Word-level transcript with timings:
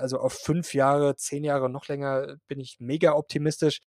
Also 0.00 0.18
auf 0.18 0.32
fünf 0.32 0.72
Jahre, 0.72 1.14
zehn 1.16 1.44
Jahre, 1.44 1.68
noch 1.68 1.86
länger 1.88 2.36
bin 2.48 2.58
ich 2.58 2.78
mega 2.80 3.12
optimistisch. 3.12 3.80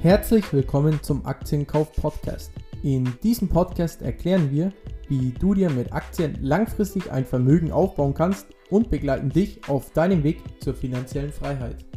Herzlich 0.00 0.52
willkommen 0.52 1.00
zum 1.04 1.24
Aktienkauf 1.24 1.92
Podcast. 1.92 2.50
In 2.82 3.16
diesem 3.22 3.48
Podcast 3.48 4.02
erklären 4.02 4.50
wir, 4.50 4.72
wie 5.06 5.30
du 5.30 5.54
dir 5.54 5.70
mit 5.70 5.92
Aktien 5.92 6.36
langfristig 6.42 7.12
ein 7.12 7.24
Vermögen 7.24 7.70
aufbauen 7.70 8.14
kannst 8.14 8.48
und 8.68 8.90
begleiten 8.90 9.30
dich 9.30 9.68
auf 9.68 9.92
deinem 9.92 10.24
Weg 10.24 10.42
zur 10.60 10.74
finanziellen 10.74 11.32
Freiheit. 11.32 11.91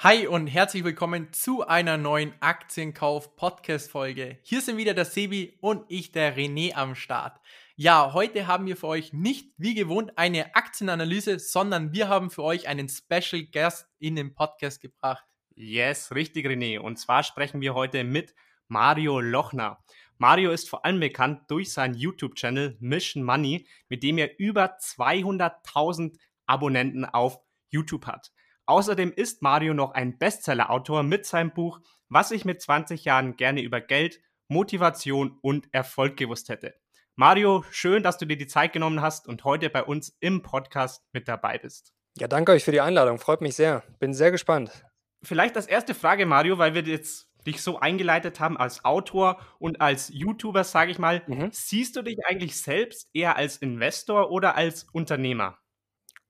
Hi 0.00 0.28
und 0.28 0.46
herzlich 0.46 0.84
willkommen 0.84 1.32
zu 1.32 1.66
einer 1.66 1.96
neuen 1.96 2.32
Aktienkauf-Podcast-Folge. 2.38 4.38
Hier 4.44 4.60
sind 4.60 4.76
wieder 4.76 4.94
der 4.94 5.04
Sebi 5.04 5.58
und 5.60 5.86
ich, 5.88 6.12
der 6.12 6.36
René, 6.36 6.74
am 6.74 6.94
Start. 6.94 7.40
Ja, 7.74 8.12
heute 8.12 8.46
haben 8.46 8.66
wir 8.66 8.76
für 8.76 8.86
euch 8.86 9.12
nicht 9.12 9.50
wie 9.56 9.74
gewohnt 9.74 10.16
eine 10.16 10.54
Aktienanalyse, 10.54 11.40
sondern 11.40 11.92
wir 11.92 12.08
haben 12.08 12.30
für 12.30 12.44
euch 12.44 12.68
einen 12.68 12.88
Special 12.88 13.42
Guest 13.52 13.88
in 13.98 14.14
den 14.14 14.36
Podcast 14.36 14.80
gebracht. 14.80 15.24
Yes, 15.56 16.14
richtig, 16.14 16.46
René. 16.46 16.78
Und 16.78 17.00
zwar 17.00 17.24
sprechen 17.24 17.60
wir 17.60 17.74
heute 17.74 18.04
mit 18.04 18.36
Mario 18.68 19.18
Lochner. 19.18 19.82
Mario 20.16 20.52
ist 20.52 20.70
vor 20.70 20.84
allem 20.84 21.00
bekannt 21.00 21.50
durch 21.50 21.72
seinen 21.72 21.94
YouTube-Channel 21.94 22.76
Mission 22.78 23.24
Money, 23.24 23.66
mit 23.88 24.04
dem 24.04 24.18
er 24.18 24.38
über 24.38 24.78
200.000 24.78 26.16
Abonnenten 26.46 27.04
auf 27.04 27.40
YouTube 27.70 28.06
hat. 28.06 28.30
Außerdem 28.68 29.14
ist 29.16 29.40
Mario 29.40 29.72
noch 29.72 29.92
ein 29.92 30.18
Bestseller-Autor 30.18 31.02
mit 31.02 31.24
seinem 31.24 31.52
Buch 31.52 31.80
Was 32.10 32.32
ich 32.32 32.44
mit 32.44 32.60
20 32.60 33.02
Jahren 33.06 33.36
gerne 33.36 33.62
über 33.62 33.80
Geld, 33.80 34.20
Motivation 34.48 35.38
und 35.40 35.72
Erfolg 35.72 36.18
gewusst 36.18 36.50
hätte. 36.50 36.74
Mario, 37.16 37.64
schön, 37.70 38.02
dass 38.02 38.18
du 38.18 38.26
dir 38.26 38.36
die 38.36 38.46
Zeit 38.46 38.74
genommen 38.74 39.00
hast 39.00 39.26
und 39.26 39.44
heute 39.44 39.70
bei 39.70 39.82
uns 39.82 40.14
im 40.20 40.42
Podcast 40.42 41.02
mit 41.12 41.28
dabei 41.28 41.56
bist. 41.56 41.94
Ja, 42.18 42.28
danke 42.28 42.52
euch 42.52 42.62
für 42.62 42.72
die 42.72 42.82
Einladung. 42.82 43.18
Freut 43.18 43.40
mich 43.40 43.56
sehr. 43.56 43.84
Bin 44.00 44.12
sehr 44.12 44.30
gespannt. 44.30 44.84
Vielleicht 45.22 45.56
als 45.56 45.66
erste 45.66 45.94
Frage, 45.94 46.26
Mario, 46.26 46.58
weil 46.58 46.74
wir 46.74 46.82
jetzt 46.82 47.26
dich 47.46 47.62
so 47.62 47.78
eingeleitet 47.80 48.38
haben 48.38 48.58
als 48.58 48.84
Autor 48.84 49.40
und 49.58 49.80
als 49.80 50.10
YouTuber, 50.12 50.62
sage 50.64 50.90
ich 50.90 50.98
mal. 50.98 51.22
Mhm. 51.26 51.48
Siehst 51.52 51.96
du 51.96 52.02
dich 52.02 52.18
eigentlich 52.26 52.60
selbst 52.60 53.08
eher 53.14 53.36
als 53.36 53.56
Investor 53.56 54.30
oder 54.30 54.56
als 54.56 54.84
Unternehmer? 54.92 55.58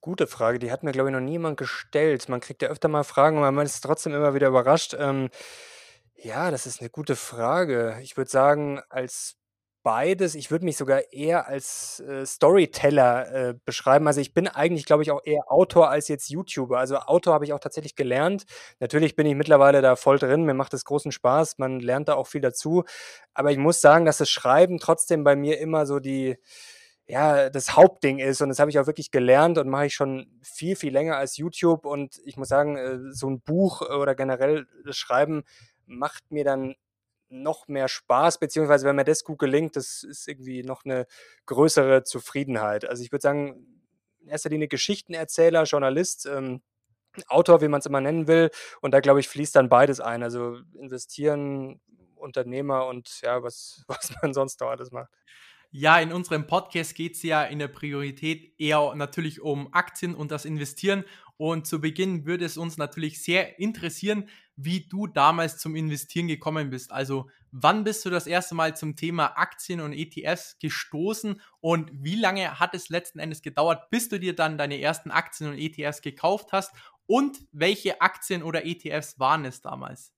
Gute 0.00 0.26
Frage, 0.26 0.58
die 0.58 0.70
hat 0.70 0.84
mir, 0.84 0.92
glaube 0.92 1.08
ich, 1.08 1.12
noch 1.12 1.20
niemand 1.20 1.56
gestellt. 1.56 2.28
Man 2.28 2.40
kriegt 2.40 2.62
ja 2.62 2.68
öfter 2.68 2.88
mal 2.88 3.02
Fragen, 3.04 3.38
aber 3.38 3.50
man 3.50 3.66
ist 3.66 3.80
trotzdem 3.80 4.14
immer 4.14 4.34
wieder 4.34 4.48
überrascht. 4.48 4.94
Ähm, 4.98 5.28
ja, 6.16 6.50
das 6.50 6.66
ist 6.66 6.80
eine 6.80 6.90
gute 6.90 7.16
Frage. 7.16 7.98
Ich 8.02 8.16
würde 8.16 8.30
sagen, 8.30 8.80
als 8.90 9.38
beides. 9.82 10.34
Ich 10.34 10.50
würde 10.50 10.64
mich 10.64 10.76
sogar 10.76 11.12
eher 11.12 11.46
als 11.48 12.00
äh, 12.00 12.26
Storyteller 12.26 13.32
äh, 13.50 13.54
beschreiben. 13.64 14.06
Also 14.06 14.20
ich 14.20 14.34
bin 14.34 14.46
eigentlich, 14.46 14.84
glaube 14.84 15.02
ich, 15.02 15.10
auch 15.10 15.22
eher 15.24 15.50
Autor 15.50 15.90
als 15.90 16.08
jetzt 16.08 16.28
YouTuber. 16.28 16.78
Also 16.78 16.96
Autor 16.98 17.34
habe 17.34 17.44
ich 17.44 17.52
auch 17.52 17.60
tatsächlich 17.60 17.96
gelernt. 17.96 18.44
Natürlich 18.80 19.16
bin 19.16 19.26
ich 19.26 19.34
mittlerweile 19.34 19.80
da 19.80 19.96
voll 19.96 20.18
drin. 20.18 20.44
Mir 20.44 20.54
macht 20.54 20.74
es 20.74 20.84
großen 20.84 21.12
Spaß. 21.12 21.58
Man 21.58 21.80
lernt 21.80 22.08
da 22.08 22.14
auch 22.14 22.26
viel 22.26 22.40
dazu. 22.42 22.84
Aber 23.34 23.50
ich 23.50 23.58
muss 23.58 23.80
sagen, 23.80 24.04
dass 24.04 24.18
das 24.18 24.30
Schreiben 24.30 24.78
trotzdem 24.78 25.24
bei 25.24 25.36
mir 25.36 25.58
immer 25.58 25.86
so 25.86 26.00
die 26.00 26.36
ja, 27.08 27.48
das 27.50 27.74
Hauptding 27.74 28.18
ist. 28.18 28.42
Und 28.42 28.50
das 28.50 28.58
habe 28.58 28.70
ich 28.70 28.78
auch 28.78 28.86
wirklich 28.86 29.10
gelernt 29.10 29.58
und 29.58 29.68
mache 29.68 29.86
ich 29.86 29.94
schon 29.94 30.38
viel, 30.42 30.76
viel 30.76 30.92
länger 30.92 31.16
als 31.16 31.38
YouTube. 31.38 31.86
Und 31.86 32.20
ich 32.24 32.36
muss 32.36 32.48
sagen, 32.48 32.76
äh, 32.76 32.98
so 33.12 33.28
ein 33.28 33.40
Buch 33.40 33.80
oder 33.80 34.14
generell 34.14 34.66
das 34.84 34.96
Schreiben 34.96 35.44
macht 35.86 36.30
mir 36.30 36.44
dann 36.44 36.74
noch 37.30 37.68
mehr 37.68 37.88
Spaß, 37.88 38.38
beziehungsweise 38.38 38.86
wenn 38.86 38.96
mir 38.96 39.04
das 39.04 39.24
gut 39.24 39.38
gelingt, 39.38 39.76
das 39.76 40.02
ist 40.02 40.28
irgendwie 40.28 40.62
noch 40.62 40.84
eine 40.84 41.06
größere 41.46 42.02
Zufriedenheit. 42.04 42.88
Also 42.88 43.02
ich 43.02 43.12
würde 43.12 43.22
sagen, 43.22 43.66
in 44.20 44.28
erster 44.28 44.50
Linie 44.50 44.68
Geschichtenerzähler, 44.68 45.64
Journalist, 45.64 46.26
ähm, 46.26 46.62
Autor, 47.26 47.60
wie 47.60 47.68
man 47.68 47.80
es 47.80 47.86
immer 47.86 48.00
nennen 48.00 48.28
will. 48.28 48.50
Und 48.80 48.92
da, 48.92 49.00
glaube 49.00 49.20
ich, 49.20 49.28
fließt 49.28 49.56
dann 49.56 49.68
beides 49.68 50.00
ein. 50.00 50.22
Also 50.22 50.58
investieren, 50.78 51.80
Unternehmer 52.14 52.86
und 52.86 53.20
ja, 53.22 53.42
was, 53.42 53.84
was 53.88 54.12
man 54.22 54.34
sonst 54.34 54.60
noch 54.60 54.68
alles 54.68 54.90
macht. 54.90 55.10
Ja, 55.70 56.00
in 56.00 56.12
unserem 56.12 56.46
Podcast 56.46 56.94
geht 56.94 57.16
es 57.16 57.22
ja 57.22 57.44
in 57.44 57.58
der 57.58 57.68
Priorität 57.68 58.54
eher 58.58 58.94
natürlich 58.94 59.42
um 59.42 59.72
Aktien 59.74 60.14
und 60.14 60.30
das 60.30 60.46
Investieren. 60.46 61.04
Und 61.36 61.66
zu 61.66 61.80
Beginn 61.80 62.24
würde 62.24 62.46
es 62.46 62.56
uns 62.56 62.78
natürlich 62.78 63.22
sehr 63.22 63.58
interessieren, 63.58 64.28
wie 64.56 64.88
du 64.88 65.06
damals 65.06 65.58
zum 65.58 65.76
Investieren 65.76 66.26
gekommen 66.26 66.70
bist. 66.70 66.90
Also 66.90 67.28
wann 67.52 67.84
bist 67.84 68.04
du 68.04 68.10
das 68.10 68.26
erste 68.26 68.54
Mal 68.54 68.76
zum 68.76 68.96
Thema 68.96 69.38
Aktien 69.38 69.80
und 69.80 69.92
ETFs 69.92 70.58
gestoßen 70.58 71.40
und 71.60 71.90
wie 71.92 72.16
lange 72.16 72.58
hat 72.58 72.74
es 72.74 72.88
letzten 72.88 73.18
Endes 73.18 73.42
gedauert, 73.42 73.90
bis 73.90 74.08
du 74.08 74.18
dir 74.18 74.34
dann 74.34 74.56
deine 74.56 74.80
ersten 74.80 75.10
Aktien 75.10 75.50
und 75.50 75.58
ETFs 75.58 76.00
gekauft 76.00 76.52
hast? 76.52 76.72
Und 77.06 77.38
welche 77.52 78.00
Aktien 78.00 78.42
oder 78.42 78.64
ETFs 78.64 79.18
waren 79.18 79.44
es 79.44 79.60
damals? 79.60 80.12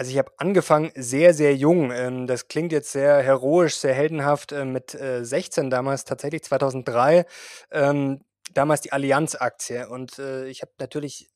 Also 0.00 0.12
ich 0.12 0.16
habe 0.16 0.32
angefangen 0.38 0.92
sehr, 0.94 1.34
sehr 1.34 1.54
jung. 1.54 1.92
Ähm, 1.92 2.26
das 2.26 2.48
klingt 2.48 2.72
jetzt 2.72 2.90
sehr 2.90 3.18
heroisch, 3.18 3.74
sehr 3.74 3.92
heldenhaft. 3.92 4.50
Äh, 4.50 4.64
mit 4.64 4.92
16 4.92 5.66
äh, 5.66 5.68
damals, 5.68 6.06
tatsächlich 6.06 6.42
2003, 6.42 7.26
ähm, 7.70 8.22
damals 8.54 8.80
die 8.80 8.92
Allianz-Aktie. 8.92 9.90
Und 9.90 10.18
äh, 10.18 10.46
ich 10.46 10.62
habe 10.62 10.72
natürlich 10.78 11.28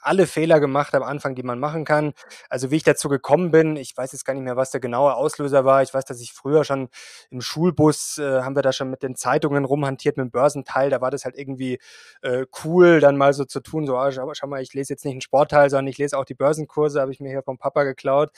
alle 0.00 0.26
Fehler 0.26 0.60
gemacht 0.60 0.94
am 0.94 1.02
Anfang, 1.02 1.34
die 1.34 1.42
man 1.42 1.58
machen 1.58 1.84
kann. 1.84 2.12
Also 2.48 2.70
wie 2.70 2.76
ich 2.76 2.82
dazu 2.82 3.08
gekommen 3.08 3.50
bin, 3.50 3.76
ich 3.76 3.96
weiß 3.96 4.12
jetzt 4.12 4.24
gar 4.24 4.34
nicht 4.34 4.42
mehr, 4.42 4.56
was 4.56 4.70
der 4.70 4.80
genaue 4.80 5.14
Auslöser 5.14 5.64
war. 5.64 5.82
Ich 5.82 5.94
weiß, 5.94 6.04
dass 6.04 6.20
ich 6.20 6.32
früher 6.32 6.64
schon 6.64 6.88
im 7.30 7.40
Schulbus 7.40 8.18
äh, 8.18 8.42
haben 8.42 8.56
wir 8.56 8.62
da 8.62 8.72
schon 8.72 8.90
mit 8.90 9.02
den 9.02 9.14
Zeitungen 9.14 9.64
rumhantiert, 9.64 10.16
mit 10.16 10.24
dem 10.24 10.30
Börsenteil. 10.30 10.90
Da 10.90 11.00
war 11.00 11.10
das 11.10 11.24
halt 11.24 11.36
irgendwie 11.36 11.78
äh, 12.22 12.46
cool, 12.64 13.00
dann 13.00 13.16
mal 13.16 13.32
so 13.32 13.44
zu 13.44 13.60
tun, 13.60 13.86
so, 13.86 13.96
ah, 13.96 14.10
schau, 14.12 14.30
schau, 14.34 14.46
mal, 14.46 14.62
ich 14.62 14.74
lese 14.74 14.92
jetzt 14.92 15.04
nicht 15.04 15.12
einen 15.12 15.20
Sportteil, 15.20 15.70
sondern 15.70 15.88
ich 15.88 15.98
lese 15.98 16.18
auch 16.18 16.24
die 16.24 16.34
Börsenkurse, 16.34 17.00
habe 17.00 17.12
ich 17.12 17.20
mir 17.20 17.30
hier 17.30 17.42
vom 17.42 17.58
Papa 17.58 17.84
geklaut. 17.84 18.30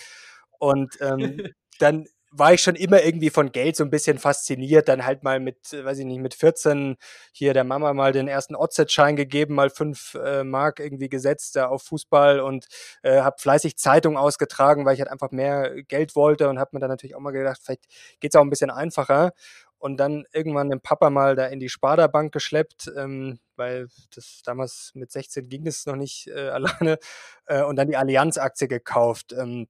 Und 0.59 0.99
ähm, 1.01 1.49
dann 1.79 2.07
war 2.37 2.53
ich 2.53 2.63
schon 2.63 2.75
immer 2.75 3.03
irgendwie 3.03 3.31
von 3.31 3.53
Geld 3.53 3.77
so 3.77 3.85
ein 3.85 3.91
bisschen 3.91 4.19
fasziniert. 4.19 4.89
Dann 4.89 5.07
halt 5.07 5.23
mal 5.23 5.41
mit, 5.41 5.73
weiß 5.73 5.99
ich 5.99 6.05
nicht, 6.05 6.21
mit 6.21 6.35
14 6.35 6.97
hier 7.33 7.55
der 7.55 7.65
Mama 7.65 7.93
mal 7.95 8.13
den 8.13 8.29
ersten 8.29 8.57
Otzet-Schein 8.57 9.17
gegeben, 9.17 9.55
mal 9.55 9.71
fünf 9.71 10.15
äh, 10.15 10.43
Mark 10.43 10.81
irgendwie 10.81 11.09
gesetzt 11.09 11.57
da 11.57 11.69
auf 11.69 11.83
Fußball 11.85 12.41
und 12.41 12.67
äh, 13.03 13.21
habe 13.21 13.37
fleißig 13.39 13.77
Zeitung 13.77 14.17
ausgetragen, 14.17 14.85
weil 14.85 14.95
ich 14.95 15.01
halt 15.01 15.11
einfach 15.11 15.31
mehr 15.31 15.83
Geld 15.85 16.17
wollte 16.17 16.49
und 16.49 16.59
habe 16.59 16.71
mir 16.73 16.81
dann 16.81 16.91
natürlich 16.91 17.15
auch 17.15 17.21
mal 17.21 17.31
gedacht, 17.31 17.61
vielleicht 17.63 17.87
geht's 18.21 18.37
auch 18.37 18.43
ein 18.43 18.51
bisschen 18.51 18.71
einfacher. 18.71 19.33
Und 19.79 19.99
dann 19.99 20.25
irgendwann 20.33 20.71
den 20.71 20.81
Papa 20.81 21.11
mal 21.11 21.37
da 21.37 21.47
in 21.47 21.61
die 21.61 21.69
Sparda-Bank 21.69 22.33
geschleppt, 22.33 22.91
ähm, 22.97 23.39
weil 23.57 23.89
das 24.15 24.41
damals 24.43 24.93
mit 24.95 25.13
16 25.13 25.49
ging 25.49 25.67
es 25.67 25.85
noch 25.85 25.97
nicht 25.97 26.29
äh, 26.29 26.49
alleine. 26.49 26.99
Äh, 27.47 27.63
und 27.63 27.77
dann 27.77 27.89
die 27.89 27.97
Allianz-Aktie 27.97 28.67
gekauft. 28.67 29.35
Ähm, 29.39 29.69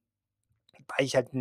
weil 0.87 1.05
ich 1.05 1.15
halt 1.15 1.33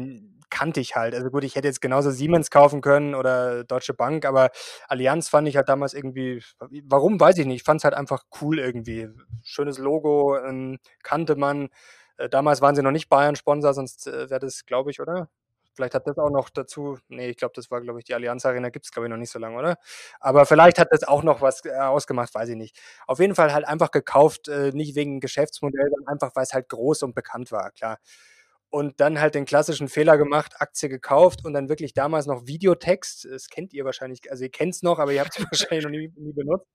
kannte 0.55 0.81
ich 0.81 0.95
halt. 0.95 1.15
Also 1.17 1.31
gut, 1.31 1.43
ich 1.43 1.57
hätte 1.57 1.67
jetzt 1.67 1.81
genauso 1.81 2.13
Siemens 2.13 2.49
kaufen 2.49 2.81
können 2.81 3.17
oder 3.17 3.65
Deutsche 3.65 3.93
Bank, 3.93 4.25
aber 4.25 4.51
Allianz 4.87 5.29
fand 5.29 5.49
ich 5.49 5.57
halt 5.57 5.69
damals 5.69 5.95
irgendwie, 5.95 6.43
warum, 6.85 7.19
weiß 7.19 7.39
ich 7.39 7.47
nicht, 7.47 7.57
ich 7.57 7.63
fand 7.65 7.81
es 7.81 7.85
halt 7.85 7.95
einfach 7.95 8.23
cool 8.41 8.61
irgendwie. 8.61 9.09
Schönes 9.43 9.79
Logo, 9.79 10.39
ähm, 10.39 10.79
kannte 11.03 11.35
man. 11.35 11.71
Äh, 12.19 12.29
damals 12.29 12.61
waren 12.63 12.77
sie 12.77 12.83
noch 12.83 12.93
nicht 12.93 13.09
Bayern-Sponsor, 13.09 13.75
sonst 13.75 14.07
äh, 14.07 14.31
wäre 14.31 14.39
das, 14.41 14.65
glaube 14.65 14.93
ich, 14.93 15.01
oder? 15.01 15.29
Vielleicht 15.75 15.95
hat 15.97 16.07
das 16.07 16.19
auch 16.19 16.31
noch 16.31 16.51
dazu, 16.51 16.99
nee, 17.09 17.31
ich 17.31 17.37
glaube, 17.37 17.55
das 17.57 17.69
war, 17.73 17.81
glaube 17.81 17.99
ich, 17.99 18.05
die 18.05 18.15
Allianz 18.15 18.47
Arena 18.47 18.69
gibt 18.71 18.87
es, 18.87 18.93
glaube 18.93 19.09
ich, 19.09 19.11
noch 19.11 19.17
nicht 19.19 19.33
so 19.33 19.41
lange, 19.41 19.57
oder? 19.59 19.77
Aber 20.21 20.47
vielleicht 20.47 20.79
hat 20.79 20.89
das 20.93 21.03
auch 21.03 21.25
noch 21.25 21.41
was 21.41 21.65
äh, 21.65 21.73
ausgemacht, 21.73 22.33
weiß 22.33 22.51
ich 22.51 22.57
nicht. 22.57 22.79
Auf 23.09 23.19
jeden 23.19 23.35
Fall 23.35 23.53
halt 23.53 23.67
einfach 23.67 23.91
gekauft, 23.91 24.49
nicht 24.73 24.95
wegen 24.95 25.19
Geschäftsmodell, 25.19 25.89
sondern 25.91 26.13
einfach, 26.15 26.31
weil 26.37 26.45
es 26.45 26.53
halt 26.53 26.69
groß 26.69 27.03
und 27.03 27.17
bekannt 27.17 27.51
war, 27.51 27.73
klar 27.73 27.99
und 28.75 28.99
dann 28.99 29.21
halt 29.21 29.37
den 29.37 29.45
klassischen 29.45 29.87
Fehler 29.87 30.19
gemacht, 30.19 30.55
Aktie 30.59 30.89
gekauft 30.89 31.45
und 31.45 31.53
dann 31.53 31.69
wirklich 31.69 31.95
damals 31.95 32.27
noch 32.27 32.49
Videotext. 32.49 33.25
Das 33.25 33.49
kennt 33.49 33.73
ihr 33.73 33.85
wahrscheinlich, 33.85 34.29
also 34.33 34.43
ihr 34.43 34.51
kennt 34.51 34.75
es 34.75 34.83
noch, 34.83 34.99
aber 34.99 35.13
ihr 35.13 35.21
habt 35.21 35.39
es 35.39 35.45
wahrscheinlich 35.71 35.85
noch 35.85 35.93
nie, 35.93 36.13
nie 36.17 36.33
benutzt. 36.33 36.67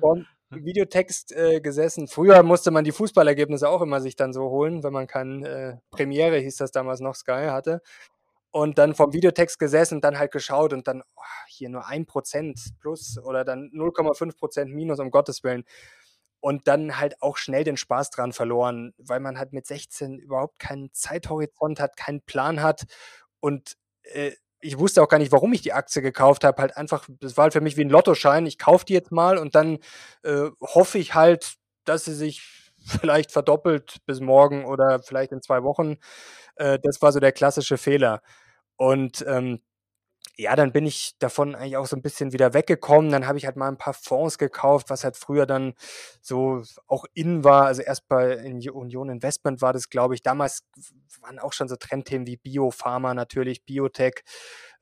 Und 0.00 0.26
Videotext 0.50 1.30
äh, 1.30 1.60
gesessen. 1.60 2.08
Früher 2.08 2.42
musste 2.42 2.72
man 2.72 2.82
die 2.82 2.90
Fußballergebnisse 2.90 3.68
auch 3.68 3.80
immer 3.80 4.00
sich 4.00 4.16
dann 4.16 4.32
so 4.32 4.50
holen, 4.50 4.82
wenn 4.82 4.92
man 4.92 5.06
kein 5.06 5.44
äh, 5.44 5.76
Premiere, 5.92 6.38
hieß 6.38 6.56
das 6.56 6.72
damals 6.72 6.98
noch, 6.98 7.14
Sky 7.14 7.46
hatte. 7.46 7.80
Und 8.50 8.78
dann 8.78 8.96
vom 8.96 9.12
Videotext 9.12 9.60
gesessen 9.60 10.00
dann 10.00 10.18
halt 10.18 10.32
geschaut 10.32 10.72
und 10.72 10.88
dann 10.88 11.04
oh, 11.14 11.22
hier 11.46 11.68
nur 11.68 11.86
ein 11.86 12.06
Prozent 12.06 12.58
plus 12.80 13.20
oder 13.22 13.44
dann 13.44 13.70
0,5 13.72 14.36
Prozent 14.36 14.74
minus, 14.74 14.98
um 14.98 15.12
Gottes 15.12 15.44
Willen 15.44 15.62
und 16.46 16.68
dann 16.68 16.96
halt 17.00 17.20
auch 17.22 17.38
schnell 17.38 17.64
den 17.64 17.76
Spaß 17.76 18.10
dran 18.10 18.32
verloren, 18.32 18.94
weil 18.98 19.18
man 19.18 19.36
halt 19.36 19.52
mit 19.52 19.66
16 19.66 20.16
überhaupt 20.16 20.60
keinen 20.60 20.92
Zeithorizont 20.92 21.80
hat, 21.80 21.96
keinen 21.96 22.20
Plan 22.20 22.62
hat 22.62 22.84
und 23.40 23.76
äh, 24.04 24.30
ich 24.60 24.78
wusste 24.78 25.02
auch 25.02 25.08
gar 25.08 25.18
nicht, 25.18 25.32
warum 25.32 25.52
ich 25.52 25.62
die 25.62 25.72
Aktie 25.72 26.02
gekauft 26.02 26.44
habe. 26.44 26.62
Halt 26.62 26.76
einfach, 26.76 27.08
das 27.20 27.36
war 27.36 27.44
halt 27.44 27.52
für 27.52 27.60
mich 27.60 27.76
wie 27.76 27.84
ein 27.84 27.90
Lottoschein. 27.90 28.46
Ich 28.46 28.58
kaufe 28.58 28.84
die 28.84 28.92
jetzt 28.92 29.10
mal 29.10 29.38
und 29.38 29.56
dann 29.56 29.78
äh, 30.22 30.50
hoffe 30.60 30.98
ich 30.98 31.14
halt, 31.14 31.54
dass 31.84 32.04
sie 32.04 32.14
sich 32.14 32.70
vielleicht 33.00 33.32
verdoppelt 33.32 33.96
bis 34.06 34.20
morgen 34.20 34.66
oder 34.66 35.00
vielleicht 35.00 35.32
in 35.32 35.42
zwei 35.42 35.64
Wochen. 35.64 35.96
Äh, 36.54 36.78
das 36.80 37.02
war 37.02 37.10
so 37.10 37.18
der 37.18 37.32
klassische 37.32 37.76
Fehler. 37.76 38.22
Und 38.76 39.24
ähm, 39.26 39.62
ja, 40.38 40.54
dann 40.54 40.72
bin 40.72 40.84
ich 40.84 41.14
davon 41.18 41.54
eigentlich 41.54 41.76
auch 41.78 41.86
so 41.86 41.96
ein 41.96 42.02
bisschen 42.02 42.32
wieder 42.32 42.52
weggekommen. 42.52 43.10
Dann 43.10 43.26
habe 43.26 43.38
ich 43.38 43.46
halt 43.46 43.56
mal 43.56 43.68
ein 43.68 43.78
paar 43.78 43.94
Fonds 43.94 44.36
gekauft, 44.36 44.90
was 44.90 45.02
halt 45.02 45.16
früher 45.16 45.46
dann 45.46 45.74
so 46.20 46.62
auch 46.86 47.06
in 47.14 47.42
war. 47.42 47.66
Also 47.66 47.82
erst 47.82 48.06
bei 48.08 48.38
Union 48.44 49.08
Investment 49.08 49.62
war 49.62 49.72
das, 49.72 49.88
glaube 49.88 50.14
ich. 50.14 50.22
Damals 50.22 50.60
waren 51.22 51.38
auch 51.38 51.54
schon 51.54 51.68
so 51.68 51.76
Trendthemen 51.76 52.26
wie 52.26 52.36
Biopharma 52.36 53.14
natürlich, 53.14 53.64
Biotech. 53.64 54.24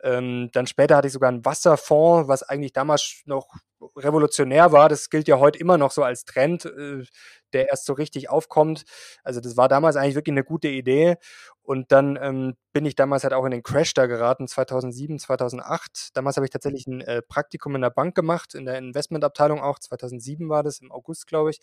Ähm, 0.03 0.51
dann 0.53 0.67
später 0.67 0.97
hatte 0.97 1.07
ich 1.07 1.13
sogar 1.13 1.29
einen 1.29 1.45
Wasserfonds, 1.45 2.29
was 2.29 2.43
eigentlich 2.43 2.73
damals 2.73 3.23
noch 3.27 3.49
revolutionär 3.97 4.73
war. 4.73 4.89
Das 4.89 5.11
gilt 5.11 5.29
ja 5.29 5.39
heute 5.39 5.59
immer 5.59 5.79
noch 5.79 5.91
so 5.91 6.03
als 6.03 6.25
Trend, 6.25 6.65
äh, 6.65 7.05
der 7.53 7.69
erst 7.69 7.87
so 7.87 7.93
richtig 7.93 8.29
aufkommt. 8.29 8.85
Also 9.23 9.41
das 9.41 9.57
war 9.57 9.69
damals 9.69 9.97
eigentlich 9.97 10.15
wirklich 10.15 10.35
eine 10.35 10.45
gute 10.45 10.69
Idee. 10.69 11.17
Und 11.63 11.93
dann 11.93 12.19
ähm, 12.21 12.57
bin 12.73 12.85
ich 12.85 12.95
damals 12.95 13.25
halt 13.25 13.33
auch 13.33 13.45
in 13.45 13.51
den 13.51 13.63
Crash 13.63 13.95
da 13.95 14.07
geraten, 14.07 14.47
2007, 14.49 15.19
2008. 15.19 16.11
Damals 16.15 16.37
habe 16.37 16.47
ich 16.47 16.53
tatsächlich 16.53 16.87
ein 16.87 17.01
äh, 17.01 17.23
Praktikum 17.23 17.75
in 17.75 17.81
der 17.81 17.91
Bank 17.91 18.15
gemacht, 18.15 18.55
in 18.55 18.67
der 18.67 18.77
Investmentabteilung 18.79 19.61
auch. 19.63 19.79
2007 19.79 20.49
war 20.49 20.63
das, 20.63 20.81
im 20.81 20.93
August, 20.93 21.27
glaube 21.27 21.51
ich. 21.51 21.61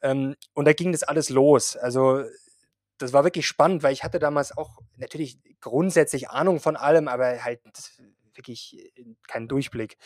Ähm, 0.00 0.34
und 0.54 0.66
da 0.66 0.72
ging 0.72 0.92
das 0.92 1.02
alles 1.02 1.28
los. 1.28 1.76
Also 1.76 2.24
das 2.98 3.12
war 3.12 3.24
wirklich 3.24 3.46
spannend, 3.46 3.82
weil 3.82 3.92
ich 3.92 4.04
hatte 4.04 4.18
damals 4.18 4.56
auch 4.56 4.80
natürlich 4.96 5.38
grundsätzlich 5.60 6.30
Ahnung 6.30 6.60
von 6.60 6.76
allem, 6.76 7.08
aber 7.08 7.44
halt 7.44 7.60
wirklich 8.38 8.78
äh, 8.96 9.04
keinen 9.26 9.48
Durchblick. 9.48 9.98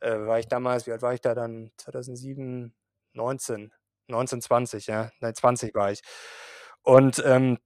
Äh, 0.00 0.12
war 0.12 0.38
ich 0.38 0.48
damals, 0.48 0.86
wie 0.86 0.92
alt 0.92 1.02
war 1.02 1.14
ich 1.14 1.20
da 1.20 1.34
dann? 1.34 1.70
2007, 1.76 2.74
19, 3.12 3.72
19, 4.08 4.40
20, 4.42 4.86
ja, 4.86 5.10
nein, 5.20 5.34
20 5.34 5.74
war 5.74 5.92
ich. 5.92 6.00
Und 6.82 7.22
ähm, 7.26 7.58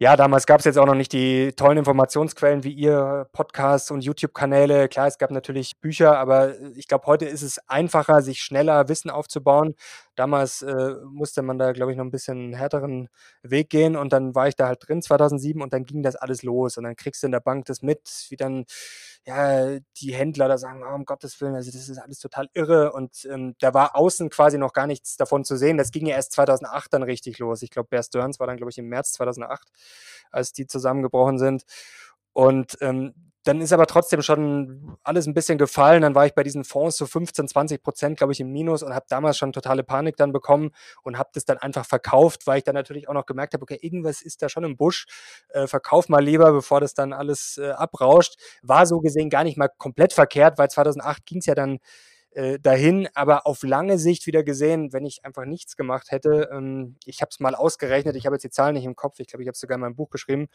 ja, 0.00 0.16
damals 0.16 0.46
gab 0.46 0.60
es 0.60 0.64
jetzt 0.64 0.78
auch 0.78 0.86
noch 0.86 0.94
nicht 0.94 1.12
die 1.12 1.52
tollen 1.54 1.78
Informationsquellen 1.78 2.62
wie 2.62 2.72
ihr 2.72 3.26
Podcasts 3.32 3.90
und 3.90 4.04
YouTube-Kanäle. 4.04 4.88
Klar, 4.88 5.08
es 5.08 5.18
gab 5.18 5.32
natürlich 5.32 5.80
Bücher, 5.80 6.16
aber 6.18 6.54
ich 6.76 6.86
glaube, 6.86 7.06
heute 7.06 7.24
ist 7.24 7.42
es 7.42 7.58
einfacher, 7.68 8.22
sich 8.22 8.40
schneller 8.40 8.88
Wissen 8.88 9.10
aufzubauen. 9.10 9.74
Damals 10.14 10.62
äh, 10.62 10.94
musste 11.10 11.42
man 11.42 11.58
da, 11.58 11.72
glaube 11.72 11.90
ich, 11.90 11.98
noch 11.98 12.04
ein 12.04 12.12
bisschen 12.12 12.54
härteren 12.54 13.08
Weg 13.42 13.70
gehen 13.70 13.96
und 13.96 14.12
dann 14.12 14.36
war 14.36 14.46
ich 14.46 14.54
da 14.54 14.68
halt 14.68 14.86
drin 14.86 15.02
2007 15.02 15.60
und 15.62 15.72
dann 15.72 15.84
ging 15.84 16.04
das 16.04 16.14
alles 16.14 16.44
los 16.44 16.76
und 16.76 16.84
dann 16.84 16.94
kriegst 16.94 17.24
du 17.24 17.26
in 17.26 17.32
der 17.32 17.40
Bank 17.40 17.64
das 17.64 17.82
mit, 17.82 18.08
wie 18.28 18.36
dann 18.36 18.66
ja 19.26 19.78
die 19.98 20.14
Händler 20.14 20.48
da 20.48 20.58
sagen, 20.58 20.82
oh, 20.82 20.94
um 20.94 21.04
Gottes 21.04 21.40
Willen, 21.40 21.54
also 21.54 21.70
das 21.70 21.88
ist 21.88 21.98
alles 21.98 22.18
total 22.18 22.48
irre 22.54 22.92
und 22.92 23.26
ähm, 23.30 23.54
da 23.60 23.74
war 23.74 23.96
außen 23.96 24.30
quasi 24.30 24.58
noch 24.58 24.72
gar 24.72 24.86
nichts 24.86 25.16
davon 25.16 25.44
zu 25.44 25.56
sehen. 25.56 25.76
Das 25.76 25.90
ging 25.90 26.06
ja 26.06 26.16
erst 26.16 26.32
2008 26.32 26.92
dann 26.92 27.02
richtig 27.02 27.38
los. 27.38 27.62
Ich 27.62 27.70
glaube, 27.70 27.88
Bear 27.90 28.02
Stearns 28.02 28.40
war 28.40 28.46
dann, 28.46 28.56
glaube 28.56 28.70
ich, 28.70 28.78
im 28.78 28.88
März 28.88 29.12
2008 29.12 29.68
als 30.30 30.52
die 30.52 30.66
zusammengebrochen 30.66 31.38
sind. 31.38 31.64
Und 32.32 32.78
ähm, 32.80 33.27
dann 33.48 33.62
ist 33.62 33.72
aber 33.72 33.86
trotzdem 33.86 34.20
schon 34.20 34.98
alles 35.02 35.26
ein 35.26 35.32
bisschen 35.32 35.56
gefallen. 35.56 36.02
Dann 36.02 36.14
war 36.14 36.26
ich 36.26 36.34
bei 36.34 36.42
diesen 36.42 36.64
Fonds 36.64 36.98
so 36.98 37.06
15, 37.06 37.48
20 37.48 37.82
Prozent, 37.82 38.18
glaube 38.18 38.34
ich, 38.34 38.40
im 38.40 38.52
Minus 38.52 38.82
und 38.82 38.94
habe 38.94 39.06
damals 39.08 39.38
schon 39.38 39.54
totale 39.54 39.82
Panik 39.82 40.18
dann 40.18 40.32
bekommen 40.32 40.70
und 41.02 41.16
habe 41.16 41.30
das 41.32 41.46
dann 41.46 41.56
einfach 41.56 41.86
verkauft, 41.86 42.46
weil 42.46 42.58
ich 42.58 42.64
dann 42.64 42.74
natürlich 42.74 43.08
auch 43.08 43.14
noch 43.14 43.24
gemerkt 43.24 43.54
habe, 43.54 43.62
okay, 43.62 43.78
irgendwas 43.80 44.20
ist 44.20 44.42
da 44.42 44.50
schon 44.50 44.64
im 44.64 44.76
Busch. 44.76 45.06
Äh, 45.48 45.66
verkauf 45.66 46.10
mal 46.10 46.22
lieber, 46.22 46.52
bevor 46.52 46.82
das 46.82 46.92
dann 46.92 47.14
alles 47.14 47.56
äh, 47.56 47.70
abrauscht. 47.70 48.36
War 48.62 48.84
so 48.84 49.00
gesehen 49.00 49.30
gar 49.30 49.44
nicht 49.44 49.56
mal 49.56 49.70
komplett 49.78 50.12
verkehrt, 50.12 50.58
weil 50.58 50.68
2008 50.68 51.24
ging 51.24 51.38
es 51.38 51.46
ja 51.46 51.54
dann 51.54 51.78
äh, 52.32 52.58
dahin, 52.58 53.08
aber 53.14 53.46
auf 53.46 53.62
lange 53.62 53.98
Sicht 53.98 54.26
wieder 54.26 54.42
gesehen, 54.44 54.92
wenn 54.92 55.06
ich 55.06 55.24
einfach 55.24 55.44
nichts 55.44 55.76
gemacht 55.76 56.10
hätte, 56.10 56.48
ähm, 56.52 56.96
ich 57.04 57.20
habe 57.20 57.30
es 57.30 57.40
mal 57.40 57.54
ausgerechnet, 57.54 58.16
ich 58.16 58.26
habe 58.26 58.36
jetzt 58.36 58.44
die 58.44 58.50
Zahlen 58.50 58.74
nicht 58.74 58.84
im 58.84 58.96
Kopf, 58.96 59.18
ich 59.18 59.28
glaube, 59.28 59.42
ich 59.42 59.48
habe 59.48 59.54
es 59.54 59.60
sogar 59.60 59.76
in 59.76 59.80
meinem 59.80 59.96
Buch 59.96 60.10
geschrieben, 60.10 60.48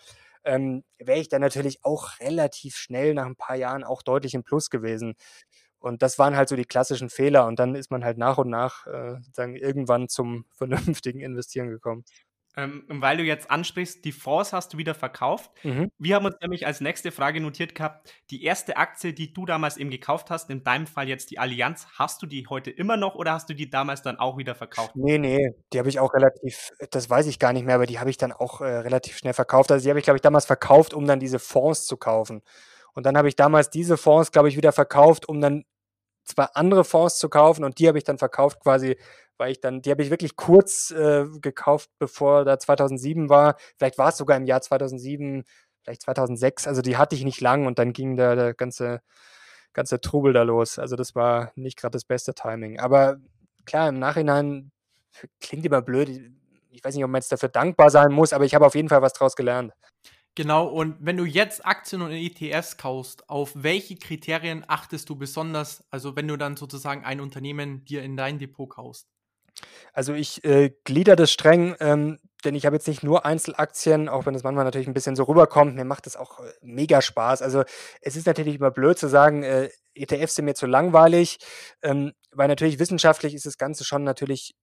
ähm, 0.44 0.84
wäre 1.00 1.20
ich 1.20 1.30
dann 1.30 1.42
natürlich 1.42 1.84
auch 1.84 2.20
relativ 2.20 2.76
schnell 2.76 3.14
nach 3.14 3.26
ein 3.26 3.36
paar 3.36 3.56
Jahren 3.56 3.84
auch 3.84 4.02
deutlich 4.04 4.34
im 4.34 4.44
Plus 4.44 4.70
gewesen. 4.70 5.16
Und 5.80 6.02
das 6.02 6.18
waren 6.18 6.38
halt 6.38 6.48
so 6.48 6.56
die 6.56 6.64
klassischen 6.64 7.10
Fehler. 7.10 7.46
Und 7.46 7.60
dann 7.60 7.76
ist 7.76 7.92
man 7.92 8.06
halt 8.06 8.18
nach 8.18 8.38
und 8.38 8.50
nach 8.50 8.88
äh, 8.88 9.16
sozusagen 9.22 9.58
irgendwann 9.58 10.08
zum 10.08 10.46
vernünftigen 10.56 11.20
Investieren 11.20 11.70
gekommen. 11.70 12.06
Ähm, 12.56 12.84
weil 12.88 13.18
du 13.18 13.24
jetzt 13.24 13.50
ansprichst, 13.50 14.06
die 14.06 14.12
Fonds 14.12 14.54
hast 14.54 14.74
du 14.74 14.78
wieder 14.78 14.94
verkauft. 14.94 15.50
Mhm. 15.64 15.90
Wir 15.98 16.16
haben 16.16 16.26
uns 16.26 16.36
nämlich 16.40 16.68
als 16.68 16.82
nächste 16.82 17.12
Frage 17.12 17.42
notiert 17.42 17.74
gehabt, 17.74 18.14
die 18.30 18.44
erste 18.44 18.78
Aktie, 18.78 19.14
die 19.14 19.34
du 19.34 19.48
damals 19.48 19.78
eben 19.78 19.90
gekauft 19.90 20.30
hast, 20.30 20.52
in 20.52 20.64
deinem 20.64 20.86
Fall 20.86 21.08
jetzt 21.08 21.32
die 21.32 21.40
Allianz, 21.40 21.88
hast 21.98 22.22
du 22.22 22.28
die 22.28 22.46
heute 22.48 22.70
immer 22.70 22.96
noch 22.96 23.16
oder 23.16 23.34
hast 23.34 23.50
du 23.50 23.56
die 23.56 23.72
damals 23.72 24.04
dann 24.04 24.20
auch 24.20 24.38
wieder 24.38 24.54
verkauft? 24.54 24.96
Nee, 24.96 25.18
nee, 25.18 25.56
die 25.74 25.80
habe 25.80 25.90
ich 25.90 26.00
auch 26.00 26.14
relativ, 26.14 26.72
das 26.92 27.10
weiß 27.10 27.26
ich 27.26 27.40
gar 27.40 27.54
nicht 27.54 27.66
mehr, 27.66 27.76
aber 27.76 27.88
die 27.88 28.00
habe 28.00 28.12
ich 28.12 28.18
dann 28.18 28.32
auch 28.32 28.62
äh, 28.62 28.66
relativ 28.66 29.18
schnell 29.18 29.34
verkauft. 29.34 29.72
Also 29.72 29.84
die 29.84 29.90
habe 29.90 30.00
ich, 30.00 30.06
glaube 30.06 30.18
ich, 30.18 30.22
damals 30.22 30.46
verkauft, 30.46 30.94
um 30.94 31.08
dann 31.08 31.20
diese 31.20 31.40
Fonds 31.40 31.88
zu 31.88 31.98
kaufen. 31.98 32.44
Und 32.94 33.08
dann 33.08 33.18
habe 33.18 33.28
ich 33.28 33.36
damals 33.36 33.72
diese 33.72 33.98
Fonds, 33.98 34.32
glaube 34.32 34.50
ich, 34.50 34.58
wieder 34.58 34.72
verkauft, 34.72 35.28
um 35.28 35.42
dann 35.42 35.66
zwei 36.24 36.46
andere 36.54 36.84
Fonds 36.84 37.18
zu 37.18 37.30
kaufen 37.30 37.64
und 37.64 37.80
die 37.80 37.88
habe 37.88 37.98
ich 37.98 38.04
dann 38.04 38.18
verkauft 38.18 38.60
quasi, 38.62 38.98
weil 39.38 39.52
ich 39.52 39.60
dann, 39.60 39.82
die 39.82 39.92
habe 39.92 40.04
ich 40.04 40.10
wirklich 40.10 40.36
kurz 40.36 40.92
äh, 40.92 41.26
gekauft, 41.42 41.90
bevor 42.00 42.46
da 42.46 42.60
2007 42.60 43.30
war. 43.30 43.56
Vielleicht 43.78 43.98
war 43.98 44.10
es 44.10 44.18
sogar 44.18 44.38
im 44.38 44.46
Jahr 44.46 44.62
2007, 44.62 45.44
vielleicht 45.84 46.02
2006. 46.04 46.68
Also 46.68 46.82
die 46.82 46.98
hatte 46.98 47.16
ich 47.16 47.24
nicht 47.24 47.42
lang 47.42 47.66
und 47.66 47.80
dann 47.80 47.94
ging 47.94 48.16
da 48.16 48.36
der 48.36 48.54
ganze, 48.54 49.02
ganze 49.74 50.02
Trubel 50.02 50.34
da 50.34 50.44
los. 50.44 50.80
Also 50.80 50.96
das 50.96 51.16
war 51.16 51.52
nicht 51.56 51.78
gerade 51.78 51.94
das 51.94 52.06
beste 52.06 52.34
Timing. 52.34 52.80
Aber 52.80 53.18
klar, 53.66 53.90
im 53.90 54.00
Nachhinein 54.00 54.72
klingt 55.42 55.66
immer 55.66 55.82
blöd. 55.82 56.10
Ich 56.70 56.84
weiß 56.84 56.96
nicht, 56.96 57.04
ob 57.04 57.12
man 57.12 57.20
jetzt 57.20 57.32
dafür 57.32 57.50
dankbar 57.50 57.90
sein 57.90 58.12
muss, 58.12 58.34
aber 58.34 58.46
ich 58.46 58.56
habe 58.56 58.66
auf 58.66 58.76
jeden 58.76 58.90
Fall 58.90 59.02
was 59.02 59.14
draus 59.14 59.36
gelernt. 59.36 59.74
Genau, 60.36 60.66
und 60.68 60.96
wenn 61.00 61.18
du 61.18 61.26
jetzt 61.26 61.64
Aktien 61.64 62.02
und 62.02 62.12
ETFs 62.12 62.78
kaufst, 62.78 63.30
auf 63.30 63.52
welche 63.54 63.96
Kriterien 63.96 64.66
achtest 64.68 65.08
du 65.10 65.16
besonders, 65.16 65.84
also 65.92 66.16
wenn 66.16 66.28
du 66.28 66.38
dann 66.38 66.58
sozusagen 66.58 67.06
ein 67.06 67.22
Unternehmen 67.22 67.86
dir 67.86 68.02
in 68.02 68.18
dein 68.18 68.40
Depot 68.40 68.68
kaufst? 68.68 69.08
Also 69.94 70.14
ich 70.14 70.44
äh, 70.44 70.72
glieder 70.84 71.16
das 71.16 71.32
streng, 71.32 71.76
ähm, 71.80 72.20
denn 72.44 72.56
ich 72.56 72.66
habe 72.66 72.76
jetzt 72.76 72.88
nicht 72.88 73.04
nur 73.04 73.26
Einzelaktien, 73.26 74.10
auch 74.10 74.26
wenn 74.26 74.34
das 74.34 74.44
manchmal 74.44 74.66
natürlich 74.66 74.88
ein 74.88 74.96
bisschen 74.96 75.16
so 75.16 75.24
rüberkommt. 75.24 75.76
Mir 75.76 75.86
macht 75.86 76.08
das 76.08 76.16
auch 76.16 76.40
äh, 76.40 76.52
mega 76.62 77.02
Spaß. 77.02 77.44
Also 77.44 77.64
es 78.02 78.16
ist 78.16 78.26
natürlich 78.26 78.56
immer 78.56 78.72
blöd 78.72 78.98
zu 78.98 79.08
sagen, 79.08 79.44
äh, 79.44 79.70
ETFs 79.94 80.36
sind 80.36 80.46
mir 80.46 80.56
zu 80.56 80.66
langweilig, 80.66 81.38
ähm, 81.84 82.14
weil 82.32 82.48
natürlich 82.48 82.80
wissenschaftlich 82.80 83.36
ist 83.36 83.46
das 83.46 83.60
Ganze 83.60 83.84
schon 83.84 84.04
natürlich 84.04 84.56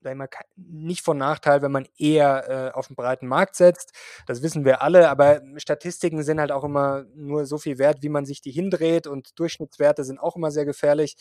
sag 0.00 0.16
mal, 0.16 0.28
nicht 0.56 1.02
von 1.04 1.18
Nachteil, 1.18 1.62
wenn 1.62 1.72
man 1.72 1.86
eher 1.96 2.68
äh, 2.68 2.76
auf 2.76 2.86
den 2.88 2.96
breiten 2.96 3.26
Markt 3.26 3.56
setzt. 3.56 3.92
Das 4.26 4.42
wissen 4.42 4.64
wir 4.64 4.82
alle, 4.82 5.08
aber 5.08 5.42
Statistiken 5.56 6.22
sind 6.22 6.40
halt 6.40 6.52
auch 6.52 6.64
immer 6.64 7.04
nur 7.14 7.46
so 7.46 7.58
viel 7.58 7.78
wert, 7.78 8.02
wie 8.02 8.08
man 8.08 8.24
sich 8.26 8.40
die 8.40 8.50
hindreht 8.50 9.06
und 9.06 9.38
Durchschnittswerte 9.38 10.04
sind 10.04 10.18
auch 10.18 10.36
immer 10.36 10.50
sehr 10.50 10.64
gefährlich. 10.64 11.16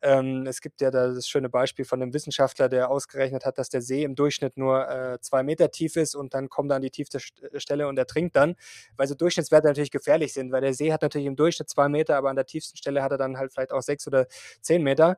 Ähm, 0.00 0.46
es 0.46 0.60
gibt 0.60 0.80
ja 0.80 0.90
da 0.90 1.08
das 1.08 1.26
schöne 1.26 1.48
Beispiel 1.48 1.84
von 1.84 2.00
einem 2.00 2.12
Wissenschaftler, 2.14 2.68
der 2.68 2.90
ausgerechnet 2.90 3.44
hat, 3.44 3.58
dass 3.58 3.68
der 3.68 3.82
See 3.82 4.04
im 4.04 4.14
Durchschnitt 4.14 4.56
nur 4.56 4.88
äh, 4.88 5.18
zwei 5.20 5.42
Meter 5.42 5.70
tief 5.70 5.96
ist 5.96 6.14
und 6.14 6.34
dann 6.34 6.48
kommt 6.48 6.70
er 6.70 6.76
an 6.76 6.82
die 6.82 6.90
tiefste 6.90 7.18
äh, 7.18 7.58
Stelle 7.60 7.88
und 7.88 7.98
er 7.98 8.06
trinkt 8.06 8.36
dann, 8.36 8.54
weil 8.96 9.08
so 9.08 9.14
Durchschnittswerte 9.14 9.66
natürlich 9.66 9.90
gefährlich 9.90 10.32
sind, 10.32 10.52
weil 10.52 10.60
der 10.60 10.74
See 10.74 10.92
hat 10.92 11.02
natürlich 11.02 11.26
im 11.26 11.36
Durchschnitt 11.36 11.68
zwei 11.68 11.88
Meter, 11.88 12.16
aber 12.16 12.30
an 12.30 12.36
der 12.36 12.46
tiefsten 12.46 12.76
Stelle 12.76 13.02
hat 13.02 13.10
er 13.12 13.18
dann 13.18 13.38
halt 13.38 13.52
vielleicht 13.52 13.72
auch 13.72 13.82
sechs 13.82 14.06
oder 14.06 14.26
zehn 14.60 14.82
Meter. 14.82 15.16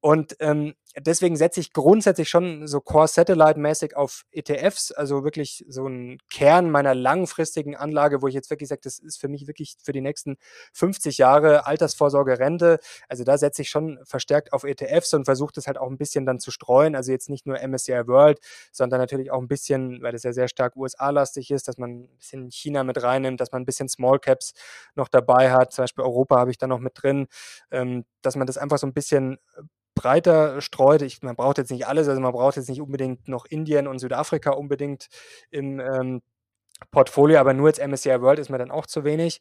Und 0.00 0.36
ähm, 0.40 0.74
deswegen 0.98 1.36
setze 1.36 1.60
ich 1.60 1.72
grundsätzlich 1.72 2.28
schon 2.28 2.66
so 2.66 2.80
Core-Satellite-mäßig 2.80 3.96
auf 3.96 4.24
ETFs, 4.32 4.92
also 4.92 5.24
wirklich 5.24 5.64
so 5.68 5.86
ein 5.86 6.18
Kern 6.30 6.70
meiner 6.70 6.94
langfristigen 6.94 7.76
Anlage, 7.76 8.22
wo 8.22 8.28
ich 8.28 8.34
jetzt 8.34 8.50
wirklich 8.50 8.68
sage, 8.68 8.80
das 8.84 8.98
ist 8.98 9.20
für 9.20 9.28
mich 9.28 9.46
wirklich 9.46 9.76
für 9.82 9.92
die 9.92 10.00
nächsten 10.00 10.36
50 10.72 11.18
Jahre 11.18 11.66
Altersvorsorge, 11.66 12.38
Rente. 12.38 12.78
Also 13.08 13.24
da 13.24 13.36
setze 13.36 13.62
ich 13.62 13.68
schon 13.68 13.98
verstärkt 14.04 14.52
auf 14.52 14.64
ETFs 14.64 15.12
und 15.14 15.26
versuche 15.26 15.52
das 15.54 15.66
halt 15.66 15.78
auch 15.78 15.90
ein 15.90 15.98
bisschen 15.98 16.24
dann 16.24 16.40
zu 16.40 16.50
streuen. 16.50 16.96
Also 16.96 17.12
jetzt 17.12 17.28
nicht 17.28 17.46
nur 17.46 17.58
MSCI 17.60 18.06
World, 18.06 18.38
sondern 18.72 19.00
natürlich 19.00 19.30
auch 19.30 19.40
ein 19.40 19.48
bisschen, 19.48 20.02
weil 20.02 20.12
das 20.12 20.22
ja 20.22 20.32
sehr 20.32 20.48
stark 20.48 20.76
USA-lastig 20.76 21.50
ist, 21.50 21.68
dass 21.68 21.76
man 21.78 21.90
ein 21.90 22.16
bisschen 22.18 22.50
China 22.50 22.84
mit 22.84 23.02
reinnimmt, 23.02 23.40
dass 23.40 23.52
man 23.52 23.62
ein 23.62 23.66
bisschen 23.66 23.88
Small 23.88 24.18
Caps 24.18 24.54
noch 24.94 25.08
dabei 25.08 25.52
hat. 25.52 25.72
Zum 25.72 25.82
Beispiel 25.82 26.04
Europa 26.04 26.38
habe 26.38 26.50
ich 26.50 26.58
da 26.58 26.66
noch 26.66 26.80
mit 26.80 26.92
drin, 27.02 27.26
ähm, 27.70 28.04
dass 28.22 28.36
man 28.36 28.46
das 28.46 28.56
einfach 28.56 28.78
so 28.78 28.86
ein 28.86 28.94
bisschen 28.94 29.38
breiter 29.96 30.60
streut. 30.60 30.85
Ich, 31.02 31.22
man 31.22 31.36
braucht 31.36 31.58
jetzt 31.58 31.70
nicht 31.70 31.86
alles, 31.86 32.08
also 32.08 32.20
man 32.20 32.32
braucht 32.32 32.56
jetzt 32.56 32.68
nicht 32.68 32.80
unbedingt 32.80 33.28
noch 33.28 33.46
Indien 33.46 33.86
und 33.86 33.98
Südafrika 33.98 34.50
unbedingt 34.50 35.08
im 35.50 35.80
ähm, 35.80 36.22
Portfolio, 36.90 37.38
aber 37.38 37.54
nur 37.54 37.68
als 37.68 37.78
MSCI 37.78 38.20
World 38.20 38.38
ist 38.38 38.50
mir 38.50 38.58
dann 38.58 38.70
auch 38.70 38.86
zu 38.86 39.04
wenig. 39.04 39.40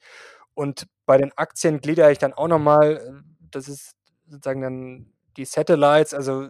Und 0.53 0.87
bei 1.05 1.17
den 1.17 1.31
Aktien 1.37 1.81
gliedere 1.81 2.11
ich 2.11 2.17
dann 2.17 2.33
auch 2.33 2.47
nochmal, 2.47 2.97
äh, 2.97 3.11
das 3.51 3.67
ist 3.67 3.95
sozusagen 4.27 4.61
dann 4.61 5.13
die 5.37 5.45
Satellites, 5.45 6.13
also 6.13 6.49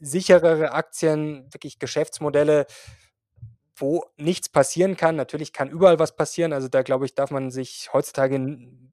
sicherere 0.00 0.72
Aktien, 0.72 1.46
wirklich 1.52 1.78
Geschäftsmodelle, 1.78 2.66
wo 3.82 4.04
nichts 4.16 4.48
passieren 4.48 4.96
kann. 4.96 5.16
Natürlich 5.16 5.52
kann 5.52 5.68
überall 5.68 5.98
was 5.98 6.14
passieren. 6.14 6.52
Also 6.52 6.68
da 6.68 6.82
glaube 6.82 7.04
ich, 7.04 7.14
darf 7.14 7.32
man 7.32 7.50
sich 7.50 7.90
heutzutage 7.92 8.38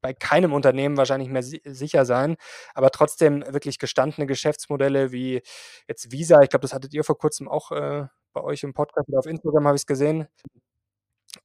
bei 0.01 0.13
keinem 0.13 0.51
Unternehmen 0.51 0.98
wahrscheinlich 0.98 1.29
mehr 1.29 1.43
si 1.43 1.62
sicher 1.63 2.05
sein. 2.05 2.38
Aber 2.74 2.89
trotzdem 2.89 3.43
wirklich 3.48 3.77
gestandene 3.79 4.25
Geschäftsmodelle 4.27 5.12
wie 5.12 5.41
jetzt 5.88 6.12
Visa. 6.12 6.41
Ich 6.41 6.50
glaube, 6.50 6.63
das 6.63 6.74
hattet 6.74 6.93
ihr 6.93 7.03
vor 7.03 7.17
kurzem 7.19 7.48
auch 7.48 7.72
äh, 7.72 8.08
bei 8.34 8.41
euch 8.41 8.63
im 8.63 8.74
Podcast 8.74 9.08
oder 9.10 9.19
auf 9.19 9.27
Instagram 9.27 9.67
habe 9.67 9.75
ich 9.75 9.84
es 9.84 9.88
gesehen. 9.88 10.27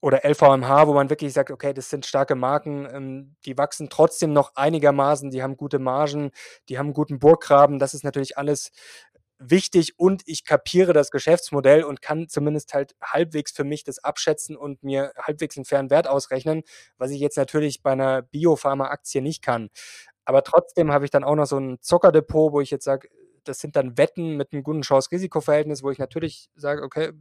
oder 0.00 0.24
LVMH, 0.24 0.86
wo 0.86 0.94
man 0.94 1.10
wirklich 1.10 1.32
sagt, 1.32 1.50
okay, 1.50 1.74
das 1.74 1.90
sind 1.90 2.06
starke 2.06 2.34
Marken, 2.34 2.86
ähm, 2.90 3.36
die 3.44 3.58
wachsen 3.58 3.88
trotzdem 3.90 4.32
noch 4.32 4.52
einigermaßen, 4.56 5.30
die 5.30 5.42
haben 5.42 5.56
gute 5.56 5.78
Margen, 5.78 6.30
die 6.68 6.78
haben 6.78 6.86
einen 6.86 6.94
guten 6.94 7.18
Burggraben. 7.18 7.78
Das 7.78 7.94
ist 7.94 8.04
natürlich 8.04 8.38
alles 8.38 8.70
wichtig 9.38 9.98
und 9.98 10.22
ich 10.26 10.44
kapiere 10.44 10.92
das 10.92 11.10
Geschäftsmodell 11.10 11.84
und 11.84 12.02
kann 12.02 12.28
zumindest 12.28 12.74
halt 12.74 12.94
halbwegs 13.02 13.52
für 13.52 13.64
mich 13.64 13.84
das 13.84 13.98
abschätzen 13.98 14.56
und 14.56 14.82
mir 14.82 15.12
halbwegs 15.20 15.56
einen 15.56 15.64
fairen 15.64 15.90
Wert 15.90 16.08
ausrechnen, 16.08 16.62
was 16.98 17.10
ich 17.10 17.20
jetzt 17.20 17.36
natürlich 17.36 17.82
bei 17.82 17.92
einer 17.92 18.22
Biopharma-Aktie 18.22 19.22
nicht 19.22 19.42
kann. 19.42 19.70
Aber 20.24 20.42
trotzdem 20.42 20.92
habe 20.92 21.04
ich 21.04 21.10
dann 21.10 21.24
auch 21.24 21.34
noch 21.34 21.46
so 21.46 21.58
ein 21.58 21.78
Zockerdepot, 21.80 22.52
wo 22.52 22.60
ich 22.60 22.70
jetzt 22.70 22.84
sage, 22.84 23.08
das 23.44 23.58
sind 23.60 23.76
dann 23.76 23.98
Wetten 23.98 24.36
mit 24.36 24.52
einem 24.52 24.62
guten 24.62 24.82
Chance-Risiko-Verhältnis, 24.82 25.82
wo 25.82 25.90
ich 25.90 25.98
natürlich 25.98 26.48
sage, 26.54 26.82
okay, 26.82 27.12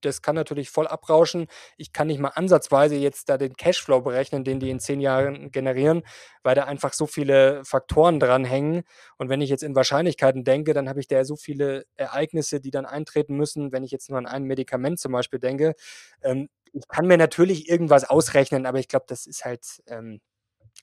das 0.00 0.22
kann 0.22 0.34
natürlich 0.34 0.70
voll 0.70 0.86
abrauschen. 0.86 1.46
Ich 1.76 1.92
kann 1.92 2.06
nicht 2.08 2.20
mal 2.20 2.28
ansatzweise 2.28 2.96
jetzt 2.96 3.28
da 3.28 3.38
den 3.38 3.56
Cashflow 3.56 4.00
berechnen, 4.02 4.44
den 4.44 4.60
die 4.60 4.70
in 4.70 4.80
zehn 4.80 5.00
Jahren 5.00 5.50
generieren, 5.50 6.02
weil 6.42 6.54
da 6.54 6.64
einfach 6.64 6.92
so 6.92 7.06
viele 7.06 7.64
Faktoren 7.64 8.20
dranhängen. 8.20 8.82
Und 9.18 9.28
wenn 9.28 9.40
ich 9.40 9.50
jetzt 9.50 9.62
in 9.62 9.74
Wahrscheinlichkeiten 9.74 10.44
denke, 10.44 10.74
dann 10.74 10.88
habe 10.88 11.00
ich 11.00 11.08
da 11.08 11.24
so 11.24 11.36
viele 11.36 11.84
Ereignisse, 11.96 12.60
die 12.60 12.70
dann 12.70 12.86
eintreten 12.86 13.36
müssen. 13.36 13.72
Wenn 13.72 13.84
ich 13.84 13.90
jetzt 13.90 14.10
nur 14.10 14.18
an 14.18 14.26
ein 14.26 14.44
Medikament 14.44 15.00
zum 15.00 15.12
Beispiel 15.12 15.38
denke, 15.38 15.74
ähm, 16.22 16.48
ich 16.72 16.86
kann 16.88 17.06
mir 17.06 17.18
natürlich 17.18 17.68
irgendwas 17.68 18.04
ausrechnen, 18.04 18.66
aber 18.66 18.78
ich 18.78 18.88
glaube, 18.88 19.06
das 19.08 19.26
ist 19.26 19.44
halt 19.44 19.64
ähm, 19.88 20.20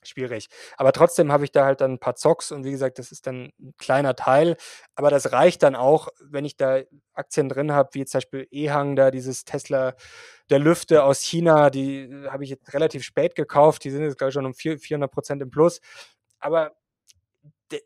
schwierig. 0.02 0.48
Aber 0.76 0.92
trotzdem 0.92 1.32
habe 1.32 1.44
ich 1.44 1.52
da 1.52 1.64
halt 1.64 1.80
dann 1.80 1.92
ein 1.92 1.98
paar 1.98 2.16
Zocks 2.16 2.52
und 2.52 2.64
wie 2.64 2.70
gesagt, 2.70 2.98
das 2.98 3.12
ist 3.12 3.26
dann 3.26 3.52
ein 3.60 3.74
kleiner 3.78 4.14
Teil. 4.14 4.56
Aber 4.94 5.10
das 5.10 5.32
reicht 5.32 5.62
dann 5.62 5.76
auch, 5.76 6.08
wenn 6.20 6.44
ich 6.44 6.56
da 6.56 6.80
Aktien 7.14 7.48
drin 7.48 7.72
habe, 7.72 7.90
wie 7.92 8.04
zum 8.04 8.18
Beispiel 8.18 8.46
Ehang, 8.50 8.96
da 8.96 9.10
dieses 9.10 9.44
Tesla 9.44 9.94
der 10.50 10.58
Lüfte 10.58 11.02
aus 11.04 11.20
China, 11.20 11.70
die 11.70 12.02
äh, 12.04 12.28
habe 12.28 12.44
ich 12.44 12.50
jetzt 12.50 12.72
relativ 12.74 13.02
spät 13.02 13.34
gekauft. 13.34 13.84
Die 13.84 13.90
sind 13.90 14.02
jetzt, 14.02 14.18
glaube 14.18 14.30
ich, 14.30 14.34
schon 14.34 14.46
um 14.46 14.54
400 14.54 15.10
Prozent 15.10 15.42
im 15.42 15.50
Plus. 15.50 15.80
Aber 16.40 16.72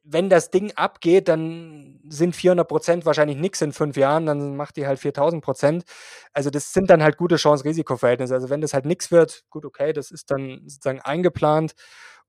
wenn 0.05 0.29
das 0.29 0.51
Ding 0.51 0.73
abgeht, 0.77 1.29
dann 1.29 2.01
sind 2.09 2.37
400 2.37 2.69
Prozent 2.69 3.07
wahrscheinlich 3.07 3.37
nichts 3.37 3.61
in 3.63 3.73
fünf 3.73 3.97
Jahren, 3.97 4.27
dann 4.27 4.57
macht 4.57 4.77
die 4.77 4.87
halt 4.87 4.99
4000 4.99 5.43
Prozent. 5.43 5.85
Also 6.33 6.51
das 6.51 6.73
sind 6.73 6.91
dann 6.91 7.03
halt 7.03 7.17
gute 7.17 7.37
Chance-Risiko-Verhältnisse. 7.37 8.35
Also 8.35 8.51
wenn 8.51 8.61
das 8.61 8.75
halt 8.75 8.85
nichts 8.85 9.11
wird, 9.11 9.45
gut, 9.51 9.65
okay, 9.65 9.93
das 9.93 10.11
ist 10.11 10.31
dann 10.31 10.63
sozusagen 10.67 11.01
eingeplant. 11.01 11.73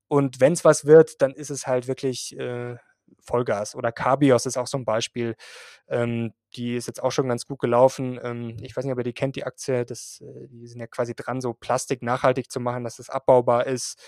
Und 0.08 0.40
wenn 0.40 0.52
es 0.52 0.64
was 0.64 0.84
wird, 0.84 1.22
dann 1.22 1.32
ist 1.32 1.50
es 1.50 1.66
halt 1.66 1.88
wirklich 1.88 2.36
äh, 2.38 2.76
Vollgas. 3.20 3.74
Oder 3.74 3.92
Cabios 3.92 4.46
ist 4.46 4.56
auch 4.56 4.66
so 4.66 4.78
ein 4.78 4.84
Beispiel. 4.84 5.34
Ähm, 5.88 6.32
die 6.56 6.76
ist 6.76 6.86
jetzt 6.86 7.02
auch 7.02 7.12
schon 7.12 7.28
ganz 7.28 7.46
gut 7.46 7.58
gelaufen. 7.58 8.18
Ähm, 8.22 8.56
ich 8.62 8.76
weiß 8.76 8.84
nicht, 8.84 8.92
ob 8.92 8.98
ihr 8.98 9.04
die 9.04 9.12
kennt, 9.12 9.36
die 9.36 9.44
Aktie. 9.44 9.84
Das, 9.84 10.20
äh, 10.20 10.48
die 10.48 10.66
sind 10.66 10.80
ja 10.80 10.86
quasi 10.86 11.14
dran, 11.14 11.40
so 11.40 11.54
Plastik 11.54 12.02
nachhaltig 12.02 12.50
zu 12.50 12.60
machen, 12.60 12.84
dass 12.84 12.98
es 12.98 13.10
abbaubar 13.10 13.66
ist. 13.66 14.02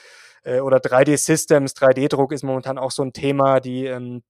Äh, 0.44 0.60
oder 0.60 0.78
3D-Systems, 0.78 1.74
3D-Druck 1.74 2.32
ist 2.32 2.42
momentan 2.42 2.78
auch 2.78 2.90
so 2.90 3.02
ein 3.02 3.12
Thema, 3.12 3.60
die 3.60 3.86
ähm, 3.86 4.22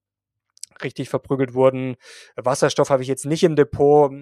richtig 0.83 1.09
verprügelt 1.09 1.55
wurden. 1.55 1.97
Wasserstoff 2.37 2.91
habe 2.91 3.03
ich 3.03 3.09
jetzt 3.09 3.27
nicht 3.27 3.45
im 3.45 3.57
Depot 3.57 4.13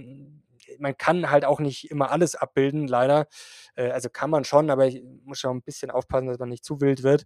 man 0.79 0.97
kann 0.97 1.31
halt 1.31 1.45
auch 1.45 1.61
nicht 1.61 1.91
immer 1.91 2.11
alles 2.11 2.35
abbilden, 2.35 2.87
leider. 2.87 3.27
Äh, 3.75 3.91
also 3.91 4.09
kann 4.11 4.31
man 4.31 4.45
schon, 4.45 4.71
aber 4.71 4.87
ich 4.87 5.03
muss 5.25 5.41
schon 5.41 5.57
ein 5.57 5.63
bisschen 5.63 5.91
aufpassen, 5.91 6.29
dass 6.29 6.39
man 6.39 6.49
nicht 6.49 6.65
zu 6.65 6.81
wild 6.81 7.03
wird. 7.03 7.25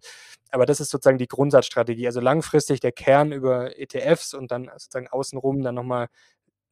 Aber 0.51 0.65
das 0.65 0.79
ist 0.79 0.89
sozusagen 0.89 1.17
die 1.17 1.27
Grundsatzstrategie. 1.27 2.07
Also 2.07 2.19
langfristig 2.19 2.79
der 2.79 2.91
Kern 2.91 3.31
über 3.31 3.77
ETFs 3.77 4.33
und 4.33 4.51
dann 4.51 4.69
sozusagen 4.77 5.07
außenrum 5.07 5.61
dann 5.61 5.75
nochmal 5.75 6.07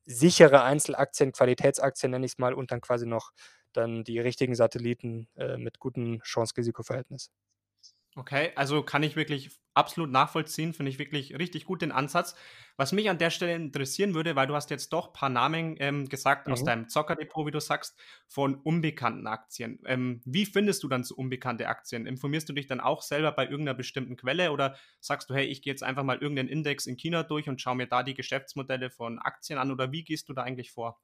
sichere 0.07 0.63
Einzelaktien, 0.63 1.31
Qualitätsaktien 1.33 2.11
nenne 2.11 2.25
ich 2.25 2.33
es 2.33 2.37
mal, 2.39 2.53
und 2.55 2.71
dann 2.71 2.81
quasi 2.81 3.05
noch 3.07 3.31
dann 3.73 4.03
die 4.05 4.19
richtigen 4.19 4.55
Satelliten 4.55 5.29
äh, 5.37 5.57
mit 5.57 5.79
gutem 5.79 6.21
Chance-Risiko-Verhältnis. 6.23 7.29
Okay, 8.17 8.51
also 8.55 8.81
kann 8.81 9.03
ich 9.03 9.15
wirklich 9.15 9.51
absolut 9.75 10.09
nachvollziehen, 10.09 10.73
finde 10.73 10.89
ich 10.89 10.97
wirklich 10.97 11.37
richtig 11.37 11.65
gut 11.65 11.83
den 11.83 11.91
Ansatz. 11.91 12.35
Was 12.75 12.91
mich 12.91 13.11
an 13.11 13.19
der 13.19 13.29
Stelle 13.29 13.53
interessieren 13.53 14.15
würde, 14.15 14.35
weil 14.35 14.47
du 14.47 14.55
hast 14.55 14.71
jetzt 14.71 14.91
doch 14.91 15.07
ein 15.07 15.13
paar 15.13 15.29
Namen 15.29 15.75
ähm, 15.79 16.09
gesagt 16.09 16.47
mhm. 16.47 16.53
aus 16.53 16.63
deinem 16.63 16.89
Zockerdepot, 16.89 17.45
wie 17.45 17.51
du 17.51 17.59
sagst, 17.59 17.95
von 18.27 18.55
unbekannten 18.55 19.27
Aktien. 19.27 19.79
Ähm, 19.85 20.21
wie 20.25 20.47
findest 20.47 20.81
du 20.81 20.87
dann 20.87 21.03
so 21.03 21.13
unbekannte 21.13 21.67
Aktien? 21.67 22.07
Informierst 22.07 22.49
du 22.49 22.53
dich 22.53 22.65
dann 22.65 22.79
auch 22.79 23.03
selber 23.03 23.31
bei 23.31 23.43
irgendeiner 23.43 23.77
bestimmten 23.77 24.17
Quelle 24.17 24.51
oder 24.51 24.75
sagst 24.99 25.29
du, 25.29 25.35
hey, 25.35 25.45
ich 25.45 25.61
gehe 25.61 25.71
jetzt 25.71 25.83
einfach 25.83 26.03
mal 26.03 26.17
irgendeinen 26.17 26.49
Index 26.49 26.87
in 26.87 26.97
China 26.97 27.21
durch 27.21 27.47
und 27.47 27.61
schaue 27.61 27.75
mir 27.75 27.87
da 27.87 28.01
die 28.01 28.15
Geschäftsmodelle 28.15 28.89
von 28.89 29.19
Aktien 29.19 29.59
an 29.59 29.71
oder 29.71 29.91
wie 29.91 30.03
gehst 30.03 30.27
du 30.27 30.33
da 30.33 30.41
eigentlich 30.41 30.71
vor? 30.71 30.99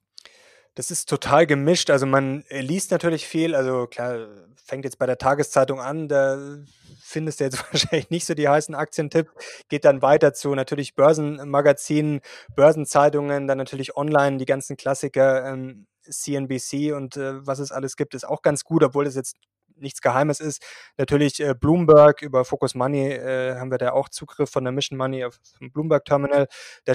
Das 0.74 0.90
ist 0.90 1.08
total 1.08 1.46
gemischt. 1.46 1.92
Also 1.92 2.08
man 2.08 2.44
äh, 2.50 2.62
liest 2.62 2.90
natürlich 2.90 3.28
viel. 3.28 3.54
Also 3.54 3.86
klar, 3.86 4.28
fängt 4.56 4.86
jetzt 4.86 4.98
bei 4.98 5.06
der 5.06 5.20
Tageszeitung 5.20 5.80
an, 5.80 6.08
da 6.08 6.58
findest 7.04 7.40
du 7.40 7.46
jetzt 7.46 7.64
wahrscheinlich 7.72 8.10
nicht 8.10 8.26
so 8.26 8.34
die 8.34 8.48
heißen 8.48 8.76
Aktientipps. 8.76 9.32
Geht 9.70 9.86
dann 9.86 10.02
weiter 10.02 10.34
zu 10.34 10.56
natürlich 10.56 10.96
Börsenmagazinen, 10.96 12.22
Börsenzeitungen, 12.56 13.48
dann 13.48 13.58
natürlich 13.58 13.96
online 13.96 14.38
die 14.38 14.46
ganzen 14.46 14.78
Klassiker, 14.78 15.46
ähm, 15.46 15.88
CNBC 16.10 16.94
und 16.94 17.16
äh, 17.18 17.46
was 17.46 17.60
es 17.60 17.72
alles 17.72 17.96
gibt, 17.96 18.14
ist 18.14 18.28
auch 18.28 18.42
ganz 18.42 18.64
gut, 18.66 18.84
obwohl 18.84 19.06
das 19.06 19.16
jetzt 19.16 19.38
nichts 19.76 20.02
Geheimes 20.02 20.40
ist. 20.40 20.62
Natürlich 20.98 21.40
äh, 21.40 21.56
Bloomberg 21.56 22.22
über 22.22 22.46
Focus 22.46 22.76
Money 22.76 23.12
äh, 23.12 23.56
haben 23.56 23.72
wir 23.72 23.78
da 23.78 23.92
auch 23.92 24.10
Zugriff 24.10 24.50
von 24.50 24.64
der 24.64 24.74
Mission 24.74 24.98
Money 24.98 25.24
auf 25.24 25.40
dem 25.60 25.72
Bloomberg 25.72 26.06
Terminal. 26.06 26.48
Da 26.86 26.94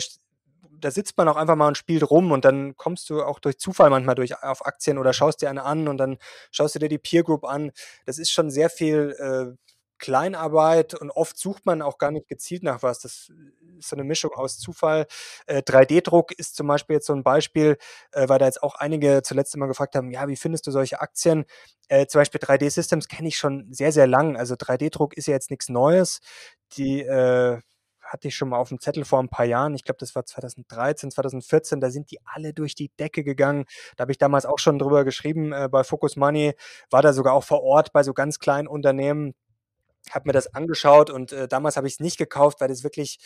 da 0.81 0.91
sitzt 0.91 1.17
man 1.17 1.29
auch 1.29 1.37
einfach 1.37 1.57
mal 1.57 1.69
und 1.69 1.77
spielt 1.77 2.09
rum 2.09 2.31
und 2.33 2.45
dann 2.45 2.77
kommst 2.77 3.11
du 3.11 3.23
auch 3.23 3.41
durch 3.41 3.59
Zufall 3.59 3.91
manchmal 3.91 4.15
durch 4.15 4.43
auf 4.43 4.65
Aktien 4.65 4.99
oder 4.99 5.13
schaust 5.13 5.43
dir 5.43 5.51
eine 5.51 5.65
an 5.65 5.89
und 5.89 5.99
dann 5.99 6.19
schaust 6.51 6.75
du 6.75 6.79
dir 6.79 6.89
die 6.89 6.99
Peer 6.99 7.23
Group 7.25 7.45
an. 7.45 7.73
Das 8.07 8.19
ist 8.19 8.31
schon 8.31 8.51
sehr 8.51 8.71
viel 8.71 9.15
äh, 9.19 9.57
Kleinarbeit 9.99 10.95
und 10.95 11.11
oft 11.11 11.39
sucht 11.39 11.67
man 11.67 11.83
auch 11.83 11.99
gar 11.99 12.11
nicht 12.11 12.29
gezielt 12.29 12.63
nach 12.63 12.83
was. 12.83 13.01
Das 13.01 13.31
ist 13.79 13.89
so 13.89 13.97
eine 13.97 14.05
Mischung 14.05 14.33
aus 14.33 14.59
Zufall. 14.59 15.07
Äh, 15.47 15.63
3D-Druck 15.63 16.33
ist 16.33 16.57
zum 16.57 16.67
Beispiel 16.67 16.95
jetzt 16.95 17.07
so 17.07 17.13
ein 17.15 17.23
Beispiel, 17.23 17.77
äh, 18.13 18.29
weil 18.29 18.39
da 18.39 18.47
jetzt 18.47 18.63
auch 18.63 18.75
einige 18.75 19.23
zuletzt 19.23 19.55
immer 19.55 19.69
gefragt 19.69 19.95
haben, 19.95 20.11
ja, 20.11 20.29
wie 20.29 20.37
findest 20.37 20.67
du 20.67 20.71
solche 20.71 21.01
Aktien? 21.01 21.45
Äh, 21.89 22.07
zum 22.07 22.21
Beispiel 22.21 22.41
3D-Systems 22.41 23.09
kenne 23.09 23.29
ich 23.29 23.37
schon 23.37 23.73
sehr, 23.73 23.93
sehr 23.93 24.07
lang. 24.07 24.37
Also 24.37 24.55
3D-Druck 24.55 25.17
ist 25.17 25.27
ja 25.27 25.35
jetzt 25.35 25.51
nichts 25.51 25.69
Neues. 25.69 26.21
Die 26.77 27.01
äh, 27.03 27.61
hatte 28.09 28.29
ich 28.29 28.37
schon 28.37 28.49
mal 28.49 28.59
auf 28.59 28.69
dem 28.69 28.81
Zettel 28.81 29.05
vor 29.05 29.21
ein 29.21 29.29
paar 29.29 29.45
Jahren. 29.45 29.75
Ich 29.75 29.85
glaube, 29.85 29.99
das 30.01 30.15
war 30.15 30.25
2013, 30.25 31.11
2014. 31.11 31.81
Da 31.81 31.91
sind 31.91 32.11
die 32.11 32.19
alle 32.25 32.55
durch 32.55 32.75
die 32.75 32.91
Decke 32.99 33.23
gegangen. 33.23 33.65
Da 33.97 34.03
habe 34.03 34.13
ich 34.13 34.19
damals 34.19 34.47
auch 34.47 34.59
schon 34.59 34.79
drüber 34.79 35.05
geschrieben 35.05 35.53
äh, 35.53 35.69
bei 35.71 35.85
Focus 35.85 36.17
Money. 36.17 36.55
War 36.91 37.03
da 37.03 37.13
sogar 37.13 37.35
auch 37.35 37.45
vor 37.45 37.63
Ort 37.63 37.93
bei 37.93 38.03
so 38.03 38.15
ganz 38.15 38.39
kleinen 38.39 38.69
Unternehmen. 38.69 39.35
Habe 40.11 40.29
mir 40.29 40.33
das 40.33 40.55
angeschaut 40.55 41.11
und 41.11 41.33
äh, 41.33 41.49
damals 41.49 41.77
habe 41.77 41.87
ich 41.87 41.95
es 41.95 42.01
nicht 42.01 42.19
gekauft, 42.19 42.61
weil 42.61 42.69
das 42.69 42.83
wirklich 42.85 43.19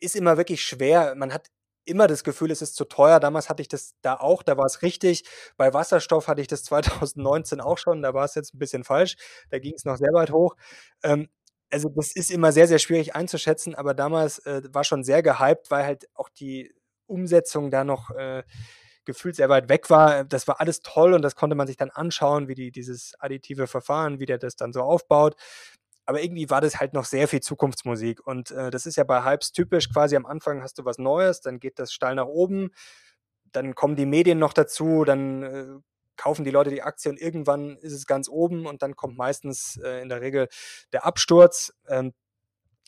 ist 0.00 0.16
immer 0.16 0.36
wirklich 0.36 0.62
schwer. 0.62 1.14
Man 1.16 1.32
hat 1.32 1.48
immer 1.84 2.06
das 2.06 2.24
Gefühl, 2.24 2.50
es 2.50 2.62
ist 2.62 2.76
zu 2.76 2.84
teuer. 2.84 3.20
Damals 3.20 3.48
hatte 3.48 3.62
ich 3.62 3.68
das 3.68 3.94
da 4.02 4.14
auch, 4.16 4.42
da 4.42 4.56
war 4.56 4.66
es 4.66 4.82
richtig. 4.82 5.24
Bei 5.56 5.72
Wasserstoff 5.74 6.28
hatte 6.28 6.40
ich 6.40 6.46
das 6.48 6.64
2019 6.64 7.60
auch 7.60 7.78
schon, 7.78 8.02
da 8.02 8.14
war 8.14 8.24
es 8.24 8.34
jetzt 8.34 8.54
ein 8.54 8.58
bisschen 8.58 8.84
falsch. 8.84 9.16
Da 9.50 9.58
ging 9.58 9.74
es 9.74 9.84
noch 9.84 9.96
sehr 9.96 10.12
weit 10.12 10.30
hoch. 10.30 10.56
Ähm, 11.02 11.28
also 11.72 11.88
das 11.88 12.14
ist 12.14 12.30
immer 12.30 12.52
sehr, 12.52 12.66
sehr 12.66 12.78
schwierig 12.80 13.14
einzuschätzen, 13.14 13.74
aber 13.76 13.94
damals 13.94 14.40
äh, 14.40 14.62
war 14.72 14.84
schon 14.84 15.04
sehr 15.04 15.22
gehypt, 15.22 15.70
weil 15.70 15.84
halt 15.84 16.08
auch 16.14 16.28
die 16.28 16.74
Umsetzung 17.06 17.70
da 17.70 17.84
noch 17.84 18.10
äh, 18.10 18.42
gefühlt 19.04 19.36
sehr 19.36 19.48
weit 19.48 19.68
weg 19.68 19.88
war. 19.90 20.24
Das 20.24 20.48
war 20.48 20.60
alles 20.60 20.80
toll 20.82 21.14
und 21.14 21.22
das 21.22 21.36
konnte 21.36 21.56
man 21.56 21.66
sich 21.66 21.76
dann 21.76 21.90
anschauen, 21.90 22.48
wie 22.48 22.54
die 22.54 22.70
dieses 22.72 23.12
additive 23.20 23.66
Verfahren, 23.66 24.20
wie 24.20 24.26
der 24.26 24.38
das 24.38 24.56
dann 24.56 24.72
so 24.72 24.82
aufbaut. 24.82 25.36
Aber 26.10 26.24
irgendwie 26.24 26.50
war 26.50 26.60
das 26.60 26.80
halt 26.80 26.92
noch 26.92 27.04
sehr 27.04 27.28
viel 27.28 27.38
Zukunftsmusik. 27.38 28.26
Und 28.26 28.50
äh, 28.50 28.72
das 28.72 28.84
ist 28.84 28.96
ja 28.96 29.04
bei 29.04 29.22
Hypes 29.22 29.52
typisch. 29.52 29.88
Quasi 29.92 30.16
am 30.16 30.26
Anfang 30.26 30.60
hast 30.60 30.76
du 30.80 30.84
was 30.84 30.98
Neues, 30.98 31.40
dann 31.40 31.60
geht 31.60 31.78
das 31.78 31.92
steil 31.92 32.16
nach 32.16 32.26
oben, 32.26 32.70
dann 33.52 33.76
kommen 33.76 33.94
die 33.94 34.06
Medien 34.06 34.40
noch 34.40 34.52
dazu, 34.52 35.04
dann 35.04 35.42
äh, 35.44 35.66
kaufen 36.16 36.44
die 36.44 36.50
Leute 36.50 36.70
die 36.70 36.82
Aktie 36.82 37.12
und 37.12 37.20
irgendwann 37.20 37.76
ist 37.76 37.92
es 37.92 38.06
ganz 38.06 38.28
oben 38.28 38.66
und 38.66 38.82
dann 38.82 38.96
kommt 38.96 39.18
meistens 39.18 39.78
äh, 39.84 40.02
in 40.02 40.08
der 40.08 40.20
Regel 40.20 40.48
der 40.92 41.06
Absturz. 41.06 41.72
Ähm, 41.86 42.12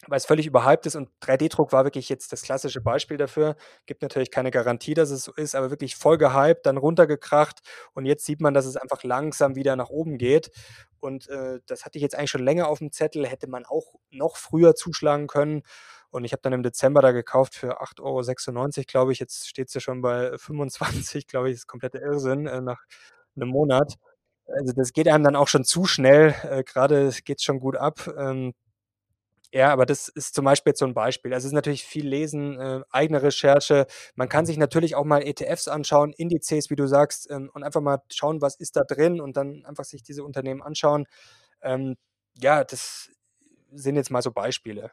weil 0.09 0.16
es 0.16 0.26
völlig 0.26 0.47
überhyped 0.47 0.87
ist 0.87 0.97
und 0.97 1.09
3D-Druck 1.23 1.73
war 1.73 1.85
wirklich 1.85 2.09
jetzt 2.09 2.32
das 2.32 2.42
klassische 2.42 2.80
Beispiel 2.80 3.16
dafür. 3.16 3.56
Gibt 3.87 4.02
natürlich 4.02 4.30
keine 4.30 4.50
Garantie, 4.50 4.94
dass 4.94 5.11
es 5.11 5.25
so 5.25 5.32
ist, 5.35 5.54
aber 5.54 5.71
wirklich 5.71 5.97
voll 5.97 6.18
gehypt, 6.18 6.66
dann 6.66 6.76
runtergekracht 6.76 7.61
und 7.94 8.06
jetzt 8.06 8.25
sieht 8.25 8.40
man, 8.40 8.54
dass 8.54 8.66
es 8.66 8.76
einfach 8.76 9.04
langsam 9.04 9.54
wieder 9.54 9.76
nach 9.76 9.90
oben 9.90 10.18
geht. 10.18 10.50
Und 11.00 11.28
äh, 11.28 11.61
das 11.66 11.85
hatte 11.85 11.99
ich 11.99 12.02
jetzt 12.02 12.16
eigentlich 12.16 12.30
schon 12.30 12.44
länger 12.44 12.68
auf 12.68 12.78
dem 12.78 12.92
Zettel, 12.92 13.26
hätte 13.26 13.49
man 13.49 13.64
auch 13.64 13.94
noch 14.11 14.37
früher 14.37 14.75
zuschlagen 14.75 15.26
können. 15.26 15.62
Und 16.11 16.25
ich 16.25 16.32
habe 16.32 16.42
dann 16.42 16.52
im 16.52 16.62
Dezember 16.62 17.00
da 17.00 17.11
gekauft 17.12 17.54
für 17.54 17.80
8,96 17.80 18.00
Euro, 18.78 18.85
glaube 18.87 19.12
ich. 19.12 19.18
Jetzt 19.18 19.49
steht 19.49 19.68
es 19.68 19.75
ja 19.75 19.80
schon 19.80 20.02
bei 20.02 20.32
25, 20.38 21.26
glaube 21.26 21.49
ich. 21.49 21.54
Das 21.54 21.61
ist 21.62 21.66
kompletter 21.66 22.00
Irrsinn 22.02 22.47
äh, 22.47 22.61
nach 22.61 22.82
einem 23.37 23.49
Monat. 23.49 23.94
Also 24.47 24.73
das 24.75 24.92
geht 24.92 25.09
einem 25.09 25.25
dann 25.25 25.37
auch 25.37 25.49
schon 25.49 25.64
zu 25.64 25.87
schnell. 25.87 26.35
Äh, 26.42 26.64
Gerade 26.64 27.11
geht 27.25 27.38
es 27.38 27.44
schon 27.44 27.61
gut 27.61 27.76
ab. 27.76 28.09
Ähm, 28.16 28.52
Ja, 29.52 29.71
aber 29.71 29.85
das 29.85 30.09
ist 30.09 30.35
zum 30.35 30.47
Beispiel 30.47 30.71
jetzt 30.71 30.78
so 30.78 30.87
ein 30.87 30.94
Beispiel. 30.94 31.35
Also, 31.35 31.44
es 31.44 31.50
ist 31.50 31.54
natürlich 31.54 31.85
viel 31.85 32.06
Lesen, 32.09 32.59
äh, 32.59 32.80
eigene 32.90 33.23
Recherche. 33.23 33.87
Man 34.14 34.30
kann 34.30 34.47
sich 34.47 34.56
natürlich 34.56 34.94
auch 34.94 35.04
mal 35.04 35.23
ETFs 35.23 35.68
anschauen, 35.68 36.14
Indizes, 36.14 36.71
wie 36.71 36.76
du 36.76 36.87
sagst, 36.88 37.30
ähm, 37.30 37.50
und 37.52 37.62
einfach 37.62 37.82
mal 37.82 38.02
schauen, 38.11 38.40
was 38.40 38.56
ist 38.56 38.76
da 38.76 38.82
drin 38.85 39.21
und 39.21 39.37
dann 39.37 39.64
einfach 39.66 39.85
sich 39.85 40.02
diese 40.02 40.25
Unternehmen 40.25 40.62
anschauen. 40.62 41.06
Ähm, 41.61 41.97
ja, 42.38 42.64
das 42.64 43.11
sind 43.71 43.97
jetzt 43.97 44.11
mal 44.11 44.23
so 44.23 44.30
Beispiele. 44.30 44.92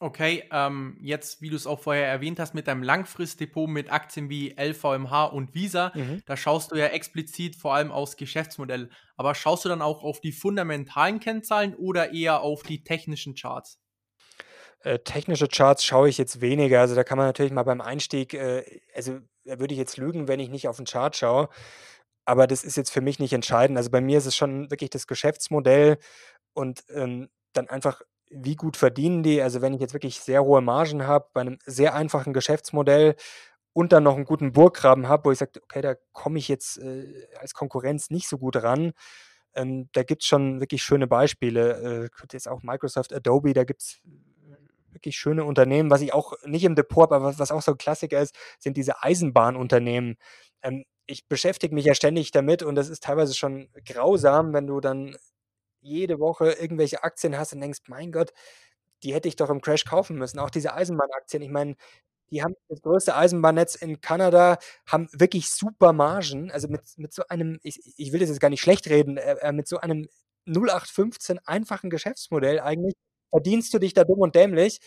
Okay, 0.00 0.44
ähm, 0.52 0.96
jetzt, 1.02 1.42
wie 1.42 1.50
du 1.50 1.56
es 1.56 1.66
auch 1.66 1.80
vorher 1.80 2.06
erwähnt 2.06 2.38
hast, 2.38 2.54
mit 2.54 2.68
deinem 2.68 2.84
Langfristdepot 2.84 3.68
mit 3.68 3.92
Aktien 3.92 4.30
wie 4.30 4.54
LVMH 4.56 5.24
und 5.24 5.54
Visa, 5.54 5.90
mhm. 5.94 6.22
da 6.24 6.36
schaust 6.36 6.70
du 6.70 6.76
ja 6.76 6.86
explizit 6.86 7.56
vor 7.56 7.74
allem 7.74 7.90
aufs 7.90 8.16
Geschäftsmodell. 8.16 8.90
Aber 9.16 9.34
schaust 9.34 9.64
du 9.64 9.68
dann 9.68 9.82
auch 9.82 10.04
auf 10.04 10.20
die 10.20 10.30
fundamentalen 10.32 11.18
Kennzahlen 11.18 11.74
oder 11.74 12.14
eher 12.14 12.42
auf 12.42 12.62
die 12.62 12.84
technischen 12.84 13.34
Charts? 13.34 13.80
Äh, 14.82 15.00
technische 15.00 15.48
Charts 15.48 15.84
schaue 15.84 16.08
ich 16.08 16.18
jetzt 16.18 16.40
weniger. 16.40 16.80
Also 16.80 16.94
da 16.94 17.04
kann 17.04 17.18
man 17.18 17.26
natürlich 17.26 17.52
mal 17.52 17.64
beim 17.64 17.80
Einstieg, 17.80 18.34
äh, 18.34 18.64
also 18.94 19.18
da 19.44 19.58
würde 19.58 19.74
ich 19.74 19.78
jetzt 19.78 19.96
lügen, 19.96 20.28
wenn 20.28 20.40
ich 20.40 20.50
nicht 20.50 20.68
auf 20.68 20.76
den 20.76 20.86
Chart 20.86 21.16
schaue. 21.16 21.48
Aber 22.24 22.46
das 22.46 22.64
ist 22.64 22.76
jetzt 22.76 22.90
für 22.90 23.00
mich 23.00 23.18
nicht 23.18 23.32
entscheidend. 23.32 23.78
Also 23.78 23.90
bei 23.90 24.00
mir 24.00 24.18
ist 24.18 24.26
es 24.26 24.36
schon 24.36 24.70
wirklich 24.70 24.90
das 24.90 25.06
Geschäftsmodell 25.06 25.98
und 26.54 26.84
ähm, 26.90 27.28
dann 27.54 27.68
einfach, 27.68 28.02
wie 28.30 28.56
gut 28.56 28.76
verdienen 28.76 29.22
die. 29.22 29.42
Also 29.42 29.62
wenn 29.62 29.74
ich 29.74 29.80
jetzt 29.80 29.94
wirklich 29.94 30.20
sehr 30.20 30.44
hohe 30.44 30.60
Margen 30.60 31.06
habe, 31.06 31.28
bei 31.32 31.40
einem 31.42 31.58
sehr 31.66 31.94
einfachen 31.94 32.32
Geschäftsmodell 32.32 33.16
und 33.72 33.92
dann 33.92 34.04
noch 34.04 34.16
einen 34.16 34.24
guten 34.26 34.52
Burggraben 34.52 35.08
habe, 35.08 35.26
wo 35.26 35.32
ich 35.32 35.38
sage, 35.38 35.60
okay, 35.62 35.80
da 35.82 35.94
komme 36.12 36.38
ich 36.38 36.48
jetzt 36.48 36.78
äh, 36.78 37.26
als 37.38 37.54
Konkurrenz 37.54 38.10
nicht 38.10 38.28
so 38.28 38.38
gut 38.38 38.56
ran. 38.56 38.92
Ähm, 39.54 39.88
da 39.92 40.02
gibt 40.04 40.22
es 40.22 40.28
schon 40.28 40.60
wirklich 40.60 40.82
schöne 40.82 41.06
Beispiele. 41.06 42.06
Äh, 42.06 42.24
jetzt 42.32 42.48
auch 42.48 42.62
Microsoft, 42.62 43.12
Adobe, 43.14 43.54
da 43.54 43.64
gibt 43.64 43.82
es 43.82 44.00
wirklich 44.98 45.16
schöne 45.16 45.44
Unternehmen. 45.44 45.90
Was 45.90 46.02
ich 46.02 46.12
auch 46.12 46.34
nicht 46.44 46.64
im 46.64 46.74
Depot 46.74 47.04
habe, 47.04 47.16
aber 47.16 47.24
was, 47.26 47.38
was 47.38 47.52
auch 47.52 47.62
so 47.62 47.72
ein 47.72 47.78
Klassiker 47.78 48.20
ist, 48.20 48.36
sind 48.58 48.76
diese 48.76 49.02
Eisenbahnunternehmen. 49.02 50.16
Ähm, 50.62 50.84
ich 51.06 51.26
beschäftige 51.28 51.74
mich 51.74 51.86
ja 51.86 51.94
ständig 51.94 52.32
damit 52.32 52.62
und 52.62 52.74
das 52.74 52.88
ist 52.88 53.02
teilweise 53.04 53.34
schon 53.34 53.68
grausam, 53.86 54.52
wenn 54.52 54.66
du 54.66 54.80
dann 54.80 55.16
jede 55.80 56.20
Woche 56.20 56.52
irgendwelche 56.52 57.02
Aktien 57.02 57.38
hast 57.38 57.52
und 57.54 57.60
denkst, 57.60 57.80
mein 57.86 58.12
Gott, 58.12 58.32
die 59.02 59.14
hätte 59.14 59.28
ich 59.28 59.36
doch 59.36 59.50
im 59.50 59.60
Crash 59.60 59.84
kaufen 59.84 60.18
müssen. 60.18 60.38
Auch 60.38 60.50
diese 60.50 60.74
Eisenbahnaktien. 60.74 61.42
Ich 61.42 61.50
meine, 61.50 61.76
die 62.30 62.42
haben 62.42 62.54
das 62.68 62.82
größte 62.82 63.16
Eisenbahnnetz 63.16 63.74
in 63.76 64.00
Kanada, 64.00 64.58
haben 64.86 65.08
wirklich 65.12 65.50
super 65.50 65.92
Margen. 65.92 66.50
Also 66.50 66.68
mit, 66.68 66.82
mit 66.96 67.12
so 67.14 67.22
einem, 67.28 67.58
ich, 67.62 67.80
ich 67.96 68.12
will 68.12 68.20
das 68.20 68.28
jetzt 68.28 68.40
gar 68.40 68.50
nicht 68.50 68.60
schlecht 68.60 68.88
reden, 68.88 69.16
äh, 69.16 69.36
äh 69.40 69.52
mit 69.52 69.68
so 69.68 69.78
einem 69.78 70.08
0815 70.46 71.38
einfachen 71.46 71.90
Geschäftsmodell 71.90 72.60
eigentlich 72.60 72.94
verdienst 73.30 73.72
du 73.74 73.78
dich 73.78 73.94
da 73.94 74.04
dumm 74.04 74.20
und 74.20 74.34
dämlich. 74.34 74.80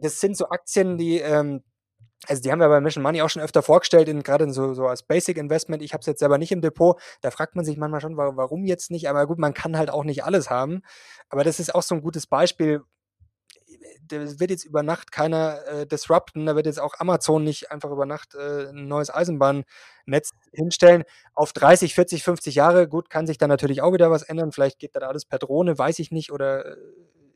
Das 0.00 0.20
sind 0.20 0.36
so 0.36 0.48
Aktien, 0.48 0.98
die, 0.98 1.18
ähm, 1.18 1.62
also 2.26 2.42
die 2.42 2.50
haben 2.50 2.58
wir 2.60 2.68
bei 2.68 2.80
Mission 2.80 3.02
Money 3.02 3.22
auch 3.22 3.30
schon 3.30 3.42
öfter 3.42 3.62
vorgestellt, 3.62 4.08
in, 4.08 4.22
gerade 4.22 4.44
in 4.44 4.52
so, 4.52 4.74
so 4.74 4.86
als 4.86 5.02
Basic 5.02 5.36
Investment. 5.36 5.82
Ich 5.82 5.92
habe 5.92 6.00
es 6.00 6.06
jetzt 6.06 6.18
selber 6.18 6.38
nicht 6.38 6.52
im 6.52 6.60
Depot. 6.60 7.00
Da 7.20 7.30
fragt 7.30 7.54
man 7.54 7.64
sich 7.64 7.76
manchmal 7.76 8.00
schon, 8.00 8.16
warum 8.16 8.64
jetzt 8.64 8.90
nicht. 8.90 9.08
Aber 9.08 9.26
gut, 9.26 9.38
man 9.38 9.54
kann 9.54 9.78
halt 9.78 9.90
auch 9.90 10.04
nicht 10.04 10.24
alles 10.24 10.50
haben. 10.50 10.82
Aber 11.28 11.44
das 11.44 11.60
ist 11.60 11.74
auch 11.74 11.82
so 11.82 11.94
ein 11.94 12.02
gutes 12.02 12.26
Beispiel. 12.26 12.82
Das 14.08 14.40
wird 14.40 14.50
jetzt 14.50 14.64
über 14.64 14.82
Nacht 14.82 15.12
keiner 15.12 15.64
äh, 15.66 15.86
disrupten. 15.86 16.46
Da 16.46 16.56
wird 16.56 16.66
jetzt 16.66 16.80
auch 16.80 16.94
Amazon 16.98 17.44
nicht 17.44 17.70
einfach 17.70 17.90
über 17.90 18.06
Nacht 18.06 18.34
äh, 18.34 18.68
ein 18.70 18.88
neues 18.88 19.10
Eisenbahnnetz 19.10 20.30
hinstellen. 20.52 21.04
Auf 21.34 21.52
30, 21.52 21.94
40, 21.94 22.24
50 22.24 22.54
Jahre, 22.54 22.88
gut, 22.88 23.10
kann 23.10 23.26
sich 23.26 23.38
da 23.38 23.46
natürlich 23.46 23.82
auch 23.82 23.92
wieder 23.92 24.10
was 24.10 24.22
ändern. 24.22 24.50
Vielleicht 24.52 24.78
geht 24.78 24.96
da 24.96 25.00
alles 25.00 25.24
per 25.24 25.38
Drohne, 25.38 25.78
weiß 25.78 25.98
ich 26.00 26.10
nicht. 26.10 26.32
Oder 26.32 26.66
äh, 26.66 26.76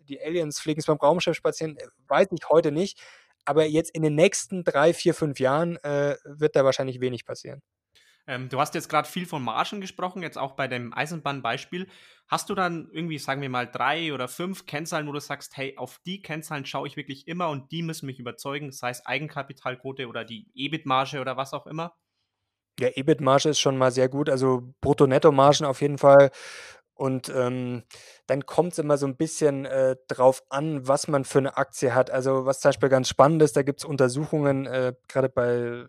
die 0.03 0.21
Aliens 0.21 0.59
fliegen 0.61 0.83
beim 0.87 0.97
Raumschiff 0.97 1.37
spazieren, 1.37 1.77
äh, 1.77 1.87
weiß 2.09 2.29
ich 2.33 2.49
heute 2.49 2.73
nicht. 2.73 3.01
Aber 3.45 3.65
jetzt 3.67 3.91
in 3.95 4.03
den 4.03 4.15
nächsten 4.15 4.65
drei, 4.65 4.95
vier, 4.95 5.15
fünf 5.15 5.41
Jahren 5.41 5.77
äh, 5.79 6.17
wird 6.25 6.55
da 6.55 6.65
wahrscheinlich 6.65 7.01
wenig 7.01 7.25
passieren. 7.25 7.61
Ähm, 8.27 8.49
du 8.49 8.61
hast 8.61 8.75
jetzt 8.75 8.89
gerade 8.89 9.09
viel 9.09 9.27
von 9.27 9.43
Margen 9.43 9.81
gesprochen, 9.81 10.23
jetzt 10.23 10.39
auch 10.39 10.53
bei 10.53 10.69
dem 10.69 10.93
Eisenbahnbeispiel. 10.93 11.89
Hast 12.29 12.49
du 12.51 12.55
dann 12.55 12.89
irgendwie, 12.93 13.19
sagen 13.19 13.43
wir 13.43 13.49
mal, 13.49 13.67
drei 13.67 14.15
oder 14.15 14.29
fünf 14.29 14.65
Kennzahlen, 14.67 15.09
wo 15.09 15.13
du 15.13 15.21
sagst, 15.21 15.57
hey, 15.57 15.77
auf 15.77 15.99
die 16.07 16.23
Kennzahlen 16.23 16.65
schaue 16.65 16.87
ich 16.87 16.97
wirklich 16.97 17.27
immer 17.27 17.49
und 17.49 17.73
die 17.73 17.83
müssen 17.83 18.07
mich 18.07 18.21
überzeugen, 18.21 18.71
sei 18.71 18.91
es 18.91 19.05
Eigenkapitalquote 19.05 20.07
oder 20.07 20.25
die 20.25 20.47
EBIT-Marge 20.55 21.21
oder 21.21 21.37
was 21.37 21.53
auch 21.53 21.67
immer? 21.67 21.97
Ja, 22.79 22.89
EBIT-Marge 22.95 23.51
ist 23.51 23.61
schon 23.61 23.77
mal 23.77 23.91
sehr 23.91 24.09
gut, 24.09 24.31
also 24.31 24.73
Brutto-Netto-Margen 24.81 25.67
auf 25.67 25.81
jeden 25.83 25.99
Fall. 25.99 26.31
Und 26.95 27.33
ähm, 27.35 27.83
dann 28.27 28.47
kommt 28.47 28.73
es 28.73 28.79
immer 28.79 28.97
so 28.99 29.07
ein 29.07 29.17
bisschen 29.17 29.65
äh, 29.65 29.97
drauf 30.09 30.43
an, 30.51 30.87
was 30.87 31.09
man 31.09 31.25
für 31.25 31.39
eine 31.39 31.57
Aktie 31.57 31.95
hat. 31.95 32.11
Also 32.11 32.45
was 32.47 32.61
zum 32.61 32.71
Beispiel 32.71 32.89
ganz 32.89 33.09
spannend 33.09 33.43
ist, 33.43 33.57
da 33.57 33.63
gibt 33.63 33.81
es 33.81 33.85
Untersuchungen, 33.85 34.67
äh, 34.67 34.95
gerade 35.09 35.29
bei 35.29 35.87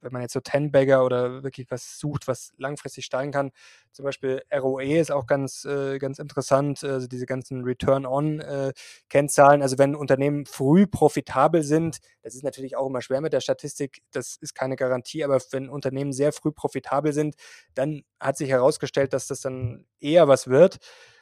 wenn 0.00 0.12
man 0.12 0.22
jetzt 0.22 0.32
so 0.32 0.40
Ten-Bagger 0.40 1.04
oder 1.04 1.42
wirklich 1.42 1.70
was 1.70 1.98
sucht, 1.98 2.28
was 2.28 2.52
langfristig 2.56 3.04
steigen 3.04 3.32
kann, 3.32 3.50
zum 3.92 4.04
Beispiel 4.04 4.42
ROE 4.54 4.98
ist 4.98 5.10
auch 5.10 5.26
ganz, 5.26 5.64
äh, 5.64 5.98
ganz 5.98 6.18
interessant, 6.18 6.84
also 6.84 7.06
diese 7.06 7.26
ganzen 7.26 7.64
Return-on-Kennzahlen. 7.64 9.60
Äh, 9.60 9.62
also 9.62 9.78
wenn 9.78 9.94
Unternehmen 9.94 10.46
früh 10.46 10.86
profitabel 10.86 11.62
sind, 11.62 11.98
das 12.22 12.34
ist 12.34 12.44
natürlich 12.44 12.76
auch 12.76 12.86
immer 12.86 13.02
schwer 13.02 13.20
mit 13.20 13.32
der 13.32 13.40
Statistik, 13.40 14.02
das 14.12 14.36
ist 14.40 14.54
keine 14.54 14.76
Garantie, 14.76 15.24
aber 15.24 15.38
wenn 15.50 15.68
Unternehmen 15.68 16.12
sehr 16.12 16.32
früh 16.32 16.52
profitabel 16.52 17.12
sind, 17.12 17.34
dann 17.74 18.02
hat 18.18 18.36
sich 18.36 18.50
herausgestellt, 18.50 19.12
dass 19.12 19.26
das 19.26 19.40
dann 19.40 19.86
eher 20.00 20.28
was 20.28 20.48
wird. 20.48 20.78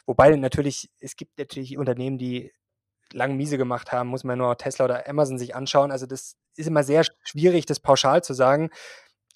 Wobei 0.06 0.34
natürlich, 0.36 0.90
es 1.00 1.16
gibt 1.16 1.38
natürlich 1.38 1.76
Unternehmen, 1.76 2.18
die 2.18 2.52
lang 3.12 3.36
miese 3.36 3.58
gemacht 3.58 3.92
haben, 3.92 4.08
muss 4.08 4.24
man 4.24 4.38
nur 4.38 4.56
Tesla 4.56 4.84
oder 4.84 5.08
Amazon 5.08 5.38
sich 5.38 5.54
anschauen. 5.54 5.90
Also 5.90 6.06
das 6.06 6.36
ist 6.56 6.66
immer 6.66 6.84
sehr 6.84 7.04
schwierig, 7.24 7.66
das 7.66 7.80
pauschal 7.80 8.22
zu 8.22 8.34
sagen. 8.34 8.70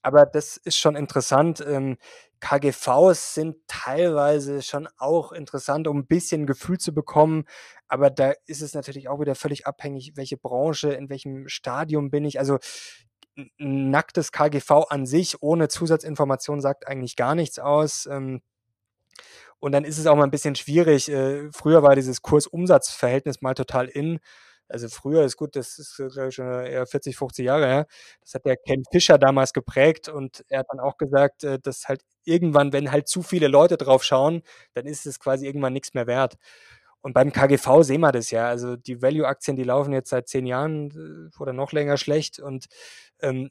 Aber 0.02 0.26
das 0.26 0.56
ist 0.56 0.76
schon 0.76 0.96
interessant. 0.96 1.64
Ähm, 1.66 1.96
KGVs 2.40 3.34
sind 3.34 3.56
teilweise 3.68 4.62
schon 4.62 4.88
auch 4.98 5.30
interessant, 5.30 5.86
um 5.86 5.98
ein 5.98 6.06
bisschen 6.06 6.46
Gefühl 6.46 6.78
zu 6.78 6.92
bekommen. 6.92 7.44
Aber 7.86 8.10
da 8.10 8.32
ist 8.46 8.62
es 8.62 8.74
natürlich 8.74 9.08
auch 9.08 9.20
wieder 9.20 9.36
völlig 9.36 9.66
abhängig, 9.66 10.12
welche 10.16 10.36
Branche, 10.36 10.92
in 10.92 11.08
welchem 11.08 11.46
Stadium 11.48 12.10
bin 12.10 12.24
ich. 12.24 12.40
Also 12.40 12.58
nacktes 13.58 14.32
KGV 14.32 14.70
an 14.88 15.06
sich 15.06 15.40
ohne 15.40 15.68
Zusatzinformation 15.68 16.60
sagt 16.60 16.86
eigentlich 16.86 17.16
gar 17.16 17.34
nichts 17.34 17.58
aus. 17.58 18.06
Ähm, 18.06 18.42
und 19.62 19.70
dann 19.72 19.84
ist 19.84 19.98
es 19.98 20.06
auch 20.08 20.16
mal 20.16 20.24
ein 20.24 20.30
bisschen 20.32 20.56
schwierig. 20.56 21.08
Äh, 21.08 21.48
früher 21.52 21.84
war 21.84 21.94
dieses 21.94 22.20
Kurs-Umsatz-Verhältnis 22.20 23.42
mal 23.42 23.54
total 23.54 23.86
in. 23.86 24.18
Also 24.68 24.88
früher 24.88 25.24
ist 25.24 25.36
gut, 25.36 25.54
das 25.54 25.78
ist 25.78 25.96
glaube 25.96 26.28
ich, 26.30 26.34
schon 26.34 26.46
eher 26.46 26.84
40, 26.84 27.16
50 27.16 27.44
Jahre 27.46 27.66
her. 27.66 27.86
Das 28.22 28.34
hat 28.34 28.44
der 28.44 28.56
Ken 28.56 28.82
Fischer 28.90 29.18
damals 29.18 29.52
geprägt 29.52 30.08
und 30.08 30.44
er 30.48 30.60
hat 30.60 30.66
dann 30.70 30.80
auch 30.80 30.96
gesagt, 30.98 31.44
äh, 31.44 31.60
dass 31.60 31.86
halt 31.88 32.02
irgendwann, 32.24 32.72
wenn 32.72 32.90
halt 32.90 33.06
zu 33.06 33.22
viele 33.22 33.46
Leute 33.46 33.76
drauf 33.76 34.02
schauen, 34.02 34.42
dann 34.74 34.86
ist 34.86 35.06
es 35.06 35.20
quasi 35.20 35.46
irgendwann 35.46 35.74
nichts 35.74 35.94
mehr 35.94 36.08
wert. 36.08 36.38
Und 37.02 37.14
beim 37.14 37.32
KGV 37.32 37.82
sehen 37.82 38.00
wir 38.00 38.12
das 38.12 38.32
ja. 38.32 38.48
Also 38.48 38.74
die 38.76 39.00
Value-Aktien, 39.00 39.56
die 39.56 39.64
laufen 39.64 39.92
jetzt 39.92 40.10
seit 40.10 40.28
zehn 40.28 40.46
Jahren 40.46 41.30
äh, 41.32 41.40
oder 41.40 41.52
noch 41.52 41.70
länger 41.72 41.98
schlecht. 41.98 42.40
Und 42.40 42.66
ähm, 43.20 43.50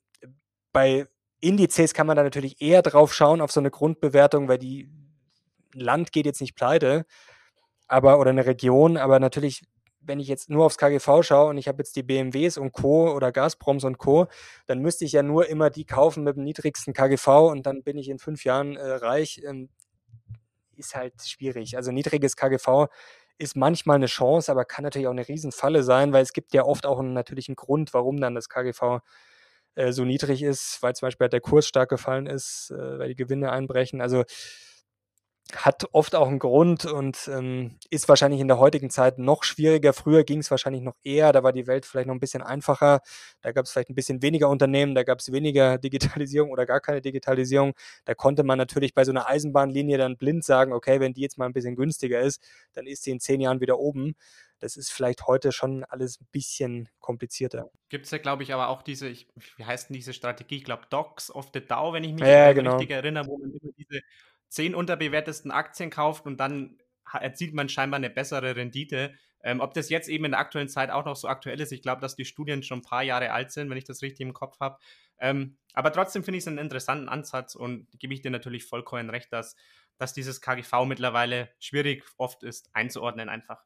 bei 0.74 1.08
Indizes 1.40 1.94
kann 1.94 2.08
man 2.08 2.18
da 2.18 2.24
natürlich 2.24 2.62
eher 2.62 2.82
drauf 2.82 3.14
schauen, 3.14 3.40
auf 3.42 3.52
so 3.52 3.62
eine 3.62 3.72
Grundbewertung, 3.72 4.50
weil 4.50 4.58
die 4.60 4.90
Land 5.74 6.12
geht 6.12 6.26
jetzt 6.26 6.42
nicht 6.42 6.56
pleite, 6.56 7.06
aber 7.88 8.20
oder 8.20 8.32
eine 8.32 8.46
Region, 8.46 8.98
aber 8.98 9.20
natürlich, 9.20 9.64
wenn 10.00 10.20
ich 10.20 10.28
jetzt 10.28 10.50
nur 10.50 10.66
aufs 10.66 10.78
KGV 10.78 11.24
schaue 11.24 11.50
und 11.50 11.58
ich 11.58 11.68
habe 11.68 11.80
jetzt 11.80 11.96
die 11.96 12.04
BMWs 12.04 12.58
und 12.58 12.72
Co. 12.72 13.14
oder 13.14 13.32
Gazproms 13.32 13.84
und 13.84 13.98
Co., 13.98 14.28
dann 14.68 14.80
müsste 14.80 15.06
ich 15.06 15.12
ja 15.12 15.24
nur 15.24 15.48
immer 15.50 15.70
die 15.70 15.86
kaufen 15.86 16.24
mit 16.24 16.38
dem 16.38 16.44
niedrigsten 16.44 16.94
KGV 16.94 17.28
und 17.52 17.66
dann 17.66 17.84
bin 17.84 17.98
ich 17.98 18.10
in 18.10 18.20
fünf 18.20 18.44
Jahren 18.44 18.78
äh, 18.78 18.92
reich. 18.94 19.42
Ähm, 19.46 19.70
ist 20.78 20.96
halt 20.96 21.14
schwierig. 21.24 21.78
Also 21.78 21.92
niedriges 21.92 22.36
KGV 22.36 22.88
ist 23.38 23.56
manchmal 23.56 23.96
eine 23.96 24.08
Chance, 24.08 24.52
aber 24.52 24.66
kann 24.66 24.84
natürlich 24.84 25.08
auch 25.08 25.12
eine 25.12 25.28
Riesenfalle 25.28 25.84
sein, 25.84 26.14
weil 26.14 26.24
es 26.24 26.34
gibt 26.34 26.54
ja 26.54 26.64
oft 26.64 26.86
auch 26.86 27.00
einen 27.00 27.14
natürlichen 27.14 27.56
Grund, 27.56 27.94
warum 27.94 28.20
dann 28.20 28.36
das 28.36 28.50
KGV 28.50 29.00
äh, 29.76 29.92
so 29.92 30.06
niedrig 30.06 30.44
ist, 30.44 30.80
weil 30.82 30.96
zum 30.96 31.08
Beispiel 31.08 31.26
halt 31.26 31.34
der 31.34 31.42
Kurs 31.42 31.68
stark 31.68 31.90
gefallen 31.90 32.28
ist, 32.28 32.72
äh, 32.72 33.00
weil 33.00 33.10
die 33.10 33.16
Gewinne 33.16 33.52
einbrechen. 33.52 34.02
Also 34.02 34.24
hat 35.56 35.86
oft 35.92 36.16
auch 36.16 36.28
einen 36.28 36.40
Grund 36.40 36.86
und 36.86 37.30
ähm, 37.32 37.78
ist 37.90 38.08
wahrscheinlich 38.08 38.40
in 38.40 38.48
der 38.48 38.58
heutigen 38.58 38.90
Zeit 38.90 39.20
noch 39.20 39.44
schwieriger. 39.44 39.92
Früher 39.94 40.24
ging 40.24 40.40
es 40.40 40.50
wahrscheinlich 40.50 40.82
noch 40.82 40.96
eher, 41.04 41.34
da 41.34 41.44
war 41.44 41.52
die 41.52 41.68
Welt 41.68 41.86
vielleicht 41.86 42.08
noch 42.08 42.14
ein 42.14 42.20
bisschen 42.20 42.42
einfacher. 42.42 43.02
Da 43.42 43.52
gab 43.52 43.66
es 43.66 43.72
vielleicht 43.72 43.90
ein 43.90 43.96
bisschen 43.96 44.22
weniger 44.22 44.50
Unternehmen, 44.50 44.96
da 44.96 45.04
gab 45.04 45.20
es 45.20 45.32
weniger 45.32 45.78
Digitalisierung 45.78 46.52
oder 46.52 46.66
gar 46.66 46.80
keine 46.80 47.02
Digitalisierung. 47.02 47.74
Da 48.06 48.16
konnte 48.16 48.44
man 48.44 48.58
natürlich 48.58 48.94
bei 48.94 49.04
so 49.04 49.12
einer 49.12 49.28
Eisenbahnlinie 49.28 49.98
dann 49.98 50.18
blind 50.18 50.44
sagen, 50.46 50.74
okay, 50.74 51.00
wenn 51.00 51.14
die 51.14 51.22
jetzt 51.22 51.38
mal 51.38 51.46
ein 51.46 51.54
bisschen 51.54 51.76
günstiger 51.76 52.22
ist, 52.22 52.42
dann 52.74 52.88
ist 52.88 53.04
sie 53.04 53.12
in 53.12 53.20
zehn 53.20 53.42
Jahren 53.42 53.60
wieder 53.60 53.80
oben. 53.80 54.16
Das 54.60 54.78
ist 54.78 54.92
vielleicht 54.92 55.26
heute 55.26 55.52
schon 55.52 55.84
alles 55.86 56.22
ein 56.22 56.28
bisschen 56.32 56.88
komplizierter. 57.00 57.72
Gibt 57.90 58.06
es 58.06 58.12
ja, 58.12 58.20
glaube 58.20 58.44
ich, 58.44 58.54
aber 58.54 58.70
auch 58.70 58.84
diese, 58.84 59.12
wie 59.12 59.66
heißt 59.66 59.90
denn 59.90 59.96
diese 59.96 60.14
Strategie? 60.14 60.58
Ich 60.58 60.64
glaube, 60.64 60.84
Docs 60.92 61.32
of 61.32 61.50
the 61.52 61.66
Dow, 61.66 61.94
wenn 61.94 62.04
ich 62.04 62.14
mich 62.14 62.22
ja, 62.22 62.54
genau. 62.54 62.78
richtig 62.78 62.92
erinnere, 62.92 63.26
wo 63.26 63.40
man 63.40 63.50
immer 63.50 63.72
diese 63.76 64.02
zehn 64.52 64.76
unterbewertesten 64.76 65.50
Aktien 65.50 65.90
kauft 65.90 66.26
und 66.26 66.38
dann 66.38 66.78
erzielt 67.12 67.54
man 67.54 67.70
scheinbar 67.70 67.98
eine 67.98 68.10
bessere 68.10 68.56
Rendite. 68.56 69.14
Ähm, 69.44 69.60
ob 69.60 69.74
das 69.74 69.90
jetzt 69.90 70.08
eben 70.08 70.26
in 70.26 70.32
der 70.32 70.40
aktuellen 70.40 70.70
Zeit 70.70 70.92
auch 70.92 71.06
noch 71.06 71.16
so 71.16 71.28
aktuell 71.28 71.60
ist, 71.60 71.72
ich 71.72 71.82
glaube, 71.82 72.02
dass 72.02 72.16
die 72.16 72.26
Studien 72.26 72.62
schon 72.62 72.80
ein 72.80 72.84
paar 72.84 73.02
Jahre 73.02 73.32
alt 73.32 73.52
sind, 73.52 73.70
wenn 73.70 73.78
ich 73.78 73.86
das 73.86 74.02
richtig 74.02 74.26
im 74.28 74.34
Kopf 74.34 74.60
habe. 74.60 74.78
Ähm, 75.20 75.58
aber 75.74 75.92
trotzdem 75.92 76.24
finde 76.24 76.38
ich 76.38 76.44
es 76.44 76.48
einen 76.48 76.58
interessanten 76.58 77.10
Ansatz 77.10 77.56
und 77.56 77.88
gebe 77.98 78.14
ich 78.14 78.22
dir 78.22 78.30
natürlich 78.30 78.66
vollkommen 78.66 79.10
recht, 79.10 79.32
dass, 79.34 79.56
dass 79.98 80.14
dieses 80.14 80.42
KGV 80.42 80.86
mittlerweile 80.86 81.50
schwierig 81.60 82.04
oft 82.18 82.44
ist 82.44 82.70
einzuordnen 82.74 83.30
einfach. 83.30 83.64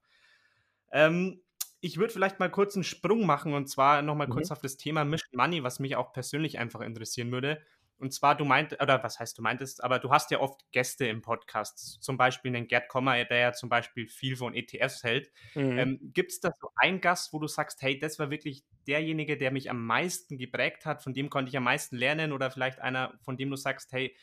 Ähm, 0.91 1.41
ich 1.82 1.98
würde 1.98 2.13
vielleicht 2.13 2.39
mal 2.39 2.50
kurz 2.50 2.76
einen 2.76 2.84
Sprung 2.84 3.26
machen 3.26 3.54
und 3.54 3.67
zwar 3.67 4.02
nochmal 4.02 4.28
mhm. 4.28 4.34
kurz 4.34 4.52
auf 4.52 4.62
das 4.62 4.78
Thema 4.78 5.04
Mission 5.04 5.36
Money, 5.36 5.63
was 5.63 5.80
mich 5.80 5.95
auch 5.95 6.13
persönlich 6.13 6.58
einfach 6.58 6.82
interessieren 6.82 7.32
würde. 7.32 7.62
Und 7.97 8.13
zwar, 8.13 8.36
du 8.36 8.45
meintest, 8.45 8.81
oder 8.81 9.01
was 9.03 9.19
heißt 9.19 9.38
du 9.38 9.41
meintest, 9.41 9.84
aber 9.84 9.99
du 9.99 10.12
hast 10.12 10.31
ja 10.31 10.39
oft 10.39 10.69
Gäste 10.71 11.05
im 11.08 11.21
Podcast, 11.21 12.01
zum 12.01 12.17
Beispiel 12.17 12.51
den 12.51 12.67
Gerd 12.67 12.89
Kommer, 12.89 13.23
der 13.23 13.38
ja 13.38 13.53
zum 13.53 13.69
Beispiel 13.69 14.08
viel 14.08 14.36
von 14.36 14.53
ETFs 14.53 15.03
hält. 15.03 15.31
Mhm. 15.53 15.77
Ähm, 15.77 15.99
Gibt 16.13 16.31
es 16.31 16.39
da 16.39 16.51
so 16.60 16.69
einen 16.75 17.01
Gast, 17.01 17.31
wo 17.31 17.39
du 17.39 17.47
sagst, 17.47 17.81
hey, 17.81 17.97
das 17.97 18.19
war 18.19 18.29
wirklich 18.29 18.63
derjenige, 18.88 19.38
der 19.38 19.51
mich 19.51 19.69
am 19.69 19.86
meisten 19.86 20.38
geprägt 20.38 20.86
hat, 20.86 21.03
von 21.03 21.13
dem 21.13 21.29
konnte 21.29 21.49
ich 21.49 21.58
am 21.58 21.63
meisten 21.63 21.95
lernen 21.95 22.31
oder 22.31 22.51
vielleicht 22.51 22.79
einer, 22.79 23.13
von 23.23 23.38
dem 23.38 23.49
du 23.49 23.55
sagst, 23.55 23.91
hey, 23.93 24.15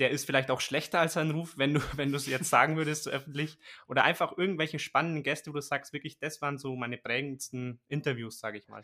der 0.00 0.10
ist 0.10 0.24
vielleicht 0.24 0.50
auch 0.50 0.62
schlechter 0.62 0.98
als 0.98 1.12
sein 1.12 1.30
Ruf, 1.30 1.58
wenn 1.58 1.74
du, 1.74 1.80
wenn 1.96 2.10
du 2.10 2.16
es 2.16 2.26
jetzt 2.26 2.48
sagen 2.48 2.76
würdest 2.76 3.06
öffentlich. 3.06 3.58
Oder 3.86 4.02
einfach 4.02 4.36
irgendwelche 4.36 4.78
spannenden 4.78 5.22
Gäste, 5.22 5.50
wo 5.50 5.54
du 5.54 5.60
sagst, 5.60 5.92
wirklich, 5.92 6.18
das 6.18 6.40
waren 6.40 6.58
so 6.58 6.74
meine 6.74 6.96
prägendsten 6.96 7.80
Interviews, 7.86 8.40
sage 8.40 8.58
ich 8.58 8.66
mal. 8.68 8.82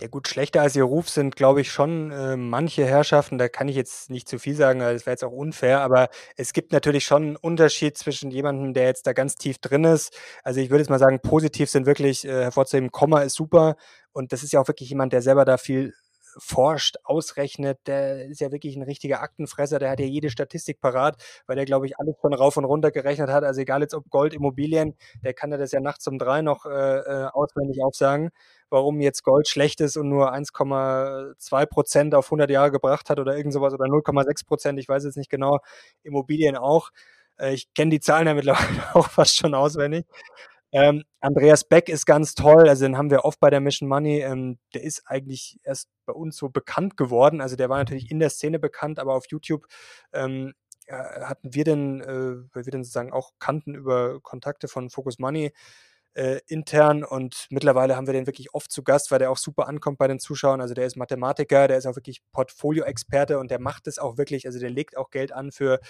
Ja 0.00 0.06
gut, 0.06 0.28
schlechter 0.28 0.62
als 0.62 0.76
ihr 0.76 0.84
Ruf 0.84 1.08
sind, 1.08 1.34
glaube 1.34 1.60
ich, 1.60 1.72
schon 1.72 2.12
äh, 2.12 2.36
manche 2.36 2.84
Herrschaften. 2.86 3.36
Da 3.36 3.48
kann 3.48 3.66
ich 3.66 3.74
jetzt 3.74 4.10
nicht 4.10 4.28
zu 4.28 4.38
viel 4.38 4.54
sagen, 4.54 4.78
das 4.78 5.06
wäre 5.06 5.14
jetzt 5.14 5.24
auch 5.24 5.32
unfair. 5.32 5.80
Aber 5.80 6.08
es 6.36 6.52
gibt 6.52 6.70
natürlich 6.72 7.04
schon 7.04 7.22
einen 7.22 7.36
Unterschied 7.36 7.98
zwischen 7.98 8.30
jemandem, 8.30 8.74
der 8.74 8.84
jetzt 8.84 9.08
da 9.08 9.12
ganz 9.12 9.34
tief 9.34 9.58
drin 9.58 9.82
ist. 9.82 10.16
Also 10.44 10.60
ich 10.60 10.70
würde 10.70 10.82
jetzt 10.82 10.90
mal 10.90 11.00
sagen, 11.00 11.18
positiv 11.20 11.68
sind 11.68 11.86
wirklich 11.86 12.24
äh, 12.24 12.44
hervorzuheben, 12.44 12.92
Komma 12.92 13.22
ist 13.22 13.34
super. 13.34 13.76
Und 14.12 14.32
das 14.32 14.44
ist 14.44 14.52
ja 14.52 14.60
auch 14.60 14.68
wirklich 14.68 14.88
jemand, 14.88 15.12
der 15.12 15.22
selber 15.22 15.44
da 15.44 15.58
viel 15.58 15.92
forscht, 16.38 16.96
ausrechnet, 17.04 17.78
der 17.86 18.26
ist 18.26 18.40
ja 18.40 18.52
wirklich 18.52 18.76
ein 18.76 18.82
richtiger 18.82 19.22
Aktenfresser, 19.22 19.78
der 19.78 19.90
hat 19.90 20.00
ja 20.00 20.06
jede 20.06 20.30
Statistik 20.30 20.80
parat, 20.80 21.16
weil 21.46 21.56
der, 21.56 21.64
glaube 21.64 21.86
ich, 21.86 21.98
alles 21.98 22.16
von 22.20 22.32
rauf 22.34 22.56
und 22.56 22.64
runter 22.64 22.90
gerechnet 22.90 23.30
hat. 23.30 23.44
Also 23.44 23.60
egal 23.60 23.82
jetzt 23.82 23.94
ob 23.94 24.08
Gold, 24.10 24.34
Immobilien, 24.34 24.94
der 25.24 25.34
kann 25.34 25.50
ja 25.50 25.56
das 25.58 25.72
ja 25.72 25.80
nachts 25.80 26.06
um 26.06 26.18
drei 26.18 26.42
noch 26.42 26.66
äh, 26.66 26.70
äh 26.70 27.28
auswendig 27.32 27.82
aufsagen, 27.82 28.30
warum 28.70 29.00
jetzt 29.00 29.22
Gold 29.22 29.48
schlecht 29.48 29.80
ist 29.80 29.96
und 29.96 30.08
nur 30.08 30.32
1,2 30.32 31.66
Prozent 31.66 32.14
auf 32.14 32.26
100 32.26 32.50
Jahre 32.50 32.70
gebracht 32.70 33.10
hat 33.10 33.18
oder 33.18 33.36
irgend 33.36 33.52
sowas 33.52 33.74
oder 33.74 33.86
0,6 33.86 34.46
Prozent, 34.46 34.78
ich 34.78 34.88
weiß 34.88 35.04
jetzt 35.04 35.16
nicht 35.16 35.30
genau, 35.30 35.60
Immobilien 36.02 36.56
auch. 36.56 36.90
Äh, 37.38 37.54
ich 37.54 37.72
kenne 37.74 37.90
die 37.90 38.00
Zahlen 38.00 38.26
ja 38.26 38.34
mittlerweile 38.34 38.94
auch 38.94 39.08
fast 39.10 39.36
schon 39.36 39.54
auswendig. 39.54 40.06
Ähm, 40.70 41.04
Andreas 41.20 41.64
Beck 41.64 41.88
ist 41.88 42.04
ganz 42.04 42.34
toll, 42.34 42.68
also 42.68 42.84
den 42.84 42.98
haben 42.98 43.10
wir 43.10 43.24
oft 43.24 43.40
bei 43.40 43.48
der 43.50 43.60
Mission 43.60 43.88
Money. 43.88 44.20
Ähm, 44.20 44.58
der 44.74 44.82
ist 44.82 45.02
eigentlich 45.06 45.58
erst 45.62 45.88
bei 46.04 46.12
uns 46.12 46.36
so 46.36 46.50
bekannt 46.50 46.96
geworden. 46.96 47.40
Also 47.40 47.56
der 47.56 47.70
war 47.70 47.78
natürlich 47.78 48.10
in 48.10 48.18
der 48.18 48.30
Szene 48.30 48.58
bekannt, 48.58 48.98
aber 48.98 49.14
auf 49.14 49.26
YouTube 49.30 49.66
ähm, 50.12 50.52
hatten 50.90 51.54
wir 51.54 51.64
denn, 51.64 52.00
äh, 52.00 52.54
weil 52.54 52.64
wir 52.66 52.72
dann 52.72 52.84
sozusagen 52.84 53.12
auch 53.12 53.32
kannten 53.38 53.74
über 53.74 54.20
Kontakte 54.20 54.68
von 54.68 54.90
Focus 54.90 55.18
Money 55.18 55.52
äh, 56.14 56.40
intern 56.46 57.04
und 57.04 57.46
mittlerweile 57.50 57.96
haben 57.96 58.06
wir 58.06 58.14
den 58.14 58.26
wirklich 58.26 58.54
oft 58.54 58.72
zu 58.72 58.82
Gast, 58.82 59.10
weil 59.10 59.18
der 59.20 59.30
auch 59.30 59.36
super 59.38 59.68
ankommt 59.68 59.98
bei 59.98 60.08
den 60.08 60.18
Zuschauern. 60.18 60.60
Also 60.60 60.74
der 60.74 60.86
ist 60.86 60.96
Mathematiker, 60.96 61.68
der 61.68 61.78
ist 61.78 61.86
auch 61.86 61.96
wirklich 61.96 62.22
Portfolio-Experte 62.32 63.38
und 63.38 63.50
der 63.50 63.60
macht 63.60 63.86
es 63.86 63.98
auch 63.98 64.18
wirklich, 64.18 64.46
also 64.46 64.58
der 64.58 64.70
legt 64.70 64.96
auch 64.96 65.10
Geld 65.10 65.32
an 65.32 65.52
für, 65.52 65.80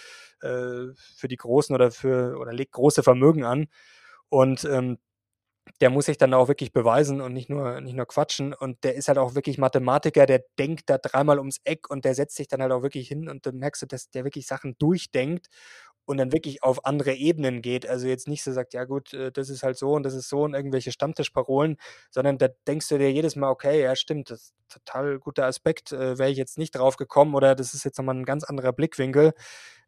äh, 0.42 0.86
für 0.94 1.28
die 1.28 1.36
Großen 1.36 1.74
oder 1.74 1.90
für 1.90 2.38
oder 2.38 2.52
legt 2.52 2.72
große 2.72 3.02
Vermögen 3.02 3.44
an. 3.44 3.66
Und 4.30 4.64
ähm, 4.64 4.98
der 5.80 5.90
muss 5.90 6.06
sich 6.06 6.18
dann 6.18 6.34
auch 6.34 6.48
wirklich 6.48 6.72
beweisen 6.72 7.20
und 7.20 7.32
nicht 7.34 7.50
nur, 7.50 7.80
nicht 7.80 7.94
nur 7.94 8.06
quatschen. 8.06 8.54
Und 8.54 8.82
der 8.84 8.94
ist 8.94 9.08
halt 9.08 9.18
auch 9.18 9.34
wirklich 9.34 9.58
Mathematiker, 9.58 10.26
der 10.26 10.44
denkt 10.58 10.90
da 10.90 10.98
dreimal 10.98 11.38
ums 11.38 11.60
Eck 11.64 11.90
und 11.90 12.04
der 12.04 12.14
setzt 12.14 12.36
sich 12.36 12.48
dann 12.48 12.62
halt 12.62 12.72
auch 12.72 12.82
wirklich 12.82 13.08
hin 13.08 13.28
und 13.28 13.46
dann 13.46 13.56
merkst 13.56 13.82
du, 13.82 13.86
dass 13.86 14.10
der 14.10 14.24
wirklich 14.24 14.46
Sachen 14.46 14.76
durchdenkt 14.78 15.48
und 16.08 16.16
dann 16.16 16.32
wirklich 16.32 16.62
auf 16.62 16.86
andere 16.86 17.12
Ebenen 17.14 17.60
geht. 17.60 17.86
Also 17.86 18.08
jetzt 18.08 18.28
nicht 18.28 18.42
so 18.42 18.52
sagt, 18.52 18.72
ja 18.74 18.84
gut, 18.84 19.12
äh, 19.12 19.30
das 19.30 19.50
ist 19.50 19.62
halt 19.62 19.76
so 19.76 19.92
und 19.92 20.04
das 20.04 20.14
ist 20.14 20.28
so 20.28 20.42
und 20.42 20.54
irgendwelche 20.54 20.90
Stammtischparolen, 20.90 21.76
sondern 22.10 22.38
da 22.38 22.48
denkst 22.66 22.88
du 22.88 22.98
dir 22.98 23.12
jedes 23.12 23.36
Mal, 23.36 23.50
okay, 23.50 23.82
ja 23.82 23.94
stimmt, 23.94 24.30
das 24.30 24.40
ist 24.42 24.54
ein 24.54 24.68
total 24.70 25.18
guter 25.18 25.44
Aspekt, 25.46 25.92
äh, 25.92 26.18
wäre 26.18 26.30
ich 26.30 26.38
jetzt 26.38 26.56
nicht 26.58 26.72
drauf 26.72 26.96
gekommen 26.96 27.34
oder 27.34 27.54
das 27.54 27.74
ist 27.74 27.84
jetzt 27.84 27.98
nochmal 27.98 28.16
ein 28.16 28.24
ganz 28.24 28.44
anderer 28.44 28.72
Blickwinkel. 28.72 29.34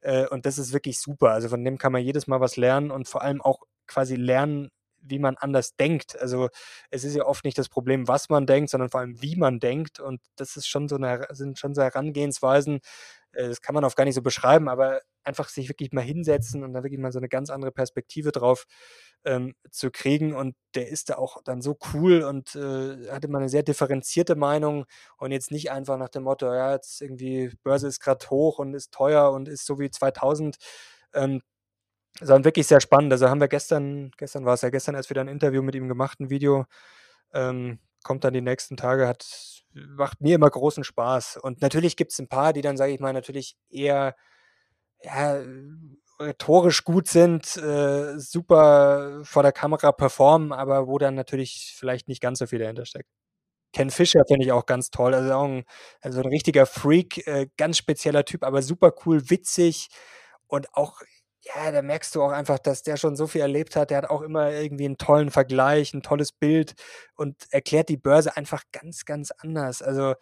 Äh, 0.02 0.26
und 0.28 0.46
das 0.46 0.58
ist 0.58 0.72
wirklich 0.72 1.00
super. 1.00 1.30
Also 1.30 1.48
von 1.48 1.64
dem 1.64 1.78
kann 1.78 1.92
man 1.92 2.02
jedes 2.02 2.26
Mal 2.26 2.40
was 2.40 2.56
lernen 2.56 2.90
und 2.90 3.08
vor 3.08 3.22
allem 3.22 3.40
auch 3.40 3.60
quasi 3.86 4.16
lernen, 4.16 4.70
wie 5.02 5.18
man 5.18 5.36
anders 5.38 5.76
denkt. 5.76 6.20
Also 6.20 6.48
es 6.90 7.04
ist 7.04 7.14
ja 7.16 7.24
oft 7.24 7.44
nicht 7.44 7.56
das 7.58 7.68
Problem, 7.70 8.08
was 8.08 8.28
man 8.28 8.46
denkt, 8.46 8.70
sondern 8.70 8.90
vor 8.90 9.00
allem, 9.00 9.20
wie 9.22 9.36
man 9.36 9.58
denkt. 9.58 10.00
Und 10.00 10.20
das 10.36 10.56
ist 10.56 10.68
schon 10.68 10.88
so 10.88 10.96
eine, 10.96 11.26
sind 11.30 11.58
schon 11.58 11.74
so 11.74 11.82
Herangehensweisen, 11.82 12.80
das 13.32 13.60
kann 13.60 13.74
man 13.74 13.84
auch 13.84 13.94
gar 13.94 14.04
nicht 14.04 14.14
so 14.14 14.22
beschreiben, 14.22 14.68
aber 14.68 15.00
einfach 15.22 15.48
sich 15.48 15.68
wirklich 15.68 15.92
mal 15.92 16.02
hinsetzen 16.02 16.64
und 16.64 16.72
da 16.72 16.82
wirklich 16.82 17.00
mal 17.00 17.12
so 17.12 17.18
eine 17.18 17.28
ganz 17.28 17.50
andere 17.50 17.72
Perspektive 17.72 18.32
drauf 18.32 18.66
ähm, 19.24 19.54
zu 19.70 19.90
kriegen. 19.90 20.34
Und 20.34 20.56
der 20.74 20.88
ist 20.88 21.10
da 21.10 21.16
auch 21.16 21.42
dann 21.44 21.62
so 21.62 21.78
cool 21.92 22.22
und 22.22 22.54
äh, 22.56 23.10
hatte 23.10 23.28
mal 23.28 23.38
eine 23.38 23.48
sehr 23.48 23.62
differenzierte 23.62 24.34
Meinung 24.36 24.86
und 25.18 25.32
jetzt 25.32 25.50
nicht 25.50 25.70
einfach 25.70 25.98
nach 25.98 26.08
dem 26.08 26.24
Motto, 26.24 26.46
ja, 26.52 26.72
jetzt 26.72 27.02
irgendwie 27.02 27.52
Börse 27.62 27.88
ist 27.88 28.00
gerade 28.00 28.28
hoch 28.30 28.58
und 28.58 28.74
ist 28.74 28.92
teuer 28.92 29.30
und 29.32 29.48
ist 29.48 29.66
so 29.66 29.78
wie 29.78 29.90
2000. 29.90 30.56
Ähm, 31.14 31.42
sondern 32.20 32.44
wirklich 32.44 32.66
sehr 32.66 32.80
spannend. 32.80 33.12
Also 33.12 33.28
haben 33.28 33.40
wir 33.40 33.48
gestern, 33.48 34.10
gestern 34.16 34.44
war 34.44 34.54
es 34.54 34.62
ja 34.62 34.70
gestern 34.70 34.94
erst 34.94 35.10
wieder 35.10 35.20
ein 35.22 35.28
Interview 35.28 35.62
mit 35.62 35.74
ihm 35.74 35.88
gemacht, 35.88 36.20
ein 36.20 36.30
Video. 36.30 36.66
Ähm, 37.32 37.78
kommt 38.02 38.24
dann 38.24 38.34
die 38.34 38.40
nächsten 38.40 38.76
Tage, 38.76 39.06
hat, 39.06 39.26
macht 39.72 40.20
mir 40.20 40.34
immer 40.36 40.50
großen 40.50 40.84
Spaß. 40.84 41.38
Und 41.38 41.60
natürlich 41.62 41.96
gibt 41.96 42.12
es 42.12 42.18
ein 42.18 42.28
paar, 42.28 42.52
die 42.52 42.62
dann, 42.62 42.76
sage 42.76 42.92
ich 42.92 43.00
mal, 43.00 43.12
natürlich 43.12 43.56
eher 43.70 44.16
ja, 45.02 45.42
rhetorisch 46.20 46.84
gut 46.84 47.08
sind, 47.08 47.56
äh, 47.56 48.18
super 48.18 49.20
vor 49.24 49.42
der 49.42 49.52
Kamera 49.52 49.92
performen, 49.92 50.52
aber 50.52 50.86
wo 50.86 50.98
dann 50.98 51.14
natürlich 51.14 51.74
vielleicht 51.76 52.08
nicht 52.08 52.20
ganz 52.20 52.38
so 52.38 52.46
viel 52.46 52.58
dahinter 52.58 52.84
steckt. 52.84 53.08
Ken 53.72 53.90
Fischer 53.90 54.22
finde 54.26 54.44
ich 54.44 54.52
auch 54.52 54.66
ganz 54.66 54.90
toll. 54.90 55.14
Also 55.14 55.32
auch 55.32 55.44
ein, 55.44 55.64
also 56.00 56.20
ein 56.20 56.28
richtiger 56.28 56.66
Freak, 56.66 57.26
äh, 57.26 57.48
ganz 57.56 57.78
spezieller 57.78 58.24
Typ, 58.24 58.44
aber 58.44 58.62
super 58.62 58.92
cool, 59.06 59.30
witzig 59.30 59.88
und 60.48 60.74
auch 60.74 61.00
ja, 61.42 61.72
da 61.72 61.82
merkst 61.82 62.14
du 62.14 62.22
auch 62.22 62.32
einfach, 62.32 62.58
dass 62.58 62.82
der 62.82 62.96
schon 62.96 63.16
so 63.16 63.26
viel 63.26 63.40
erlebt 63.40 63.76
hat. 63.76 63.90
Der 63.90 63.98
hat 63.98 64.10
auch 64.10 64.22
immer 64.22 64.52
irgendwie 64.52 64.84
einen 64.84 64.98
tollen 64.98 65.30
Vergleich, 65.30 65.94
ein 65.94 66.02
tolles 66.02 66.32
Bild 66.32 66.74
und 67.14 67.36
erklärt 67.50 67.88
die 67.88 67.96
Börse 67.96 68.36
einfach 68.36 68.62
ganz, 68.72 69.04
ganz 69.04 69.30
anders. 69.30 69.82
Also 69.82 70.14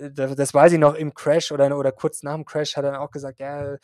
das 0.00 0.54
weiß 0.54 0.72
ich 0.72 0.78
noch 0.78 0.94
im 0.94 1.12
Crash 1.14 1.52
oder, 1.52 1.76
oder 1.76 1.92
kurz 1.92 2.22
nach 2.22 2.34
dem 2.34 2.46
Crash 2.46 2.76
hat 2.76 2.84
er 2.84 3.00
auch 3.02 3.10
gesagt, 3.10 3.40
ja, 3.40 3.76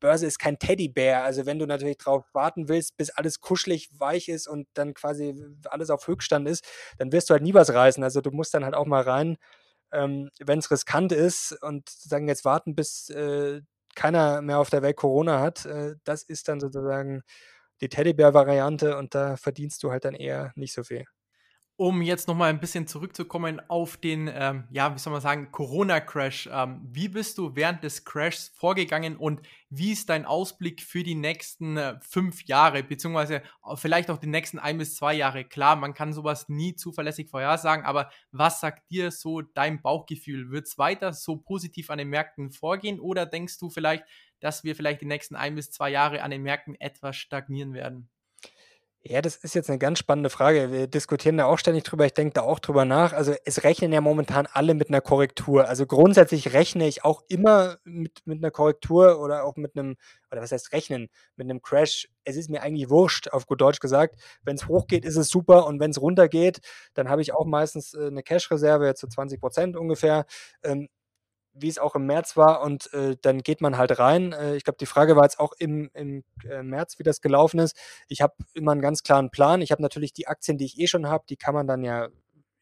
Börse 0.00 0.26
ist 0.26 0.38
kein 0.38 0.58
Teddybär. 0.58 1.22
Also 1.24 1.46
wenn 1.46 1.58
du 1.58 1.66
natürlich 1.66 1.98
drauf 1.98 2.24
warten 2.32 2.68
willst, 2.68 2.96
bis 2.96 3.10
alles 3.10 3.40
kuschelig 3.40 3.88
weich 3.98 4.28
ist 4.28 4.46
und 4.48 4.68
dann 4.74 4.94
quasi 4.94 5.34
alles 5.64 5.90
auf 5.90 6.06
Höchststand 6.06 6.48
ist, 6.48 6.64
dann 6.98 7.12
wirst 7.12 7.30
du 7.30 7.34
halt 7.34 7.42
nie 7.42 7.54
was 7.54 7.72
reißen. 7.72 8.02
Also 8.02 8.20
du 8.20 8.30
musst 8.30 8.54
dann 8.54 8.64
halt 8.64 8.74
auch 8.74 8.86
mal 8.86 9.02
rein, 9.02 9.36
ähm, 9.92 10.30
wenn 10.40 10.58
es 10.58 10.70
riskant 10.70 11.12
ist 11.12 11.52
und 11.62 11.88
sagen 11.88 12.28
jetzt 12.28 12.44
warten, 12.44 12.74
bis 12.74 13.10
äh, 13.10 13.60
keiner 13.96 14.42
mehr 14.42 14.60
auf 14.60 14.70
der 14.70 14.82
Welt 14.82 14.96
Corona 14.96 15.40
hat, 15.40 15.66
äh, 15.66 15.96
das 16.04 16.22
ist 16.22 16.48
dann 16.48 16.60
sozusagen 16.60 17.22
die 17.82 17.88
Teddybär-Variante 17.90 18.96
und 18.98 19.14
da 19.14 19.36
verdienst 19.36 19.82
du 19.82 19.90
halt 19.92 20.04
dann 20.06 20.14
eher 20.14 20.52
nicht 20.56 20.74
so 20.74 20.84
viel 20.84 21.04
um 21.78 22.00
jetzt 22.00 22.26
nochmal 22.26 22.48
ein 22.48 22.58
bisschen 22.60 22.86
zurückzukommen 22.86 23.60
auf 23.68 23.98
den, 23.98 24.30
ähm, 24.32 24.64
ja, 24.70 24.94
wie 24.94 24.98
soll 24.98 25.12
man 25.12 25.20
sagen, 25.20 25.52
Corona-Crash. 25.52 26.48
Ähm, 26.50 26.80
wie 26.90 27.08
bist 27.08 27.36
du 27.36 27.54
während 27.54 27.84
des 27.84 28.06
Crashs 28.06 28.48
vorgegangen 28.56 29.16
und 29.16 29.42
wie 29.68 29.92
ist 29.92 30.08
dein 30.08 30.24
Ausblick 30.24 30.80
für 30.80 31.02
die 31.02 31.14
nächsten 31.14 31.76
äh, 31.76 31.98
fünf 32.00 32.44
Jahre, 32.44 32.82
beziehungsweise 32.82 33.42
vielleicht 33.74 34.10
auch 34.10 34.16
die 34.16 34.26
nächsten 34.26 34.58
ein 34.58 34.78
bis 34.78 34.96
zwei 34.96 35.12
Jahre? 35.12 35.44
Klar, 35.44 35.76
man 35.76 35.92
kann 35.92 36.14
sowas 36.14 36.48
nie 36.48 36.74
zuverlässig 36.76 37.28
vorhersagen, 37.28 37.84
aber 37.84 38.10
was 38.32 38.60
sagt 38.60 38.90
dir 38.90 39.10
so 39.10 39.42
dein 39.42 39.82
Bauchgefühl? 39.82 40.50
Wird 40.50 40.66
es 40.68 40.78
weiter 40.78 41.12
so 41.12 41.36
positiv 41.36 41.90
an 41.90 41.98
den 41.98 42.08
Märkten 42.08 42.52
vorgehen 42.52 43.00
oder 43.00 43.26
denkst 43.26 43.58
du 43.58 43.68
vielleicht, 43.68 44.04
dass 44.40 44.64
wir 44.64 44.76
vielleicht 44.76 45.02
die 45.02 45.06
nächsten 45.06 45.36
ein 45.36 45.54
bis 45.54 45.70
zwei 45.70 45.90
Jahre 45.90 46.22
an 46.22 46.30
den 46.30 46.42
Märkten 46.42 46.74
etwas 46.80 47.16
stagnieren 47.16 47.74
werden? 47.74 48.08
Ja, 49.08 49.22
das 49.22 49.36
ist 49.36 49.54
jetzt 49.54 49.70
eine 49.70 49.78
ganz 49.78 50.00
spannende 50.00 50.30
Frage. 50.30 50.72
Wir 50.72 50.88
diskutieren 50.88 51.36
da 51.36 51.44
auch 51.44 51.58
ständig 51.58 51.84
drüber. 51.84 52.06
Ich 52.06 52.14
denke 52.14 52.34
da 52.34 52.40
auch 52.40 52.58
drüber 52.58 52.84
nach. 52.84 53.12
Also 53.12 53.34
es 53.44 53.62
rechnen 53.62 53.92
ja 53.92 54.00
momentan 54.00 54.48
alle 54.50 54.74
mit 54.74 54.88
einer 54.88 55.00
Korrektur. 55.00 55.68
Also 55.68 55.86
grundsätzlich 55.86 56.52
rechne 56.54 56.88
ich 56.88 57.04
auch 57.04 57.22
immer 57.28 57.76
mit, 57.84 58.22
mit 58.24 58.38
einer 58.38 58.50
Korrektur 58.50 59.20
oder 59.20 59.44
auch 59.44 59.54
mit 59.54 59.76
einem, 59.76 59.94
oder 60.32 60.42
was 60.42 60.50
heißt 60.50 60.72
rechnen, 60.72 61.08
mit 61.36 61.48
einem 61.48 61.62
Crash. 61.62 62.08
Es 62.24 62.34
ist 62.34 62.50
mir 62.50 62.62
eigentlich 62.62 62.90
wurscht, 62.90 63.28
auf 63.28 63.46
gut 63.46 63.60
Deutsch 63.60 63.78
gesagt. 63.78 64.16
Wenn 64.42 64.56
es 64.56 64.66
hochgeht, 64.66 65.04
ist 65.04 65.16
es 65.16 65.28
super. 65.28 65.66
Und 65.66 65.78
wenn 65.78 65.92
es 65.92 66.00
runtergeht, 66.00 66.58
dann 66.94 67.08
habe 67.08 67.22
ich 67.22 67.32
auch 67.32 67.46
meistens 67.46 67.94
äh, 67.94 68.08
eine 68.08 68.24
Cash-Reserve, 68.24 68.94
zu 68.96 69.06
20 69.06 69.40
Prozent 69.40 69.76
ungefähr. 69.76 70.26
Ähm, 70.64 70.88
wie 71.58 71.68
es 71.68 71.78
auch 71.78 71.94
im 71.94 72.06
März 72.06 72.36
war 72.36 72.62
und 72.62 72.92
äh, 72.92 73.16
dann 73.20 73.42
geht 73.42 73.60
man 73.60 73.78
halt 73.78 73.98
rein. 73.98 74.32
Äh, 74.32 74.56
ich 74.56 74.64
glaube, 74.64 74.78
die 74.78 74.86
Frage 74.86 75.16
war 75.16 75.24
jetzt 75.24 75.40
auch 75.40 75.52
im, 75.58 75.90
im 75.94 76.24
äh, 76.48 76.62
März, 76.62 76.98
wie 76.98 77.02
das 77.02 77.20
gelaufen 77.20 77.58
ist. 77.60 77.76
Ich 78.08 78.20
habe 78.20 78.34
immer 78.54 78.72
einen 78.72 78.82
ganz 78.82 79.02
klaren 79.02 79.30
Plan. 79.30 79.62
Ich 79.62 79.72
habe 79.72 79.82
natürlich 79.82 80.12
die 80.12 80.28
Aktien, 80.28 80.58
die 80.58 80.66
ich 80.66 80.78
eh 80.78 80.86
schon 80.86 81.08
habe, 81.08 81.24
die 81.28 81.36
kann 81.36 81.54
man 81.54 81.66
dann 81.66 81.82
ja 81.82 82.08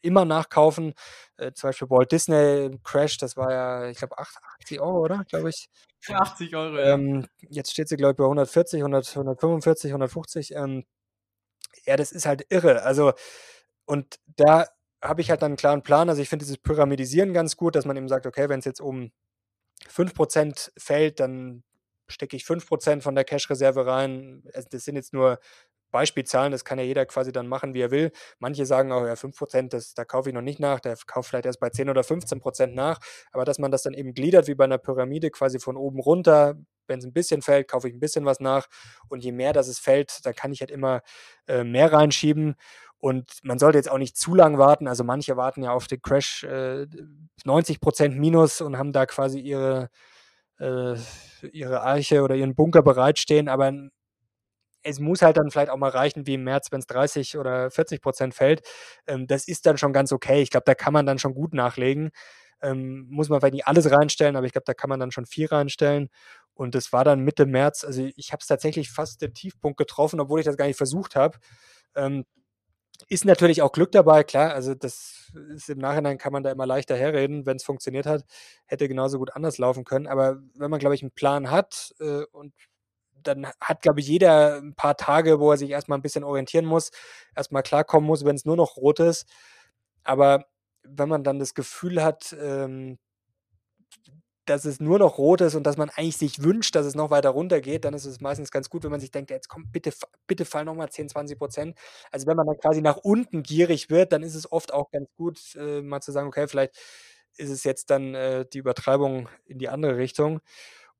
immer 0.04 0.24
nachkaufen. 0.24 0.94
Äh, 1.36 1.52
zum 1.52 1.68
Beispiel 1.68 1.90
Walt 1.90 2.12
Disney 2.12 2.78
Crash, 2.84 3.18
das 3.18 3.36
war 3.36 3.50
ja, 3.52 3.88
ich 3.88 3.98
glaube, 3.98 4.18
80 4.18 4.80
Euro, 4.80 5.00
oder? 5.00 5.24
Glaube 5.28 5.48
ich. 5.48 5.68
80 6.08 6.54
Euro, 6.54 6.76
ja. 6.76 6.94
Ähm, 6.94 7.26
jetzt 7.48 7.72
steht 7.72 7.88
sie, 7.88 7.96
glaube 7.96 8.12
ich, 8.12 8.16
bei 8.18 8.24
140, 8.24 8.80
100, 8.80 9.16
145, 9.16 9.90
150. 9.90 10.54
Ähm, 10.54 10.84
ja, 11.86 11.96
das 11.96 12.12
ist 12.12 12.26
halt 12.26 12.46
irre. 12.50 12.82
Also, 12.82 13.12
und 13.86 14.16
da 14.26 14.66
habe 15.04 15.20
ich 15.20 15.30
halt 15.30 15.42
dann 15.42 15.52
einen 15.52 15.56
klaren 15.56 15.82
Plan. 15.82 16.08
Also 16.08 16.22
ich 16.22 16.28
finde 16.28 16.44
dieses 16.44 16.58
Pyramidisieren 16.58 17.32
ganz 17.32 17.56
gut, 17.56 17.76
dass 17.76 17.84
man 17.84 17.96
eben 17.96 18.08
sagt, 18.08 18.26
okay, 18.26 18.48
wenn 18.48 18.58
es 18.58 18.64
jetzt 18.64 18.80
um 18.80 19.12
5% 19.88 20.72
fällt, 20.78 21.20
dann 21.20 21.62
stecke 22.08 22.36
ich 22.36 22.44
5% 22.44 23.02
von 23.02 23.14
der 23.14 23.24
Cash-Reserve 23.24 23.86
rein. 23.86 24.42
Das 24.70 24.84
sind 24.84 24.96
jetzt 24.96 25.12
nur 25.12 25.38
Beispielzahlen, 25.90 26.50
das 26.50 26.64
kann 26.64 26.78
ja 26.78 26.84
jeder 26.84 27.06
quasi 27.06 27.30
dann 27.30 27.46
machen, 27.46 27.72
wie 27.72 27.80
er 27.80 27.92
will. 27.92 28.10
Manche 28.40 28.66
sagen 28.66 28.90
auch, 28.90 29.06
ja, 29.06 29.14
5%, 29.14 29.72
das, 29.72 29.94
da 29.94 30.04
kaufe 30.04 30.28
ich 30.28 30.34
noch 30.34 30.42
nicht 30.42 30.58
nach, 30.58 30.80
der 30.80 30.96
kauft 31.06 31.28
vielleicht 31.28 31.46
erst 31.46 31.60
bei 31.60 31.70
10 31.70 31.88
oder 31.88 32.02
15% 32.02 32.74
nach. 32.74 32.98
Aber 33.30 33.44
dass 33.44 33.60
man 33.60 33.70
das 33.70 33.82
dann 33.82 33.94
eben 33.94 34.12
gliedert 34.12 34.48
wie 34.48 34.56
bei 34.56 34.64
einer 34.64 34.78
Pyramide, 34.78 35.30
quasi 35.30 35.60
von 35.60 35.76
oben 35.76 36.00
runter, 36.00 36.56
wenn 36.88 36.98
es 36.98 37.04
ein 37.04 37.12
bisschen 37.12 37.42
fällt, 37.42 37.68
kaufe 37.68 37.88
ich 37.88 37.94
ein 37.94 38.00
bisschen 38.00 38.24
was 38.24 38.40
nach. 38.40 38.66
Und 39.08 39.22
je 39.22 39.30
mehr 39.30 39.52
das 39.52 39.68
es 39.68 39.78
fällt, 39.78 40.26
dann 40.26 40.34
kann 40.34 40.52
ich 40.52 40.60
halt 40.60 40.72
immer 40.72 41.00
äh, 41.46 41.62
mehr 41.62 41.92
reinschieben. 41.92 42.56
Und 43.04 43.40
man 43.42 43.58
sollte 43.58 43.76
jetzt 43.76 43.90
auch 43.90 43.98
nicht 43.98 44.16
zu 44.16 44.34
lang 44.34 44.56
warten. 44.56 44.88
Also 44.88 45.04
manche 45.04 45.36
warten 45.36 45.62
ja 45.62 45.72
auf 45.72 45.88
den 45.88 46.00
Crash 46.00 46.42
äh, 46.44 46.86
90% 47.44 48.18
Minus 48.18 48.62
und 48.62 48.78
haben 48.78 48.92
da 48.94 49.04
quasi 49.04 49.40
ihre, 49.40 49.90
äh, 50.58 50.94
ihre 51.52 51.82
Arche 51.82 52.22
oder 52.22 52.34
ihren 52.34 52.54
Bunker 52.54 52.82
bereitstehen. 52.82 53.50
Aber 53.50 53.70
es 54.82 55.00
muss 55.00 55.20
halt 55.20 55.36
dann 55.36 55.50
vielleicht 55.50 55.68
auch 55.68 55.76
mal 55.76 55.90
reichen, 55.90 56.26
wie 56.26 56.32
im 56.32 56.44
März, 56.44 56.72
wenn 56.72 56.80
es 56.80 56.86
30 56.86 57.36
oder 57.36 57.70
40 57.70 58.00
Prozent 58.00 58.32
fällt. 58.32 58.62
Ähm, 59.06 59.26
das 59.26 59.48
ist 59.48 59.66
dann 59.66 59.76
schon 59.76 59.92
ganz 59.92 60.10
okay. 60.10 60.40
Ich 60.40 60.48
glaube, 60.48 60.64
da 60.64 60.74
kann 60.74 60.94
man 60.94 61.04
dann 61.04 61.18
schon 61.18 61.34
gut 61.34 61.52
nachlegen. 61.52 62.10
Ähm, 62.62 63.06
muss 63.10 63.28
man 63.28 63.38
vielleicht 63.38 63.52
nicht 63.52 63.66
alles 63.66 63.90
reinstellen, 63.90 64.34
aber 64.34 64.46
ich 64.46 64.52
glaube, 64.52 64.64
da 64.64 64.72
kann 64.72 64.88
man 64.88 64.98
dann 64.98 65.10
schon 65.10 65.26
viel 65.26 65.48
reinstellen. 65.48 66.08
Und 66.54 66.74
das 66.74 66.90
war 66.90 67.04
dann 67.04 67.20
Mitte 67.20 67.44
März. 67.44 67.84
Also 67.84 68.08
ich 68.16 68.32
habe 68.32 68.40
es 68.40 68.46
tatsächlich 68.46 68.90
fast 68.90 69.20
den 69.20 69.34
Tiefpunkt 69.34 69.76
getroffen, 69.76 70.20
obwohl 70.20 70.40
ich 70.40 70.46
das 70.46 70.56
gar 70.56 70.66
nicht 70.68 70.78
versucht 70.78 71.16
habe. 71.16 71.36
Ähm, 71.94 72.24
ist 73.08 73.24
natürlich 73.24 73.62
auch 73.62 73.72
Glück 73.72 73.92
dabei, 73.92 74.24
klar. 74.24 74.52
Also 74.54 74.74
das 74.74 75.32
ist 75.54 75.68
im 75.68 75.78
Nachhinein 75.78 76.18
kann 76.18 76.32
man 76.32 76.42
da 76.42 76.50
immer 76.50 76.66
leichter 76.66 76.96
herreden, 76.96 77.46
wenn 77.46 77.56
es 77.56 77.64
funktioniert 77.64 78.06
hat. 78.06 78.24
Hätte 78.66 78.88
genauso 78.88 79.18
gut 79.18 79.34
anders 79.34 79.58
laufen 79.58 79.84
können. 79.84 80.06
Aber 80.06 80.40
wenn 80.54 80.70
man, 80.70 80.80
glaube 80.80 80.94
ich, 80.94 81.02
einen 81.02 81.10
Plan 81.10 81.50
hat 81.50 81.94
äh, 82.00 82.24
und 82.32 82.54
dann 83.22 83.46
hat, 83.60 83.82
glaube 83.82 84.00
ich, 84.00 84.08
jeder 84.08 84.56
ein 84.58 84.74
paar 84.74 84.96
Tage, 84.96 85.40
wo 85.40 85.50
er 85.50 85.56
sich 85.56 85.70
erstmal 85.70 85.98
ein 85.98 86.02
bisschen 86.02 86.24
orientieren 86.24 86.66
muss, 86.66 86.90
erstmal 87.34 87.62
klarkommen 87.62 88.06
muss, 88.06 88.24
wenn 88.24 88.36
es 88.36 88.44
nur 88.44 88.56
noch 88.56 88.76
rot 88.76 89.00
ist. 89.00 89.26
Aber 90.04 90.44
wenn 90.82 91.08
man 91.08 91.24
dann 91.24 91.38
das 91.38 91.54
Gefühl 91.54 92.02
hat, 92.02 92.36
ähm, 92.40 92.98
dass 94.46 94.64
es 94.64 94.80
nur 94.80 94.98
noch 94.98 95.18
rot 95.18 95.40
ist 95.40 95.54
und 95.54 95.64
dass 95.64 95.76
man 95.76 95.90
eigentlich 95.90 96.16
sich 96.16 96.42
wünscht, 96.42 96.74
dass 96.74 96.86
es 96.86 96.94
noch 96.94 97.10
weiter 97.10 97.30
runter 97.30 97.60
geht, 97.60 97.84
dann 97.84 97.94
ist 97.94 98.04
es 98.04 98.20
meistens 98.20 98.50
ganz 98.50 98.70
gut, 98.70 98.84
wenn 98.84 98.90
man 98.90 99.00
sich 99.00 99.10
denkt, 99.10 99.30
jetzt 99.30 99.48
komm, 99.48 99.70
bitte, 99.70 99.92
bitte 100.26 100.44
fall 100.44 100.64
nochmal 100.64 100.90
10, 100.90 101.08
20 101.08 101.38
Prozent. 101.38 101.78
Also 102.10 102.26
wenn 102.26 102.36
man 102.36 102.46
dann 102.46 102.58
quasi 102.58 102.80
nach 102.82 102.96
unten 102.98 103.42
gierig 103.42 103.90
wird, 103.90 104.12
dann 104.12 104.22
ist 104.22 104.34
es 104.34 104.50
oft 104.52 104.72
auch 104.72 104.90
ganz 104.90 105.08
gut, 105.16 105.40
äh, 105.56 105.82
mal 105.82 106.00
zu 106.00 106.12
sagen, 106.12 106.28
okay, 106.28 106.46
vielleicht 106.48 106.76
ist 107.36 107.50
es 107.50 107.64
jetzt 107.64 107.90
dann 107.90 108.14
äh, 108.14 108.46
die 108.52 108.58
Übertreibung 108.58 109.28
in 109.46 109.58
die 109.58 109.68
andere 109.68 109.96
Richtung. 109.96 110.40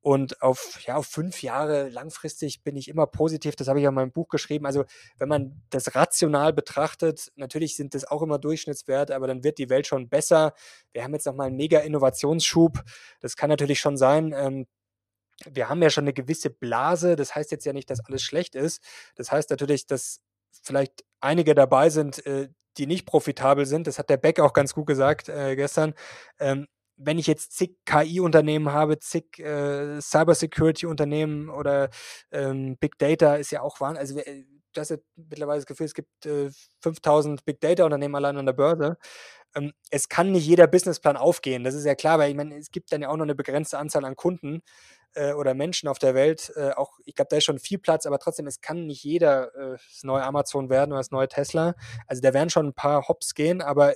Und 0.05 0.39
auf, 0.43 0.81
ja, 0.85 0.97
auf 0.97 1.07
fünf 1.07 1.41
Jahre 1.41 1.89
langfristig 1.89 2.61
bin 2.61 2.75
ich 2.75 2.89
immer 2.89 3.07
positiv. 3.07 3.55
Das 3.55 3.67
habe 3.67 3.79
ich 3.79 3.83
ja 3.83 3.89
in 3.89 3.95
meinem 3.95 4.11
Buch 4.11 4.29
geschrieben. 4.29 4.67
Also, 4.67 4.85
wenn 5.17 5.27
man 5.27 5.63
das 5.71 5.95
rational 5.95 6.53
betrachtet, 6.53 7.31
natürlich 7.37 7.75
sind 7.75 7.95
das 7.95 8.05
auch 8.05 8.21
immer 8.21 8.37
Durchschnittswerte, 8.37 9.15
aber 9.15 9.25
dann 9.25 9.43
wird 9.43 9.57
die 9.57 9.67
Welt 9.71 9.87
schon 9.87 10.07
besser. 10.07 10.53
Wir 10.91 11.03
haben 11.03 11.13
jetzt 11.13 11.25
nochmal 11.25 11.47
einen 11.47 11.55
mega 11.55 11.79
Innovationsschub. 11.79 12.83
Das 13.19 13.35
kann 13.35 13.49
natürlich 13.49 13.79
schon 13.79 13.97
sein. 13.97 14.31
Ähm, 14.37 14.67
wir 15.51 15.69
haben 15.69 15.81
ja 15.81 15.89
schon 15.89 16.03
eine 16.03 16.13
gewisse 16.13 16.51
Blase. 16.51 17.15
Das 17.15 17.33
heißt 17.33 17.49
jetzt 17.49 17.65
ja 17.65 17.73
nicht, 17.73 17.89
dass 17.89 18.05
alles 18.05 18.21
schlecht 18.21 18.53
ist. 18.53 18.83
Das 19.15 19.31
heißt 19.31 19.49
natürlich, 19.49 19.87
dass 19.87 20.19
vielleicht 20.61 21.03
einige 21.19 21.55
dabei 21.55 21.89
sind, 21.89 22.23
äh, 22.27 22.49
die 22.77 22.85
nicht 22.85 23.07
profitabel 23.07 23.65
sind. 23.65 23.87
Das 23.87 23.97
hat 23.97 24.11
der 24.11 24.17
Beck 24.17 24.39
auch 24.39 24.53
ganz 24.53 24.75
gut 24.75 24.85
gesagt 24.85 25.29
äh, 25.29 25.55
gestern. 25.55 25.95
Ähm, 26.37 26.67
wenn 26.97 27.19
ich 27.19 27.27
jetzt 27.27 27.53
zig 27.53 27.77
KI-Unternehmen 27.85 28.71
habe, 28.71 28.99
zig 28.99 29.39
äh, 29.39 29.99
Cybersecurity-Unternehmen 30.01 31.49
oder 31.49 31.89
ähm, 32.31 32.77
Big 32.77 32.97
Data 32.97 33.35
ist 33.35 33.51
ja 33.51 33.61
auch 33.61 33.79
Wahnsinn. 33.79 33.99
Also 33.99 34.19
äh, 34.19 34.45
du 34.73 34.81
hast 34.81 34.89
ja 34.89 34.97
mittlerweile 35.15 35.59
das 35.59 35.65
Gefühl, 35.65 35.85
es 35.85 35.93
gibt 35.93 36.25
äh, 36.25 36.49
5000 36.81 37.45
Big 37.45 37.59
Data-Unternehmen 37.61 38.15
allein 38.15 38.37
an 38.37 38.45
der 38.45 38.53
Börse. 38.53 38.97
Ähm, 39.55 39.73
es 39.89 40.09
kann 40.09 40.31
nicht 40.31 40.45
jeder 40.45 40.67
Businessplan 40.67 41.17
aufgehen, 41.17 41.63
das 41.63 41.75
ist 41.75 41.85
ja 41.85 41.95
klar, 41.95 42.19
weil 42.19 42.29
ich 42.29 42.35
meine, 42.35 42.57
es 42.57 42.71
gibt 42.71 42.91
dann 42.91 43.01
ja 43.01 43.09
auch 43.09 43.17
noch 43.17 43.23
eine 43.23 43.35
begrenzte 43.35 43.77
Anzahl 43.77 44.05
an 44.05 44.15
Kunden 44.15 44.61
äh, 45.15 45.33
oder 45.33 45.53
Menschen 45.53 45.89
auf 45.89 45.99
der 45.99 46.13
Welt. 46.13 46.51
Äh, 46.55 46.71
auch, 46.71 46.99
ich 47.05 47.15
glaube, 47.15 47.29
da 47.29 47.37
ist 47.37 47.45
schon 47.45 47.59
viel 47.59 47.79
Platz, 47.79 48.05
aber 48.05 48.19
trotzdem, 48.19 48.47
es 48.47 48.61
kann 48.61 48.85
nicht 48.85 49.03
jeder 49.03 49.53
äh, 49.55 49.71
das 49.71 50.03
neue 50.03 50.23
Amazon 50.23 50.69
werden 50.69 50.91
oder 50.91 50.99
das 50.99 51.11
neue 51.11 51.27
Tesla. 51.27 51.75
Also 52.07 52.21
da 52.21 52.33
werden 52.33 52.49
schon 52.49 52.67
ein 52.67 52.73
paar 52.73 53.07
Hops 53.07 53.33
gehen, 53.33 53.61
aber 53.61 53.93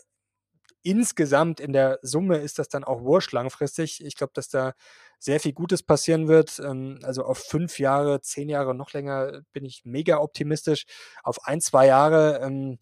insgesamt 0.84 1.60
in 1.60 1.74
der 1.74 2.00
Summe 2.02 2.38
ist 2.38 2.60
das 2.60 2.70
dann 2.70 2.84
auch 2.84 3.02
wurscht 3.02 3.34
langfristig. 3.34 4.04
Ich 4.04 4.15
glaube, 4.15 4.34
dass 4.34 4.50
da 4.50 4.74
sehr 5.20 5.39
viel 5.39 5.54
Gutes 5.54 5.84
passieren 5.84 6.28
wird. 6.28 6.60
Ähm, 6.60 7.00
also 7.04 7.24
auf 7.26 7.39
fünf 7.39 7.80
Jahre, 7.80 8.22
zehn 8.22 8.50
Jahre, 8.50 8.74
noch 8.76 8.94
länger 8.94 9.42
bin 9.54 9.65
ich 9.65 9.84
mega 9.86 10.18
optimistisch. 10.20 10.86
Auf 11.24 11.46
ein, 11.46 11.62
zwei 11.62 11.88
Jahre, 11.88 12.39
ähm, 12.42 12.78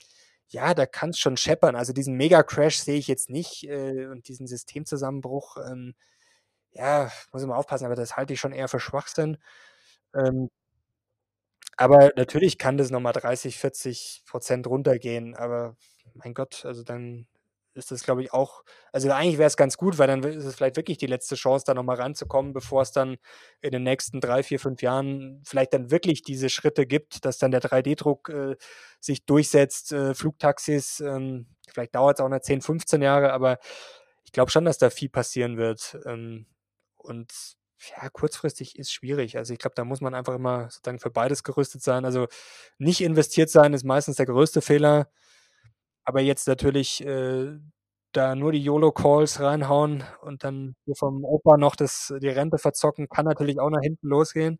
ja, 0.49 0.73
da 0.73 0.85
kann 0.85 1.09
es 1.11 1.19
schon 1.19 1.37
scheppern. 1.37 1.75
Also 1.75 1.93
diesen 1.93 2.15
Mega-Crash 2.15 2.77
sehe 2.79 2.97
ich 2.97 3.07
jetzt 3.07 3.29
nicht 3.29 3.63
äh, 3.67 4.07
und 4.07 4.27
diesen 4.27 4.47
Systemzusammenbruch, 4.47 5.57
ähm, 5.69 5.95
ja, 6.71 7.11
muss 7.33 7.41
ich 7.41 7.47
mal 7.47 7.55
aufpassen, 7.57 7.85
aber 7.85 7.95
das 7.95 8.17
halte 8.17 8.33
ich 8.33 8.39
schon 8.39 8.53
eher 8.53 8.67
für 8.67 8.79
Schwachsinn. 8.79 9.37
aber 11.77 12.11
natürlich 12.15 12.57
kann 12.57 12.77
das 12.77 12.89
nochmal 12.91 13.13
30, 13.13 13.57
40 13.57 14.23
Prozent 14.25 14.67
runtergehen, 14.67 15.35
aber 15.35 15.75
mein 16.13 16.33
Gott, 16.33 16.65
also 16.65 16.83
dann 16.83 17.27
ist 17.77 17.91
das, 17.91 18.03
glaube 18.03 18.23
ich, 18.23 18.33
auch, 18.33 18.63
also 18.91 19.09
eigentlich 19.11 19.37
wäre 19.37 19.47
es 19.47 19.57
ganz 19.57 19.77
gut, 19.77 19.97
weil 19.97 20.07
dann 20.07 20.23
ist 20.23 20.45
es 20.45 20.55
vielleicht 20.55 20.75
wirklich 20.75 20.97
die 20.97 21.07
letzte 21.07 21.35
Chance, 21.35 21.65
da 21.65 21.73
nochmal 21.73 21.97
ranzukommen, 21.97 22.53
bevor 22.53 22.81
es 22.81 22.91
dann 22.91 23.17
in 23.61 23.71
den 23.71 23.83
nächsten 23.83 24.19
drei, 24.19 24.43
vier, 24.43 24.59
fünf 24.59 24.81
Jahren 24.81 25.41
vielleicht 25.45 25.73
dann 25.73 25.91
wirklich 25.91 26.21
diese 26.23 26.49
Schritte 26.49 26.85
gibt, 26.85 27.25
dass 27.25 27.37
dann 27.37 27.51
der 27.51 27.61
3D-Druck 27.61 28.29
äh, 28.29 28.55
sich 28.99 29.25
durchsetzt, 29.25 29.91
äh, 29.91 30.13
Flugtaxis, 30.13 30.99
ähm, 30.99 31.47
vielleicht 31.67 31.95
dauert 31.95 32.19
es 32.19 32.25
auch 32.25 32.29
noch 32.29 32.39
10, 32.39 32.61
15 32.61 33.01
Jahre, 33.01 33.31
aber 33.31 33.59
ich 34.25 34.31
glaube 34.31 34.51
schon, 34.51 34.65
dass 34.65 34.77
da 34.77 34.89
viel 34.89 35.09
passieren 35.09 35.57
wird. 35.57 35.97
Ähm, 36.05 36.47
und 36.97 37.31
ja, 37.79 38.09
kurzfristig 38.09 38.77
ist 38.77 38.91
schwierig. 38.91 39.37
Also 39.37 39.53
ich 39.53 39.59
glaube, 39.59 39.75
da 39.75 39.85
muss 39.85 40.01
man 40.01 40.15
einfach 40.15 40.35
immer 40.35 40.69
sozusagen 40.69 40.99
für 40.99 41.11
beides 41.11 41.43
gerüstet 41.43 41.83
sein. 41.83 42.05
Also 42.05 42.27
nicht 42.77 43.01
investiert 43.01 43.49
sein 43.49 43.73
ist 43.73 43.83
meistens 43.83 44.17
der 44.17 44.25
größte 44.25 44.61
Fehler. 44.61 45.09
Aber 46.07 46.21
jetzt 46.21 46.47
natürlich 46.47 47.05
äh, 47.05 47.59
da 48.13 48.33
nur 48.35 48.53
die 48.53 48.63
YOLO-Calls 48.63 49.41
reinhauen 49.41 50.05
und 50.21 50.45
dann 50.45 50.77
vom 50.93 51.25
Opa 51.25 51.57
noch 51.57 51.75
das, 51.75 52.13
die 52.21 52.29
Rente 52.29 52.57
verzocken, 52.57 53.09
kann 53.09 53.25
natürlich 53.25 53.59
auch 53.59 53.69
nach 53.69 53.81
hinten 53.81 54.07
losgehen. 54.07 54.57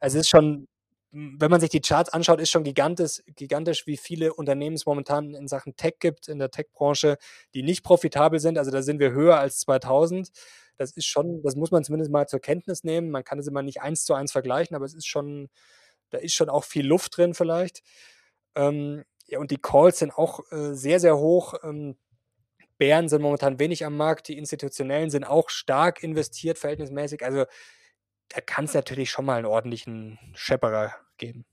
Also 0.00 0.18
es 0.18 0.22
ist 0.26 0.30
schon, 0.30 0.66
wenn 1.12 1.52
man 1.52 1.60
sich 1.60 1.70
die 1.70 1.80
Charts 1.80 2.12
anschaut, 2.12 2.40
ist 2.40 2.50
schon 2.50 2.64
gigantisch, 2.64 3.22
gigantisch, 3.36 3.86
wie 3.86 3.96
viele 3.96 4.34
Unternehmen 4.34 4.74
es 4.74 4.84
momentan 4.84 5.34
in 5.34 5.46
Sachen 5.46 5.76
Tech 5.76 5.94
gibt, 6.00 6.26
in 6.26 6.40
der 6.40 6.50
Tech-Branche, 6.50 7.16
die 7.54 7.62
nicht 7.62 7.84
profitabel 7.84 8.40
sind. 8.40 8.58
Also 8.58 8.72
da 8.72 8.82
sind 8.82 8.98
wir 8.98 9.12
höher 9.12 9.38
als 9.38 9.60
2000. 9.60 10.30
Das 10.78 10.90
ist 10.90 11.06
schon, 11.06 11.42
das 11.44 11.54
muss 11.54 11.70
man 11.70 11.84
zumindest 11.84 12.10
mal 12.10 12.26
zur 12.26 12.40
Kenntnis 12.40 12.82
nehmen. 12.82 13.12
Man 13.12 13.22
kann 13.22 13.38
es 13.38 13.46
immer 13.46 13.62
nicht 13.62 13.82
eins 13.82 14.04
zu 14.04 14.14
eins 14.14 14.32
vergleichen, 14.32 14.74
aber 14.74 14.84
es 14.84 14.94
ist 14.94 15.06
schon, 15.06 15.48
da 16.10 16.18
ist 16.18 16.34
schon 16.34 16.48
auch 16.50 16.64
viel 16.64 16.86
Luft 16.86 17.16
drin 17.18 17.34
vielleicht. 17.34 17.82
Ähm, 18.56 19.04
ja, 19.32 19.38
und 19.38 19.50
die 19.50 19.56
Calls 19.56 19.98
sind 19.98 20.12
auch 20.12 20.40
äh, 20.52 20.74
sehr, 20.74 21.00
sehr 21.00 21.16
hoch. 21.16 21.54
Ähm, 21.64 21.96
Bären 22.76 23.08
sind 23.08 23.22
momentan 23.22 23.58
wenig 23.58 23.84
am 23.86 23.96
Markt, 23.96 24.28
die 24.28 24.36
institutionellen 24.36 25.08
sind 25.08 25.24
auch 25.24 25.48
stark 25.48 26.02
investiert, 26.02 26.58
verhältnismäßig. 26.58 27.24
Also 27.24 27.46
da 28.28 28.42
kann 28.42 28.66
es 28.66 28.74
natürlich 28.74 29.10
schon 29.10 29.24
mal 29.24 29.36
einen 29.36 29.46
ordentlichen 29.46 30.18
Schepperer 30.34 30.94
geben. 31.16 31.46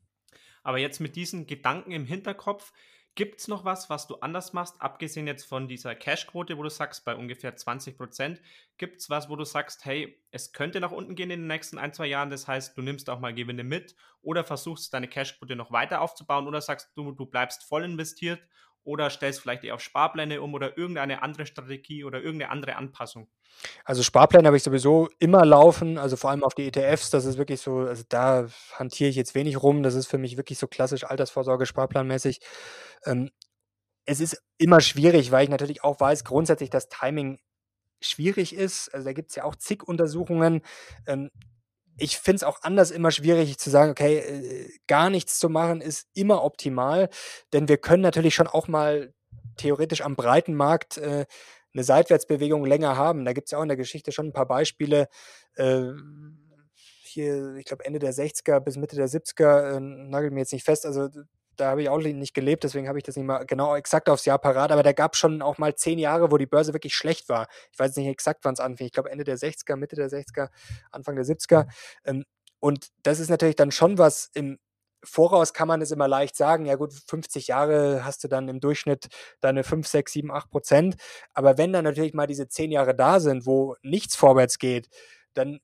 Aber 0.61 0.77
jetzt 0.77 0.99
mit 0.99 1.15
diesen 1.15 1.47
Gedanken 1.47 1.91
im 1.91 2.05
Hinterkopf, 2.05 2.73
Gibt 3.19 3.41
es 3.41 3.49
noch 3.49 3.65
was, 3.65 3.89
was 3.89 4.07
du 4.07 4.15
anders 4.21 4.53
machst, 4.53 4.81
abgesehen 4.81 5.27
jetzt 5.27 5.43
von 5.43 5.67
dieser 5.67 5.93
Cash-Quote, 5.93 6.57
wo 6.57 6.63
du 6.63 6.69
sagst, 6.69 7.03
bei 7.03 7.17
ungefähr 7.17 7.53
20 7.53 7.97
Prozent? 7.97 8.41
Gibt 8.77 9.01
es 9.01 9.09
was, 9.09 9.27
wo 9.27 9.35
du 9.35 9.43
sagst, 9.43 9.83
hey, 9.83 10.23
es 10.31 10.53
könnte 10.53 10.79
nach 10.79 10.93
unten 10.93 11.15
gehen 11.15 11.29
in 11.29 11.41
den 11.41 11.47
nächsten 11.47 11.77
ein, 11.77 11.91
zwei 11.91 12.07
Jahren, 12.07 12.29
das 12.29 12.47
heißt, 12.47 12.77
du 12.77 12.81
nimmst 12.81 13.09
auch 13.09 13.19
mal 13.19 13.33
Gewinne 13.33 13.65
mit 13.65 13.93
oder 14.21 14.45
versuchst 14.45 14.93
deine 14.93 15.09
Cash-Quote 15.09 15.57
noch 15.57 15.73
weiter 15.73 15.99
aufzubauen 15.99 16.47
oder 16.47 16.61
sagst 16.61 16.93
du, 16.95 17.11
du 17.11 17.25
bleibst 17.25 17.65
voll 17.65 17.83
investiert 17.83 18.39
oder 18.83 19.09
stellst 19.09 19.41
vielleicht 19.41 19.63
eher 19.63 19.75
auf 19.75 19.81
Sparpläne 19.81 20.41
um 20.41 20.53
oder 20.53 20.77
irgendeine 20.77 21.21
andere 21.21 21.45
Strategie 21.45 22.03
oder 22.03 22.21
irgendeine 22.21 22.51
andere 22.51 22.75
Anpassung? 22.75 23.29
Also 23.83 24.03
Sparpläne 24.03 24.47
habe 24.47 24.57
ich 24.57 24.63
sowieso 24.63 25.09
immer 25.19 25.45
laufen, 25.45 25.97
also 25.97 26.15
vor 26.15 26.29
allem 26.29 26.43
auf 26.43 26.55
die 26.55 26.67
ETFs, 26.67 27.09
das 27.09 27.25
ist 27.25 27.37
wirklich 27.37 27.61
so, 27.61 27.79
also 27.79 28.03
da 28.07 28.47
hantiere 28.73 29.09
ich 29.09 29.15
jetzt 29.15 29.35
wenig 29.35 29.61
rum, 29.61 29.83
das 29.83 29.95
ist 29.95 30.07
für 30.07 30.17
mich 30.17 30.37
wirklich 30.37 30.57
so 30.57 30.67
klassisch 30.67 31.03
Altersvorsorge, 31.03 31.65
Sparplanmäßig. 31.65 32.39
Ähm, 33.05 33.31
es 34.05 34.19
ist 34.19 34.41
immer 34.57 34.81
schwierig, 34.81 35.31
weil 35.31 35.43
ich 35.43 35.49
natürlich 35.49 35.83
auch 35.83 35.99
weiß, 35.99 36.23
grundsätzlich 36.23 36.69
das 36.69 36.89
Timing 36.89 37.39
schwierig 38.01 38.55
ist. 38.55 38.93
Also 38.93 39.05
da 39.05 39.13
gibt 39.13 39.29
es 39.29 39.35
ja 39.35 39.43
auch 39.43 39.55
zig 39.55 39.83
Untersuchungen. 39.83 40.61
Ähm, 41.05 41.29
ich 41.99 42.17
finde 42.17 42.37
es 42.37 42.43
auch 42.43 42.61
anders 42.63 42.91
immer 42.91 43.11
schwierig 43.11 43.57
zu 43.57 43.69
sagen, 43.69 43.91
okay, 43.91 44.17
äh, 44.17 44.69
gar 44.87 45.09
nichts 45.09 45.39
zu 45.39 45.49
machen 45.49 45.81
ist 45.81 46.07
immer 46.13 46.43
optimal, 46.43 47.09
denn 47.53 47.67
wir 47.67 47.77
können 47.77 48.03
natürlich 48.03 48.35
schon 48.35 48.47
auch 48.47 48.67
mal 48.67 49.13
theoretisch 49.57 50.01
am 50.01 50.15
breiten 50.15 50.55
Markt 50.55 50.97
äh, 50.97 51.25
eine 51.73 51.83
Seitwärtsbewegung 51.83 52.65
länger 52.65 52.95
haben. 52.97 53.25
Da 53.25 53.33
gibt 53.33 53.47
es 53.47 53.51
ja 53.51 53.59
auch 53.59 53.63
in 53.63 53.69
der 53.69 53.77
Geschichte 53.77 54.11
schon 54.11 54.27
ein 54.27 54.33
paar 54.33 54.47
Beispiele. 54.47 55.07
Äh, 55.55 55.91
hier, 57.03 57.55
ich 57.55 57.65
glaube, 57.65 57.85
Ende 57.85 57.99
der 57.99 58.13
60er 58.13 58.59
bis 58.59 58.77
Mitte 58.77 58.95
der 58.95 59.07
70er, 59.07 59.75
äh, 59.75 59.79
nagel 59.79 60.31
mir 60.31 60.41
jetzt 60.41 60.53
nicht 60.53 60.65
fest, 60.65 60.85
also 60.85 61.09
da 61.59 61.71
habe 61.71 61.81
ich 61.81 61.89
auch 61.89 61.99
nicht 61.99 62.33
gelebt, 62.33 62.63
deswegen 62.63 62.87
habe 62.87 62.97
ich 62.97 63.03
das 63.03 63.15
nicht 63.15 63.25
mal 63.25 63.45
genau 63.45 63.75
exakt 63.75 64.09
aufs 64.09 64.25
Jahr 64.25 64.39
parat, 64.39 64.71
aber 64.71 64.83
da 64.83 64.93
gab 64.93 65.13
es 65.13 65.19
schon 65.19 65.41
auch 65.41 65.57
mal 65.57 65.75
zehn 65.75 65.99
Jahre, 65.99 66.31
wo 66.31 66.37
die 66.37 66.45
Börse 66.45 66.73
wirklich 66.73 66.95
schlecht 66.95 67.27
war. 67.29 67.47
Ich 67.71 67.79
weiß 67.79 67.95
nicht 67.97 68.07
exakt, 68.07 68.45
wann 68.45 68.53
es 68.53 68.59
anfing. 68.59 68.87
Ich 68.87 68.93
glaube 68.93 69.11
Ende 69.11 69.23
der 69.23 69.37
60er, 69.37 69.75
Mitte 69.75 69.95
der 69.95 70.09
60er, 70.09 70.49
Anfang 70.91 71.15
der 71.15 71.25
70er. 71.25 71.67
Ähm, 72.05 72.23
und 72.59 72.87
das 73.03 73.19
ist 73.19 73.29
natürlich 73.29 73.55
dann 73.55 73.71
schon 73.71 73.97
was 73.97 74.29
im 74.33 74.57
Voraus 75.03 75.53
kann 75.53 75.67
man 75.69 75.81
es 75.81 75.91
immer 75.91 76.09
leicht 76.09 76.35
sagen, 76.35 76.65
ja 76.65 76.75
gut, 76.75 76.93
50 77.07 77.47
Jahre 77.47 78.03
hast 78.03 78.23
du 78.23 78.27
dann 78.27 78.49
im 78.49 78.59
Durchschnitt 78.59 79.07
deine 79.39 79.63
5, 79.63 79.87
6, 79.87 80.11
7, 80.11 80.31
8 80.31 80.49
Prozent. 80.49 80.95
Aber 81.33 81.57
wenn 81.57 81.71
dann 81.71 81.85
natürlich 81.85 82.13
mal 82.13 82.27
diese 82.27 82.49
zehn 82.49 82.69
Jahre 82.71 82.93
da 82.93 83.21
sind, 83.21 83.45
wo 83.45 83.75
nichts 83.81 84.17
vorwärts 84.17 84.59
geht, 84.59 84.89
dann 85.33 85.59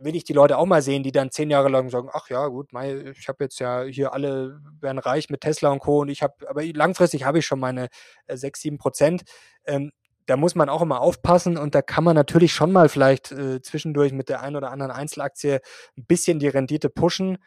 will 0.00 0.16
ich 0.16 0.24
die 0.24 0.32
Leute 0.32 0.58
auch 0.58 0.66
mal 0.66 0.82
sehen, 0.82 1.02
die 1.02 1.12
dann 1.12 1.30
zehn 1.30 1.50
Jahre 1.50 1.68
lang 1.68 1.90
sagen, 1.90 2.08
ach 2.12 2.28
ja, 2.30 2.46
gut, 2.46 2.70
ich 2.72 3.28
habe 3.28 3.44
jetzt 3.44 3.60
ja 3.60 3.82
hier 3.82 4.12
alle 4.12 4.60
werden 4.80 4.98
reich 4.98 5.28
mit 5.28 5.42
Tesla 5.42 5.70
und 5.70 5.80
Co. 5.80 6.00
und 6.00 6.08
ich 6.08 6.22
habe, 6.22 6.48
aber 6.48 6.64
langfristig 6.64 7.24
habe 7.24 7.38
ich 7.38 7.46
schon 7.46 7.60
meine 7.60 7.88
äh, 8.26 8.36
sechs, 8.36 8.60
sieben 8.60 8.78
Prozent. 8.78 9.22
Ähm, 9.64 9.92
da 10.26 10.36
muss 10.36 10.54
man 10.54 10.68
auch 10.68 10.82
immer 10.82 11.00
aufpassen 11.00 11.56
und 11.56 11.74
da 11.74 11.82
kann 11.82 12.04
man 12.04 12.14
natürlich 12.14 12.52
schon 12.52 12.72
mal 12.72 12.88
vielleicht 12.88 13.32
äh, 13.32 13.60
zwischendurch 13.62 14.12
mit 14.12 14.28
der 14.28 14.42
einen 14.42 14.56
oder 14.56 14.70
anderen 14.70 14.92
Einzelaktie 14.92 15.60
ein 15.96 16.04
bisschen 16.06 16.38
die 16.38 16.48
Rendite 16.48 16.88
pushen. 16.88 17.38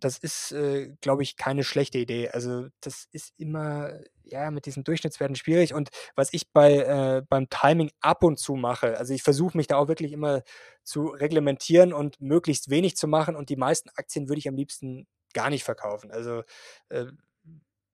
Das 0.00 0.18
ist, 0.18 0.52
äh, 0.52 0.94
glaube 1.00 1.22
ich, 1.22 1.36
keine 1.36 1.64
schlechte 1.64 1.98
Idee. 1.98 2.28
Also 2.28 2.68
das 2.80 3.06
ist 3.12 3.32
immer, 3.36 3.98
ja, 4.24 4.50
mit 4.50 4.66
diesen 4.66 4.84
Durchschnittswerten 4.84 5.36
schwierig. 5.36 5.74
Und 5.74 5.90
was 6.14 6.32
ich 6.32 6.50
bei, 6.52 6.74
äh, 6.76 7.22
beim 7.28 7.48
Timing 7.48 7.90
ab 8.00 8.22
und 8.24 8.38
zu 8.38 8.54
mache, 8.54 8.98
also 8.98 9.14
ich 9.14 9.22
versuche 9.22 9.56
mich 9.56 9.66
da 9.66 9.76
auch 9.76 9.88
wirklich 9.88 10.12
immer 10.12 10.42
zu 10.84 11.06
reglementieren 11.06 11.92
und 11.92 12.20
möglichst 12.20 12.70
wenig 12.70 12.96
zu 12.96 13.08
machen. 13.08 13.36
Und 13.36 13.48
die 13.48 13.56
meisten 13.56 13.90
Aktien 13.94 14.28
würde 14.28 14.38
ich 14.38 14.48
am 14.48 14.56
liebsten 14.56 15.06
gar 15.34 15.50
nicht 15.50 15.64
verkaufen. 15.64 16.10
Also 16.10 16.42
äh, 16.88 17.06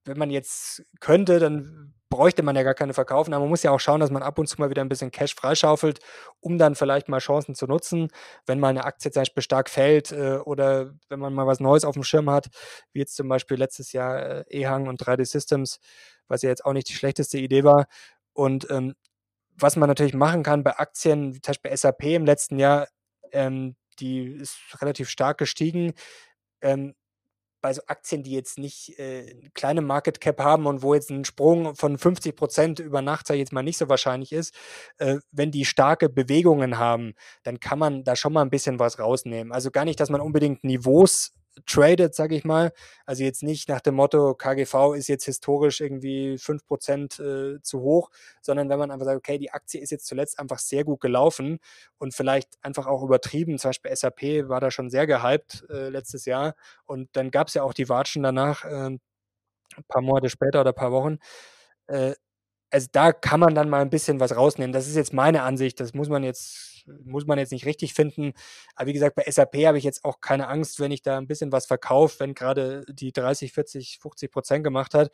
wenn 0.05 0.19
man 0.19 0.31
jetzt 0.31 0.85
könnte, 1.01 1.39
dann 1.39 1.95
bräuchte 2.15 2.45
man 2.45 2.55
ja 2.55 2.63
gar 2.63 2.75
keine 2.75 2.95
verkaufen. 2.95 3.35
Aber 3.35 3.43
man 3.43 3.51
muss 3.51 3.65
ja 3.65 3.73
auch 3.73 3.81
schauen, 3.81 3.99
dass 3.99 4.11
man 4.13 4.23
ab 4.23 4.39
und 4.39 4.47
zu 4.47 4.61
mal 4.61 4.71
wieder 4.71 4.83
ein 4.83 4.89
bisschen 4.89 5.11
Cash 5.11 5.35
freischaufelt, 5.35 5.99
um 6.41 6.59
dann 6.59 6.77
vielleicht 6.77 7.09
mal 7.09 7.19
Chancen 7.19 7.57
zu 7.57 7.67
nutzen, 7.67 8.09
wenn 8.47 8.61
mal 8.61 8.69
eine 8.69 8.85
Aktie 8.85 9.11
zum 9.11 9.23
Beispiel 9.23 9.43
stark 9.43 9.69
fällt 9.69 10.13
äh, 10.13 10.37
oder 10.45 10.93
wenn 11.09 11.19
man 11.19 11.35
mal 11.35 11.49
was 11.49 11.59
Neues 11.59 11.85
auf 11.85 11.95
dem 11.95 12.05
Schirm 12.05 12.31
hat, 12.31 12.51
wie 12.93 13.01
jetzt 13.01 13.17
zum 13.17 13.29
Beispiel 13.29 13.57
letztes 13.57 13.93
Jahr 13.93 14.19
äh, 14.23 14.45
EHang 14.49 14.87
und 14.87 15.03
3D 15.03 15.25
Systems, 15.25 15.81
was 16.29 16.43
ja 16.43 16.51
jetzt 16.51 16.65
auch 16.65 16.73
nicht 16.73 16.89
die 16.89 16.95
schlechteste 16.95 17.39
Idee 17.39 17.65
war. 17.65 17.87
Und 18.33 18.71
ähm, 18.71 18.95
was 19.57 19.75
man 19.77 19.89
natürlich 19.89 20.15
machen 20.15 20.45
kann 20.45 20.63
bei 20.63 20.77
Aktien, 20.79 21.35
wie 21.35 21.41
zum 21.41 21.53
Beispiel 21.53 21.77
SAP 21.77 22.05
im 22.05 22.27
letzten 22.27 22.61
Jahr, 22.61 22.87
ähm, 23.33 23.75
die 23.99 24.25
ist 24.27 24.57
relativ 24.81 25.09
stark 25.09 25.39
gestiegen. 25.39 25.95
Ähm, 26.63 26.95
bei 27.65 27.73
so 27.73 27.81
Aktien, 27.87 28.23
die 28.23 28.33
jetzt 28.33 28.59
nicht 28.59 28.99
äh, 28.99 29.25
kleine 29.55 29.81
Market 29.81 30.21
Cap 30.21 30.39
haben 30.39 30.67
und 30.67 30.83
wo 30.83 30.93
jetzt 30.93 31.09
ein 31.09 31.25
Sprung 31.25 31.75
von 31.75 31.97
50 31.97 32.37
Prozent 32.37 32.79
über 32.79 33.01
Nacht, 33.01 33.31
jetzt 33.31 33.55
mal, 33.55 33.63
nicht 33.63 33.79
so 33.79 33.89
wahrscheinlich 33.89 34.33
ist, 34.33 34.55
äh, 34.99 35.17
wenn 35.33 35.51
die 35.51 35.65
starke 35.65 36.11
Bewegungen 36.11 36.77
haben, 36.77 37.15
dann 37.43 37.61
kann 37.61 37.79
man 37.79 38.05
da 38.05 38.17
schon 38.17 38.35
mal 38.35 38.43
ein 38.43 38.51
bisschen 38.51 38.79
was 38.79 38.99
rausnehmen. 38.99 39.51
Also 39.51 39.71
gar 39.71 39.87
nicht, 39.87 39.99
dass 39.99 40.11
man 40.11 40.21
unbedingt 40.21 40.63
Niveaus 40.63 41.33
tradet, 41.67 42.15
sage 42.15 42.35
ich 42.37 42.45
mal. 42.45 42.73
Also 43.07 43.25
jetzt 43.25 43.43
nicht 43.43 43.69
nach 43.69 43.81
dem 43.81 43.95
Motto, 43.95 44.35
KGV 44.35 44.95
ist 44.95 45.09
jetzt 45.09 45.25
historisch 45.25 45.81
irgendwie 45.81 46.37
5% 46.39 47.21
äh, 47.21 47.63
zu 47.63 47.81
hoch, 47.81 48.11
sondern 48.41 48.69
wenn 48.69 48.79
man 48.79 48.91
einfach 48.91 49.07
sagt, 49.07 49.19
okay, 49.19 49.39
die 49.39 49.51
Aktie 49.53 49.81
ist 49.81 49.91
jetzt 49.91 50.07
zuletzt 50.07 50.39
einfach 50.39 50.59
sehr 50.59 50.85
gut 50.85 51.01
gelaufen 51.01 51.59
und 51.99 52.15
vielleicht 52.15 52.59
einfach 52.63 52.87
auch 52.87 53.03
übertrieben. 53.03 53.59
Zum 53.59 53.71
Beispiel 53.71 53.95
SAP 53.95 54.49
war 54.49 54.61
da 54.61 54.71
schon 54.71 54.91
sehr 54.91 55.07
gehypt 55.07 55.65
äh, 55.71 55.89
letztes 55.89 56.25
Jahr 56.25 56.55
und 56.85 57.09
dann 57.13 57.31
gab 57.31 57.49
es 57.49 57.55
ja 57.55 57.63
auch 57.63 57.75
die 57.75 57.89
Watschen 57.89 58.23
danach, 58.23 58.65
äh, 58.65 58.91
ein 59.77 59.85
paar 59.89 60.03
Monate 60.03 60.31
später 60.31 60.61
oder 60.61 60.71
ein 60.71 60.75
paar 60.77 60.93
Wochen. 60.93 61.19
Also 62.75 62.89
da 62.91 63.13
kann 63.13 63.39
man 63.39 63.55
dann 63.55 63.71
mal 63.71 63.83
ein 63.83 63.89
bisschen 63.89 64.19
was 64.19 64.35
rausnehmen. 64.35 64.73
Das 64.73 64.89
ist 64.89 64.97
jetzt 64.97 65.13
meine 65.13 65.43
Ansicht. 65.45 65.79
Das 65.79 65.95
muss 65.95 66.09
man 66.09 66.25
jetzt, 66.25 66.83
muss 67.05 67.25
man 67.25 67.39
jetzt 67.39 67.53
nicht 67.53 67.67
richtig 67.67 67.95
finden. 67.95 68.33
Aber 68.75 68.89
wie 68.89 68.93
gesagt, 68.93 69.15
bei 69.15 69.23
SAP 69.31 69.55
habe 69.65 69.79
ich 69.79 69.85
jetzt 69.85 70.05
auch 70.05 70.21
keine 70.21 70.49
Angst, 70.49 70.81
wenn 70.81 70.91
ich 70.91 71.01
da 71.01 71.17
ein 71.17 71.29
bisschen 71.29 71.53
was 71.53 71.67
verkaufe, 71.67 72.19
wenn 72.19 72.35
gerade 72.35 72.85
die 72.89 73.13
30, 73.13 73.53
40, 73.53 74.01
50 74.03 74.29
Prozent 74.33 74.65
gemacht 74.65 74.93
hat 74.93 75.13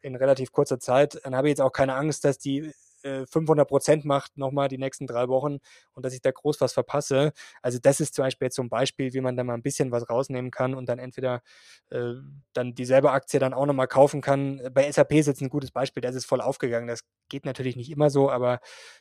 in 0.00 0.16
relativ 0.16 0.50
kurzer 0.50 0.80
Zeit, 0.80 1.20
dann 1.24 1.36
habe 1.36 1.48
ich 1.48 1.52
jetzt 1.52 1.60
auch 1.60 1.72
keine 1.72 1.94
Angst, 1.94 2.24
dass 2.24 2.38
die 2.38 2.72
500 3.04 3.66
äh, 3.66 3.68
Prozent 3.68 4.04
macht, 4.04 4.36
nochmal 4.36 4.68
die 4.68 4.78
nächsten 4.78 5.06
drei 5.06 5.28
Wochen 5.28 5.58
und 5.92 6.04
dass 6.04 6.14
ich 6.14 6.22
da 6.22 6.30
groß 6.30 6.60
was 6.60 6.72
verpasse. 6.72 7.32
Also 7.62 7.78
das 7.80 8.00
ist 8.00 8.14
zum 8.14 8.24
Beispiel 8.24 8.46
jetzt 8.46 8.56
so 8.56 8.62
ein 8.62 8.68
Beispiel, 8.70 9.12
wie 9.12 9.20
man 9.20 9.36
da 9.36 9.44
mal 9.44 9.54
ein 9.54 9.62
bisschen 9.62 9.90
was 9.90 10.08
rausnehmen 10.08 10.50
kann 10.50 10.74
und 10.74 10.88
dann 10.88 10.98
entweder 10.98 11.42
äh, 11.90 12.14
dann 12.52 12.74
dieselbe 12.74 13.10
Aktie 13.12 13.38
dann 13.40 13.54
auch 13.54 13.66
nochmal 13.66 13.88
kaufen 13.88 14.20
kann. 14.20 14.60
Bei 14.72 14.90
SAP 14.90 15.12
ist 15.12 15.26
jetzt 15.26 15.42
ein 15.42 15.50
gutes 15.50 15.70
Beispiel, 15.70 16.00
da 16.00 16.08
ist 16.08 16.24
voll 16.26 16.40
aufgegangen. 16.40 16.88
Das 16.88 17.00
geht 17.28 17.44
natürlich 17.44 17.76
nicht 17.76 17.90
immer 17.90 18.10
so, 18.10 18.30
aber 18.30 18.60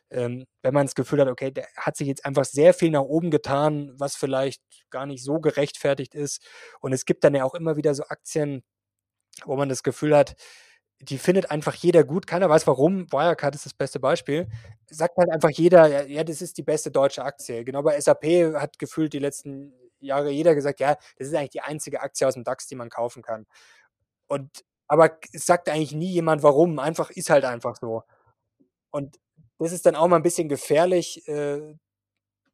ähm, 0.09 0.45
wenn 0.61 0.73
man 0.73 0.85
das 0.85 0.95
Gefühl 0.95 1.21
hat, 1.21 1.27
okay, 1.27 1.51
der 1.51 1.67
hat 1.77 1.97
sich 1.97 2.07
jetzt 2.07 2.25
einfach 2.25 2.45
sehr 2.45 2.73
viel 2.73 2.91
nach 2.91 3.01
oben 3.01 3.31
getan, 3.31 3.93
was 3.97 4.15
vielleicht 4.15 4.61
gar 4.89 5.05
nicht 5.05 5.23
so 5.23 5.39
gerechtfertigt 5.39 6.15
ist. 6.15 6.45
Und 6.81 6.93
es 6.93 7.05
gibt 7.05 7.23
dann 7.23 7.35
ja 7.35 7.43
auch 7.43 7.55
immer 7.55 7.75
wieder 7.77 7.93
so 7.95 8.03
Aktien, 8.03 8.63
wo 9.45 9.55
man 9.55 9.69
das 9.69 9.83
Gefühl 9.83 10.15
hat, 10.15 10.35
die 10.99 11.17
findet 11.17 11.51
einfach 11.51 11.75
jeder 11.75 12.03
gut. 12.03 12.27
Keiner 12.27 12.49
weiß 12.49 12.65
warum. 12.67 13.11
Wirecard 13.11 13.55
ist 13.55 13.65
das 13.65 13.73
beste 13.73 13.99
Beispiel. 13.99 14.47
Sagt 14.89 15.17
halt 15.17 15.31
einfach 15.31 15.49
jeder, 15.49 16.07
ja, 16.07 16.23
das 16.23 16.41
ist 16.41 16.57
die 16.57 16.63
beste 16.63 16.91
deutsche 16.91 17.23
Aktie. 17.23 17.63
Genau 17.65 17.83
bei 17.83 17.99
SAP 17.99 18.23
hat 18.55 18.79
gefühlt 18.79 19.13
die 19.13 19.19
letzten 19.19 19.73
Jahre 19.99 20.29
jeder 20.31 20.55
gesagt, 20.55 20.79
ja, 20.79 20.95
das 21.17 21.27
ist 21.27 21.35
eigentlich 21.35 21.51
die 21.51 21.61
einzige 21.61 22.01
Aktie 22.01 22.27
aus 22.27 22.35
dem 22.35 22.43
DAX, 22.43 22.67
die 22.67 22.75
man 22.75 22.89
kaufen 22.89 23.21
kann. 23.21 23.45
Und 24.27 24.49
aber 24.87 25.17
es 25.33 25.45
sagt 25.45 25.69
eigentlich 25.69 25.93
nie 25.93 26.11
jemand 26.11 26.43
warum. 26.43 26.79
Einfach 26.79 27.09
ist 27.09 27.29
halt 27.29 27.45
einfach 27.45 27.77
so. 27.77 28.03
Und 28.91 29.17
das 29.59 29.71
ist 29.71 29.85
dann 29.85 29.95
auch 29.95 30.07
mal 30.07 30.17
ein 30.17 30.23
bisschen 30.23 30.49
gefährlich. 30.49 31.27
Äh, 31.27 31.75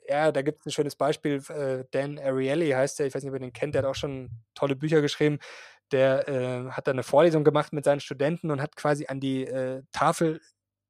ja, 0.08 0.32
da 0.32 0.41
gibt 0.41 0.62
es 0.62 0.65
ein 0.67 0.71
schönes 0.71 0.95
Beispiel. 0.95 1.43
Äh, 1.49 1.86
Dan 1.91 2.17
Ariely 2.19 2.69
heißt 2.71 2.99
der, 2.99 3.08
ich 3.08 3.15
weiß 3.15 3.23
nicht, 3.23 3.32
ob 3.32 3.36
ihr 3.36 3.41
den 3.41 3.54
kennt, 3.54 3.75
der 3.75 3.84
hat 3.84 3.89
auch 3.89 3.95
schon 3.95 4.32
tolle 4.56 4.75
Bücher 4.75 5.02
geschrieben 5.02 5.39
der 5.91 6.28
äh, 6.28 6.71
hat 6.71 6.88
da 6.88 6.91
eine 6.91 7.04
Vorlesung 7.04 7.43
gemacht 7.43 7.73
mit 7.73 7.86
seinen 7.86 7.99
Studenten 7.99 8.52
und 8.52 8.62
hat 8.62 8.75
quasi 8.75 9.08
an 9.08 9.19
die 9.19 9.45
äh, 9.45 9.84
Tafel 9.91 10.41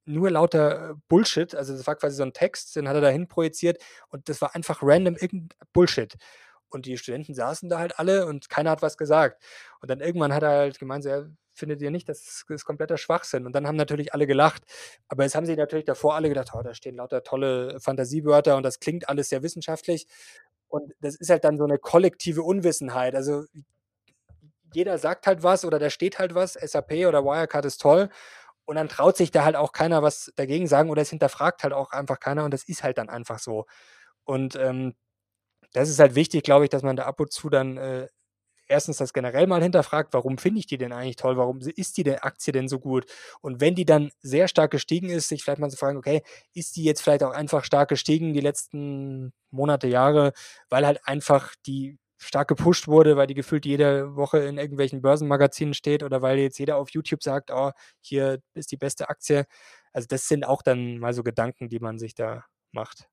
nur 0.06 0.32
lauter 0.32 0.96
Bullshit, 1.08 1.54
also 1.56 1.74
das 1.74 1.86
war 1.86 1.96
quasi 1.96 2.16
so 2.16 2.24
ein 2.24 2.34
Text, 2.34 2.76
den 2.76 2.88
hat 2.90 2.96
er 2.96 3.02
dahin 3.02 3.28
projiziert 3.28 3.82
und 4.10 4.28
das 4.28 4.42
war 4.42 4.56
einfach 4.56 4.80
random 4.82 5.16
irgendein 5.16 5.50
Bullshit. 5.72 6.18
Und 6.70 6.86
die 6.86 6.98
Studenten 6.98 7.34
saßen 7.34 7.70
da 7.70 7.80
halt 7.80 7.98
alle 8.00 8.26
und 8.28 8.50
keiner 8.50 8.72
hat 8.72 8.82
was 8.82 8.98
gesagt. 8.98 9.42
Und 9.82 9.90
dann 9.90 10.02
irgendwann 10.02 10.34
hat 10.34 10.44
er 10.44 10.50
halt 10.50 10.80
gemeint, 10.80 11.04
ja, 11.06 11.26
findet 11.54 11.82
ihr 11.82 11.92
nicht, 11.92 12.08
das 12.08 12.46
ist 12.48 12.66
kompletter 12.66 12.98
Schwachsinn. 12.98 13.46
Und 13.46 13.54
dann 13.54 13.68
haben 13.68 13.76
natürlich 13.76 14.14
alle 14.14 14.28
gelacht. 14.28 14.64
Aber 15.08 15.24
jetzt 15.24 15.36
haben 15.36 15.46
sie 15.46 15.56
natürlich 15.56 15.86
davor 15.86 16.16
alle 16.16 16.30
gedacht, 16.30 16.50
oh, 16.54 16.62
da 16.62 16.74
stehen 16.74 16.96
lauter 16.96 17.24
tolle 17.24 17.80
Fantasiewörter 17.80 18.56
und 18.56 18.64
das 18.64 18.80
klingt 18.80 19.10
alles 19.10 19.30
sehr 19.30 19.44
wissenschaftlich. 19.44 20.08
Und 20.68 20.94
das 21.02 21.16
ist 21.16 21.30
halt 21.30 21.44
dann 21.44 21.58
so 21.58 21.66
eine 21.66 21.80
kollektive 21.80 22.44
Unwissenheit. 22.44 23.16
Also 23.16 23.46
jeder 24.74 24.98
sagt 24.98 25.28
halt 25.28 25.44
was 25.44 25.66
oder 25.66 25.80
da 25.80 25.90
steht 25.90 26.20
halt 26.20 26.36
was, 26.36 26.54
SAP 26.54 26.92
oder 27.08 27.24
Wirecard 27.24 27.66
ist 27.66 27.82
toll. 27.82 28.10
Und 28.66 28.76
dann 28.76 28.90
traut 28.90 29.18
sich 29.18 29.32
da 29.32 29.44
halt 29.46 29.56
auch 29.56 29.72
keiner 29.72 30.04
was 30.04 30.32
dagegen 30.36 30.68
sagen 30.68 30.90
oder 30.92 31.02
es 31.02 31.10
hinterfragt 31.10 31.64
halt 31.64 31.74
auch 31.74 31.92
einfach 31.92 32.20
keiner 32.20 32.46
und 32.46 32.54
das 32.54 32.64
ist 32.64 32.84
halt 32.84 32.98
dann 33.00 33.10
einfach 33.10 33.40
so. 33.40 33.66
Und 34.26 34.56
ähm, 34.56 34.96
das 35.74 35.90
ist 35.90 36.00
halt 36.00 36.16
wichtig, 36.16 36.44
glaube 36.44 36.66
ich, 36.66 36.70
dass 36.70 36.84
man 36.84 36.96
da 36.96 37.06
ab 37.06 37.20
und 37.20 37.32
zu 37.32 37.50
dann 37.50 37.78
äh, 37.78 38.08
erstens 38.70 38.98
das 38.98 39.14
generell 39.14 39.48
mal 39.48 39.62
hinterfragt, 39.62 40.14
warum 40.14 40.38
finde 40.38 40.60
ich 40.60 40.68
die 40.68 40.78
denn 40.78 40.94
eigentlich 40.94 41.18
toll, 41.18 41.38
warum 41.38 41.60
ist 41.60 41.98
die 41.98 42.10
Aktie 42.12 42.54
denn 42.54 42.68
so 42.70 42.80
gut? 42.80 43.06
Und 43.42 43.62
wenn 43.62 43.76
die 43.76 43.86
dann 43.86 44.12
sehr 44.22 44.48
stark 44.48 44.72
gestiegen 44.72 45.10
ist, 45.10 45.28
sich 45.30 45.44
vielleicht 45.44 45.60
mal 45.60 45.70
zu 45.70 45.78
fragen, 45.78 45.98
okay, 45.98 46.22
ist 46.54 46.76
die 46.76 46.84
jetzt 46.84 47.02
vielleicht 47.02 47.24
auch 47.24 47.32
einfach 47.34 47.64
stark 47.66 47.90
gestiegen 47.90 48.34
die 48.34 48.42
letzten 48.42 49.34
Monate, 49.52 49.88
Jahre, 49.88 50.34
weil 50.70 50.86
halt 50.86 51.02
einfach 51.08 51.56
die 51.66 51.98
stark 52.20 52.50
gepusht 52.50 52.88
wurde, 52.88 53.16
weil 53.18 53.28
die 53.28 53.34
gefühlt 53.34 53.66
jede 53.66 54.16
Woche 54.16 54.40
in 54.40 54.58
irgendwelchen 54.58 55.02
Börsenmagazinen 55.02 55.74
steht 55.74 56.04
oder 56.04 56.22
weil 56.22 56.38
jetzt 56.38 56.60
jeder 56.60 56.78
auf 56.78 56.90
YouTube 56.92 57.24
sagt, 57.24 57.50
oh, 57.52 57.72
hier 58.02 58.42
ist 58.54 58.72
die 58.72 58.78
beste 58.78 59.10
Aktie. 59.10 59.46
Also 59.94 60.08
das 60.08 60.28
sind 60.28 60.46
auch 60.46 60.62
dann 60.62 61.00
mal 61.00 61.14
so 61.14 61.24
Gedanken, 61.24 61.70
die 61.70 61.80
man 61.80 61.98
sich 61.98 62.14
da 62.14 62.46
macht. 62.72 63.08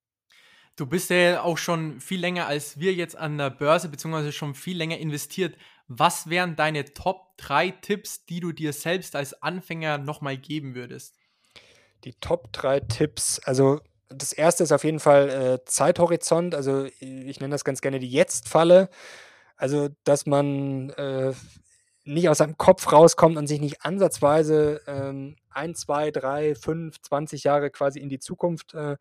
Du 0.74 0.86
bist 0.86 1.09
ja 1.09 1.42
auch 1.42 1.57
schon 1.57 2.00
viel 2.00 2.20
länger 2.20 2.46
als 2.46 2.78
wir 2.78 2.92
jetzt 2.92 3.16
an 3.16 3.38
der 3.38 3.48
Börse, 3.50 3.88
beziehungsweise 3.88 4.32
schon 4.32 4.54
viel 4.54 4.76
länger 4.76 4.98
investiert. 4.98 5.57
Was 5.88 6.28
wären 6.28 6.57
deine 6.57 6.84
Top 6.92 7.38
3 7.38 7.70
Tipps, 7.70 8.26
die 8.26 8.40
du 8.40 8.52
dir 8.52 8.72
selbst 8.72 9.16
als 9.16 9.40
Anfänger 9.40 9.98
nochmal 9.98 10.36
geben 10.36 10.74
würdest? 10.74 11.16
Die 12.04 12.12
Top 12.14 12.52
3 12.52 12.80
Tipps, 12.80 13.38
also 13.38 13.80
das 14.09 14.32
erste 14.32 14.64
ist 14.64 14.72
auf 14.72 14.84
jeden 14.84 15.00
Fall 15.00 15.28
äh, 15.28 15.64
Zeithorizont. 15.64 16.54
Also 16.54 16.84
ich 17.00 17.40
nenne 17.40 17.54
das 17.54 17.64
ganz 17.64 17.80
gerne 17.80 17.98
die 17.98 18.11
Jetzt-Falle. 18.11 18.88
Also, 19.57 19.88
dass 20.04 20.26
man 20.26 20.90
äh, 20.90 21.32
nicht 22.04 22.28
aus 22.28 22.38
seinem 22.38 22.57
Kopf 22.59 22.92
rauskommt 22.92 23.36
und 23.36 23.46
sich 23.46 23.61
nicht 23.61 23.84
ansatzweise 23.84 24.80
ähm, 24.86 25.36
ein, 25.50 25.74
zwei, 25.74 26.11
drei, 26.11 26.54
fünf, 26.54 27.00
zwanzig 27.00 27.44
Jahre 27.44 27.70
quasi 27.70 27.98
in 27.98 28.09
die 28.09 28.18
Zukunft 28.18 28.74
äh, 28.74 28.96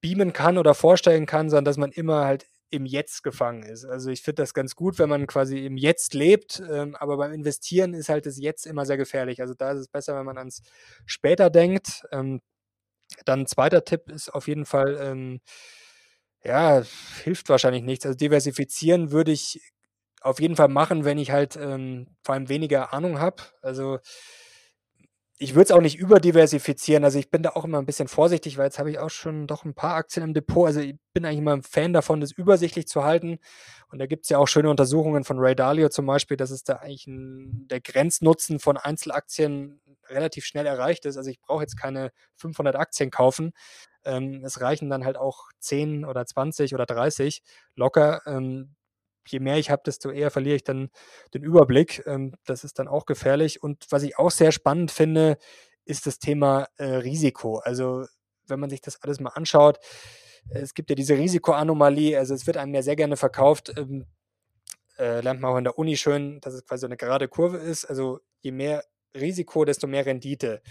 beamen 0.00 0.32
kann 0.32 0.58
oder 0.58 0.74
vorstellen 0.74 1.26
kann, 1.26 1.48
sondern 1.48 1.64
dass 1.64 1.78
man 1.78 1.90
immer 1.90 2.26
halt 2.26 2.46
im 2.70 2.86
Jetzt 2.86 3.22
gefangen 3.22 3.62
ist. 3.62 3.84
Also 3.84 4.10
ich 4.10 4.22
finde 4.22 4.42
das 4.42 4.54
ganz 4.54 4.76
gut, 4.76 4.98
wenn 4.98 5.08
man 5.08 5.26
quasi 5.26 5.64
im 5.64 5.76
Jetzt 5.76 6.14
lebt, 6.14 6.62
ähm, 6.70 6.94
aber 6.96 7.16
beim 7.16 7.32
Investieren 7.32 7.92
ist 7.92 8.08
halt 8.08 8.26
das 8.26 8.38
Jetzt 8.38 8.66
immer 8.66 8.86
sehr 8.86 8.96
gefährlich. 8.96 9.40
Also 9.40 9.54
da 9.54 9.72
ist 9.72 9.78
es 9.78 9.88
besser, 9.88 10.16
wenn 10.16 10.24
man 10.24 10.38
ans 10.38 10.62
später 11.06 11.50
denkt. 11.50 12.04
Ähm, 12.12 12.40
dann 13.24 13.46
zweiter 13.46 13.84
Tipp 13.84 14.08
ist 14.10 14.30
auf 14.34 14.48
jeden 14.48 14.66
Fall, 14.66 14.98
ähm, 15.00 15.40
ja, 16.44 16.82
hilft 17.22 17.48
wahrscheinlich 17.48 17.82
nichts. 17.82 18.04
Also 18.06 18.16
diversifizieren 18.16 19.12
würde 19.12 19.32
ich 19.32 19.60
auf 20.22 20.40
jeden 20.40 20.56
Fall 20.56 20.68
machen, 20.68 21.04
wenn 21.04 21.18
ich 21.18 21.30
halt 21.30 21.56
ähm, 21.56 22.08
vor 22.24 22.34
allem 22.34 22.48
weniger 22.48 22.92
Ahnung 22.92 23.18
habe. 23.20 23.42
Also 23.62 23.98
ich 25.42 25.54
würde 25.54 25.64
es 25.64 25.70
auch 25.72 25.80
nicht 25.80 25.98
überdiversifizieren. 25.98 27.02
Also 27.02 27.18
ich 27.18 27.28
bin 27.28 27.42
da 27.42 27.50
auch 27.50 27.64
immer 27.64 27.78
ein 27.78 27.86
bisschen 27.86 28.06
vorsichtig, 28.06 28.58
weil 28.58 28.66
jetzt 28.66 28.78
habe 28.78 28.92
ich 28.92 29.00
auch 29.00 29.10
schon 29.10 29.48
doch 29.48 29.64
ein 29.64 29.74
paar 29.74 29.96
Aktien 29.96 30.22
im 30.22 30.34
Depot. 30.34 30.68
Also 30.68 30.78
ich 30.78 30.94
bin 31.12 31.24
eigentlich 31.24 31.38
immer 31.38 31.54
ein 31.54 31.64
Fan 31.64 31.92
davon, 31.92 32.20
das 32.20 32.30
übersichtlich 32.30 32.86
zu 32.86 33.02
halten. 33.02 33.40
Und 33.90 33.98
da 33.98 34.06
gibt 34.06 34.24
es 34.24 34.28
ja 34.28 34.38
auch 34.38 34.46
schöne 34.46 34.70
Untersuchungen 34.70 35.24
von 35.24 35.40
Ray 35.40 35.56
Dalio 35.56 35.88
zum 35.88 36.06
Beispiel, 36.06 36.36
dass 36.36 36.52
es 36.52 36.62
da 36.62 36.76
eigentlich 36.76 37.08
ein, 37.08 37.66
der 37.68 37.80
Grenznutzen 37.80 38.60
von 38.60 38.76
Einzelaktien 38.76 39.80
relativ 40.08 40.44
schnell 40.44 40.66
erreicht 40.66 41.06
ist. 41.06 41.16
Also 41.16 41.28
ich 41.28 41.40
brauche 41.40 41.62
jetzt 41.62 41.76
keine 41.76 42.12
500 42.36 42.76
Aktien 42.76 43.10
kaufen. 43.10 43.52
Ähm, 44.04 44.44
es 44.44 44.60
reichen 44.60 44.90
dann 44.90 45.04
halt 45.04 45.16
auch 45.16 45.48
10 45.58 46.04
oder 46.04 46.24
20 46.24 46.72
oder 46.72 46.86
30 46.86 47.42
locker. 47.74 48.22
Ähm, 48.26 48.76
je 49.26 49.40
mehr 49.40 49.58
ich 49.58 49.70
habe, 49.70 49.82
desto 49.84 50.10
eher 50.10 50.30
verliere 50.30 50.56
ich 50.56 50.64
dann 50.64 50.90
den 51.34 51.42
Überblick. 51.42 52.02
Ähm, 52.06 52.34
das 52.46 52.64
ist 52.64 52.78
dann 52.78 52.88
auch 52.88 53.06
gefährlich. 53.06 53.62
Und 53.62 53.86
was 53.90 54.02
ich 54.02 54.18
auch 54.18 54.30
sehr 54.30 54.52
spannend 54.52 54.90
finde, 54.90 55.38
ist 55.84 56.06
das 56.06 56.18
Thema 56.18 56.68
äh, 56.76 56.84
Risiko. 56.84 57.58
Also 57.58 58.06
wenn 58.46 58.60
man 58.60 58.70
sich 58.70 58.80
das 58.80 59.02
alles 59.02 59.20
mal 59.20 59.30
anschaut, 59.30 59.78
es 60.50 60.74
gibt 60.74 60.90
ja 60.90 60.96
diese 60.96 61.16
Risikoanomalie, 61.16 62.18
also 62.18 62.34
es 62.34 62.46
wird 62.46 62.56
einem 62.56 62.74
ja 62.74 62.82
sehr 62.82 62.96
gerne 62.96 63.16
verkauft, 63.16 63.72
ähm, 63.76 64.06
äh, 64.98 65.20
lernt 65.20 65.40
man 65.40 65.52
auch 65.52 65.58
in 65.58 65.64
der 65.64 65.78
Uni 65.78 65.96
schön, 65.96 66.40
dass 66.40 66.54
es 66.54 66.66
quasi 66.66 66.86
eine 66.86 66.96
gerade 66.96 67.28
Kurve 67.28 67.58
ist. 67.58 67.84
Also 67.84 68.20
je 68.40 68.52
mehr 68.52 68.84
Risiko, 69.14 69.64
desto 69.64 69.86
mehr 69.86 70.06
Rendite. 70.06 70.62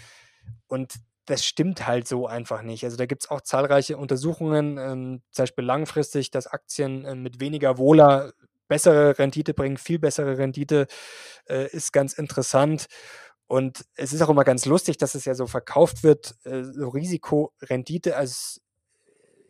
Und 0.66 0.94
das 1.26 1.44
stimmt 1.44 1.86
halt 1.86 2.08
so 2.08 2.26
einfach 2.26 2.62
nicht. 2.62 2.84
Also 2.84 2.96
da 2.96 3.06
gibt 3.06 3.24
es 3.24 3.30
auch 3.30 3.40
zahlreiche 3.40 3.96
Untersuchungen, 3.96 4.78
ähm, 4.78 5.22
zum 5.30 5.42
Beispiel 5.42 5.64
langfristig, 5.64 6.30
dass 6.30 6.46
Aktien 6.46 7.04
äh, 7.04 7.14
mit 7.14 7.40
weniger 7.40 7.78
Wohler 7.78 8.32
bessere 8.68 9.18
Rendite 9.18 9.54
bringen, 9.54 9.76
viel 9.76 9.98
bessere 9.98 10.38
Rendite, 10.38 10.86
äh, 11.48 11.68
ist 11.68 11.92
ganz 11.92 12.14
interessant. 12.14 12.86
Und 13.46 13.84
es 13.96 14.12
ist 14.12 14.22
auch 14.22 14.30
immer 14.30 14.44
ganz 14.44 14.64
lustig, 14.66 14.96
dass 14.98 15.14
es 15.14 15.24
ja 15.26 15.34
so 15.34 15.46
verkauft 15.46 16.02
wird, 16.04 16.36
äh, 16.44 16.64
so 16.64 16.88
Risiko-Rendite, 16.88 18.16
als 18.16 18.60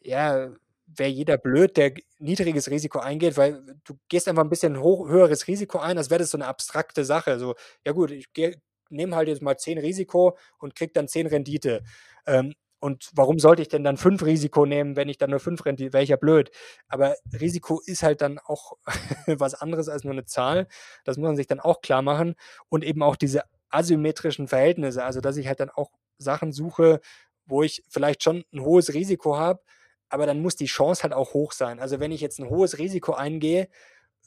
ja, 0.03 0.51
wäre 0.87 1.09
jeder 1.11 1.39
blöd, 1.39 1.77
der 1.77 1.95
niedriges 2.19 2.71
Risiko 2.71 2.99
eingeht, 2.99 3.37
weil 3.37 3.63
du 3.85 3.99
gehst 4.09 4.29
einfach 4.29 4.43
ein 4.45 4.51
bisschen 4.51 4.81
hoch, 4.81 5.09
höheres 5.09 5.47
Risiko 5.47 5.79
ein, 5.79 5.99
als 5.99 6.11
wäre 6.11 6.21
das 6.21 6.31
so 6.31 6.39
eine 6.39 6.47
abstrakte 6.47 7.05
Sache. 7.05 7.39
So, 7.39 7.55
ja 7.87 7.93
gut, 7.93 8.11
ich 8.11 8.33
gehe 8.33 8.61
nehme 8.93 9.17
halt 9.17 9.29
jetzt 9.29 9.43
mal 9.43 9.57
10 9.57 9.79
Risiko 9.79 10.37
und 10.59 10.75
kriege 10.75 10.93
dann 10.93 11.09
10 11.09 11.27
Rendite. 11.27 11.83
Ähm, 12.27 12.55
und 12.81 13.11
warum 13.15 13.39
sollte 13.39 13.63
ich 13.63 13.69
denn 13.69 13.85
dann 13.85 13.97
5 13.97 14.25
Risiko 14.25 14.67
nehmen, 14.67 14.97
wenn 14.97 15.09
ich 15.09 15.17
dann 15.17 15.31
nur 15.31 15.39
5 15.39 15.65
Rendite, 15.65 15.93
wäre 15.93 16.03
ich 16.03 16.11
ja 16.11 16.17
blöd. 16.17 16.51
Aber 16.89 17.15
Risiko 17.41 17.81
ist 17.87 18.03
halt 18.03 18.21
dann 18.23 18.39
auch 18.41 18.73
was 19.27 19.55
anderes 19.55 19.89
als 19.89 20.05
nur 20.05 20.13
eine 20.13 20.25
Zahl. 20.25 20.67
Das 21.05 21.17
muss 21.17 21.29
man 21.29 21.37
sich 21.37 21.47
dann 21.47 21.61
auch 21.61 21.81
klar 21.81 22.03
machen. 22.03 22.35
Und 22.69 22.85
eben 22.85 23.03
auch 23.03 23.17
diese 23.17 23.43
asymmetrischen 23.71 24.49
Verhältnisse, 24.49 25.05
also 25.05 25.21
dass 25.21 25.37
ich 25.37 25.47
halt 25.47 25.61
dann 25.61 25.71
auch 25.71 25.91
Sachen 26.19 26.53
suche, 26.53 27.01
wo 27.47 27.63
ich 27.63 27.83
vielleicht 27.89 28.23
schon 28.23 28.45
ein 28.53 28.61
hohes 28.61 28.95
Risiko 28.95 29.37
habe, 29.37 29.61
aber 30.09 30.27
dann 30.27 30.43
muss 30.43 30.57
die 30.57 30.67
Chance 30.67 31.05
halt 31.05 31.13
auch 31.13 31.35
hoch 31.35 31.53
sein. 31.53 31.81
Also 31.81 32.01
wenn 32.01 32.13
ich 32.13 32.21
jetzt 32.21 32.39
ein 32.39 32.51
hohes 32.51 32.79
Risiko 32.79 33.15
eingehe 33.15 33.69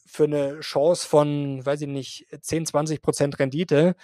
für 0.06 0.26
eine 0.26 0.60
Chance 0.62 1.08
von, 1.08 1.66
weiß 1.66 1.82
ich 1.82 1.88
nicht, 1.88 2.28
10, 2.42 2.66
20 2.66 3.02
Prozent 3.02 3.40
Rendite, 3.40 3.96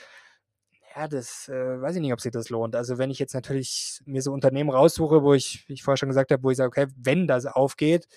ja, 0.95 1.07
das 1.07 1.47
äh, 1.49 1.81
weiß 1.81 1.95
ich 1.95 2.01
nicht, 2.01 2.13
ob 2.13 2.21
sich 2.21 2.31
das 2.31 2.49
lohnt. 2.49 2.75
Also 2.75 2.97
wenn 2.97 3.11
ich 3.11 3.19
jetzt 3.19 3.33
natürlich 3.33 3.99
mir 4.05 4.21
so 4.21 4.31
Unternehmen 4.33 4.69
raussuche, 4.69 5.23
wo 5.23 5.33
ich, 5.33 5.63
wie 5.67 5.73
ich 5.73 5.83
vorher 5.83 5.97
schon 5.97 6.09
gesagt 6.09 6.31
habe, 6.31 6.43
wo 6.43 6.51
ich 6.51 6.57
sage, 6.57 6.67
okay, 6.69 6.87
wenn 6.97 7.27
das 7.27 7.45
aufgeht, 7.45 8.07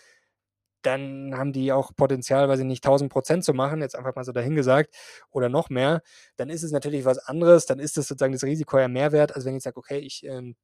dann 0.83 1.35
haben 1.37 1.53
die 1.53 1.73
auch 1.73 1.93
Potenzial, 1.97 2.49
weiß 2.49 2.61
ich 2.61 2.67
nicht, 2.67 2.85
1000 2.85 3.11
Prozent 3.13 3.45
zu 3.45 3.55
machen, 3.55 3.81
jetzt 3.81 3.97
einfach 3.97 4.15
mal 4.15 4.25
so 4.25 4.33
dahingesagt, 4.33 4.95
oder 5.31 5.49
noch 5.49 5.71
mehr, 5.71 6.03
dann 6.37 6.51
ist 6.51 6.63
es 6.63 6.73
natürlich 6.73 7.05
was 7.05 7.19
anderes, 7.19 7.67
dann 7.67 7.79
ist 7.79 7.97
es 7.99 8.09
sozusagen 8.09 8.33
das 8.33 8.45
Risiko 8.45 8.79
ja 8.79 8.89
mehr 8.89 9.13
wert, 9.13 9.35
als 9.35 9.45
wenn 9.45 9.57
ich 9.57 9.63
sage, 9.63 9.79
okay, 9.79 9.99
ich 9.99 10.25
ähm, 10.25 10.57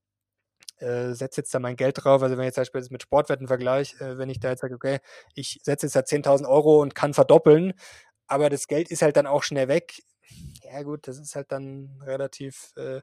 äh, 0.78 1.12
setze 1.14 1.40
jetzt 1.40 1.54
da 1.54 1.58
mein 1.60 1.76
Geld 1.76 2.04
drauf, 2.04 2.22
also 2.22 2.36
wenn 2.36 2.46
ich 2.46 2.54
zum 2.54 2.62
Beispiel 2.62 2.86
mit 2.90 3.02
Sportwetten 3.02 3.48
vergleiche, 3.48 3.96
äh, 4.04 4.18
wenn 4.18 4.30
ich 4.30 4.40
da 4.40 4.50
jetzt 4.50 4.60
sage, 4.60 4.74
okay, 4.74 4.98
ich 5.34 5.60
setze 5.62 5.86
jetzt 5.86 5.96
da 5.96 6.00
10.000 6.00 6.46
Euro 6.48 6.82
und 6.82 6.94
kann 6.94 7.14
verdoppeln, 7.14 7.72
aber 8.26 8.50
das 8.50 8.66
Geld 8.66 8.90
ist 8.90 9.02
halt 9.02 9.16
dann 9.16 9.26
auch 9.26 9.42
schnell 9.42 9.68
weg, 9.68 10.02
ja 10.72 10.82
gut, 10.82 11.08
das 11.08 11.18
ist 11.18 11.36
halt 11.36 11.52
dann 11.52 12.00
relativ 12.02 12.72
äh, 12.76 13.00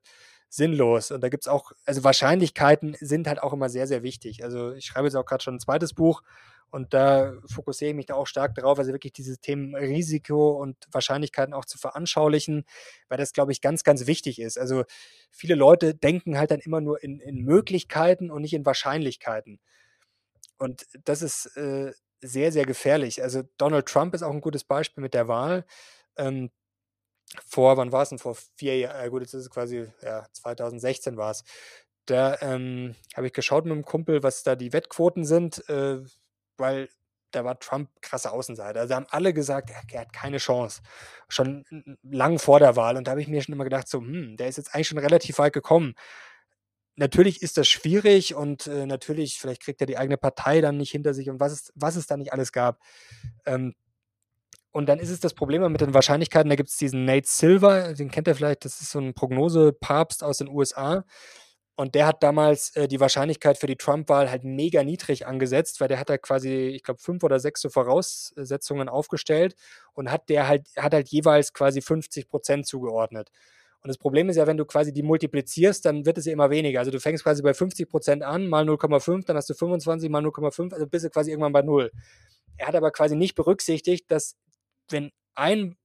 sinnlos. 0.49 1.11
Und 1.11 1.22
da 1.22 1.30
gibt 1.30 1.43
es 1.43 1.47
auch, 1.47 1.72
also 1.86 2.03
Wahrscheinlichkeiten 2.03 2.95
sind 2.99 3.28
halt 3.28 3.41
auch 3.41 3.53
immer 3.53 3.70
sehr, 3.70 3.88
sehr 3.88 4.03
wichtig. 4.03 4.43
Also 4.43 4.74
ich 4.74 4.86
schreibe 4.86 5.07
jetzt 5.07 5.15
auch 5.15 5.26
gerade 5.26 5.43
schon 5.43 5.55
ein 5.55 5.59
zweites 5.59 5.93
Buch 5.93 6.24
und 6.70 6.93
da 6.93 7.34
fokussiere 7.45 7.91
ich 7.91 7.95
mich 7.95 8.07
da 8.07 8.15
auch 8.15 8.28
stark 8.28 8.55
darauf, 8.55 8.78
also 8.78 8.91
wirklich 8.91 9.13
diese 9.13 9.38
Themen 9.38 9.74
Risiko 9.76 10.51
und 10.51 10.78
Wahrscheinlichkeiten 10.91 11.53
auch 11.53 11.65
zu 11.65 11.78
veranschaulichen, 11.78 12.65
weil 13.07 13.18
das, 13.18 13.32
glaube 13.34 13.51
ich, 13.51 13.61
ganz, 13.61 13.84
ganz 13.84 14.05
wichtig 14.05 14.39
ist. 14.39 14.57
Also 14.57 14.84
viele 15.32 15.55
Leute 15.55 15.95
denken 15.95 16.38
halt 16.38 16.51
dann 16.51 16.59
immer 16.59 16.82
nur 16.82 17.01
in, 17.03 17.20
in 17.20 17.43
Möglichkeiten 17.43 18.30
und 18.32 18.41
nicht 18.41 18.53
in 18.53 18.65
Wahrscheinlichkeiten. 18.65 19.59
Und 20.57 20.86
das 21.05 21.22
ist 21.22 21.55
äh, 21.57 21.93
sehr, 22.22 22.51
sehr 22.51 22.65
gefährlich. 22.65 23.24
Also 23.24 23.43
Donald 23.57 23.86
Trump 23.86 24.13
ist 24.13 24.24
auch 24.24 24.34
ein 24.34 24.41
gutes 24.41 24.63
Beispiel 24.63 25.01
mit 25.01 25.13
der 25.13 25.28
Wahl. 25.28 25.65
Ähm, 26.18 26.49
vor, 27.45 27.78
wann 27.78 27.91
war 27.91 28.03
es 28.03 28.09
denn? 28.09 28.19
Vor 28.19 28.36
vier 28.55 28.78
Jahren, 28.78 29.05
äh, 29.05 29.09
gut, 29.09 29.21
jetzt 29.21 29.34
ist 29.34 29.43
es 29.43 29.49
quasi, 29.49 29.88
ja, 30.01 30.25
2016 30.34 31.17
war 31.17 31.32
es. 31.32 31.43
Da 32.05 32.38
ähm, 32.41 32.95
habe 33.15 33.28
ich 33.28 33.34
geschaut 33.34 33.65
mit 33.65 33.73
einem 33.73 33.84
Kumpel, 33.84 34.23
was 34.23 34.43
da 34.43 34.55
die 34.55 34.71
Wettquoten 34.71 35.25
sind, 35.25 35.67
äh, 35.69 35.99
weil 36.57 36.89
da 37.32 37.43
war 37.43 37.59
Trump 37.59 37.89
krasser 38.01 38.32
Außenseiter. 38.32 38.80
Also 38.80 38.95
haben 38.95 39.07
alle 39.09 39.34
gesagt, 39.34 39.69
er, 39.69 39.82
er, 39.91 40.01
hat 40.01 40.13
keine 40.13 40.38
Chance. 40.38 40.82
Schon 41.28 41.65
lang 42.03 42.39
vor 42.39 42.59
der 42.59 42.78
Wahl. 42.78 42.95
Und 42.95 43.07
da 43.07 43.11
habe 43.11 43.21
ich 43.21 43.28
mir 43.28 43.41
schon 43.41 43.53
immer 43.53 43.65
gedacht, 43.65 43.89
so, 43.89 43.99
hm, 43.99 44.38
der 44.38 44.47
ist 44.47 44.57
jetzt 44.57 44.73
eigentlich 44.73 44.88
schon 44.88 44.97
relativ 44.97 45.38
weit 45.39 45.53
gekommen. 45.53 45.95
Natürlich 46.95 47.41
ist 47.41 47.57
das 47.57 47.67
schwierig 47.67 48.34
und 48.34 48.65
äh, 48.67 48.86
natürlich, 48.86 49.39
vielleicht 49.39 49.61
kriegt 49.61 49.82
er 49.82 49.88
die 49.88 49.97
eigene 49.97 50.17
Partei 50.17 50.61
dann 50.61 50.78
nicht 50.78 50.91
hinter 50.91 51.13
sich 51.13 51.30
und 51.30 51.39
was 51.39 51.51
es, 51.51 51.73
was 51.75 51.95
es 51.95 52.07
da 52.07 52.17
nicht 52.17 52.34
alles 52.34 52.51
gab. 52.51 52.80
Ähm, 53.45 53.75
und 54.78 54.86
dann 54.86 54.99
ist 54.99 55.09
es 55.09 55.19
das 55.19 55.34
Problem 55.34 55.71
mit 55.71 55.82
den 55.82 55.95
Wahrscheinlichkeiten. 55.95 56.49
Da 56.49 56.55
gibt 56.55 56.69
es 56.69 56.78
diesen 56.78 57.03
Nate 57.03 57.28
Silver, 57.28 57.95
den 57.95 58.11
kennt 58.11 58.28
ihr 58.28 58.36
vielleicht, 58.36 58.63
das 58.63 58.80
ist 58.80 58.91
so 58.91 58.99
ein 58.99 59.15
Prognosepapst 59.15 60.23
aus 60.23 60.38
den 60.38 60.49
USA. 60.49 61.03
Und 61.75 61.95
der 61.95 62.05
hat 62.05 62.21
damals 62.21 62.75
äh, 62.75 62.88
die 62.88 62.99
Wahrscheinlichkeit 62.99 63.57
für 63.57 63.65
die 63.65 63.75
Trump-Wahl 63.75 64.30
halt 64.30 64.43
mega 64.43 64.84
niedrig 64.84 65.25
angesetzt, 65.25 65.82
weil 65.82 65.88
der 65.88 65.99
hat 65.99 66.09
da 66.09 66.19
quasi, 66.19 66.49
ich 66.75 66.84
glaube, 66.84 66.99
fünf 66.99 67.23
oder 67.23 67.39
sechs 67.39 67.61
so 67.61 67.69
Voraussetzungen 67.69 68.88
aufgestellt 68.88 69.55
und 69.93 70.11
hat 70.11 70.30
der 70.30 70.47
halt, 70.47 70.67
hat 70.78 70.93
halt 70.93 71.09
jeweils 71.09 71.53
quasi 71.53 71.82
50 71.82 72.28
Prozent 72.28 72.67
zugeordnet. 72.67 73.32
Und 73.82 73.88
das 73.88 73.97
Problem 73.97 74.30
ist 74.30 74.36
ja, 74.36 74.45
wenn 74.45 74.57
du 74.57 74.65
quasi 74.65 74.93
die 74.93 75.03
multiplizierst, 75.03 75.86
dann 75.86 76.05
wird 76.05 76.19
es 76.19 76.25
ja 76.25 76.34
immer 76.34 76.51
weniger. 76.51 76.82
Also 76.82 76.91
du 76.91 76.99
fängst 76.99 77.23
quasi 77.23 77.41
bei 77.41 77.55
50 77.55 77.89
Prozent 77.89 78.21
an, 78.21 78.47
mal 78.47 78.63
0,5, 78.63 79.25
dann 79.25 79.38
hast 79.38 79.49
du 79.49 79.55
25 79.55 80.11
mal 80.11 80.23
0,5, 80.23 80.71
also 80.71 80.86
bist 80.86 81.05
du 81.05 81.09
quasi 81.09 81.32
irgendwann 81.32 81.53
bei 81.53 81.63
0. 81.63 81.91
Er 82.57 82.67
hat 82.67 82.75
aber 82.75 82.91
quasi 82.91 83.15
nicht 83.15 83.34
berücksichtigt, 83.36 84.09
dass 84.11 84.36
wenn 84.89 85.11
ein 85.35 85.75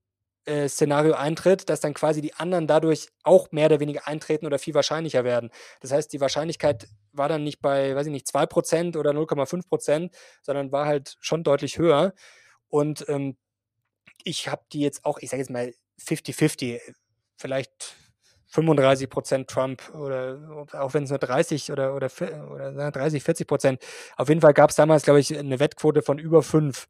äh, 0.44 0.68
Szenario 0.68 1.14
eintritt, 1.14 1.68
dass 1.68 1.80
dann 1.80 1.94
quasi 1.94 2.20
die 2.20 2.34
anderen 2.34 2.66
dadurch 2.66 3.08
auch 3.22 3.52
mehr 3.52 3.66
oder 3.66 3.80
weniger 3.80 4.08
eintreten 4.08 4.46
oder 4.46 4.58
viel 4.58 4.74
wahrscheinlicher 4.74 5.24
werden. 5.24 5.50
Das 5.80 5.92
heißt, 5.92 6.12
die 6.12 6.20
Wahrscheinlichkeit 6.20 6.88
war 7.12 7.28
dann 7.28 7.44
nicht 7.44 7.60
bei, 7.62 7.94
weiß 7.94 8.06
ich 8.06 8.12
nicht, 8.12 8.26
2% 8.26 8.96
oder 8.96 9.12
0,5%, 9.12 10.10
sondern 10.42 10.72
war 10.72 10.86
halt 10.86 11.16
schon 11.20 11.44
deutlich 11.44 11.78
höher. 11.78 12.12
Und 12.68 13.04
ähm, 13.08 13.36
ich 14.24 14.48
habe 14.48 14.62
die 14.72 14.80
jetzt 14.80 15.04
auch, 15.04 15.18
ich 15.20 15.30
sage 15.30 15.42
jetzt 15.42 15.50
mal 15.50 15.72
50-50, 16.00 16.80
vielleicht 17.36 17.96
35 18.48 19.08
Prozent 19.08 19.48
Trump 19.48 19.94
oder 19.94 20.66
auch 20.72 20.92
wenn 20.94 21.04
es 21.04 21.10
nur 21.10 21.18
30 21.18 21.72
oder, 21.72 21.94
oder, 21.94 22.10
oder 22.50 22.90
30, 22.90 23.22
40 23.22 23.46
Prozent. 23.46 23.82
Auf 24.16 24.28
jeden 24.28 24.40
Fall 24.40 24.54
gab 24.54 24.70
es 24.70 24.76
damals, 24.76 25.04
glaube 25.04 25.20
ich, 25.20 25.36
eine 25.36 25.58
Wettquote 25.58 26.02
von 26.02 26.18
über 26.18 26.42
5. 26.42 26.86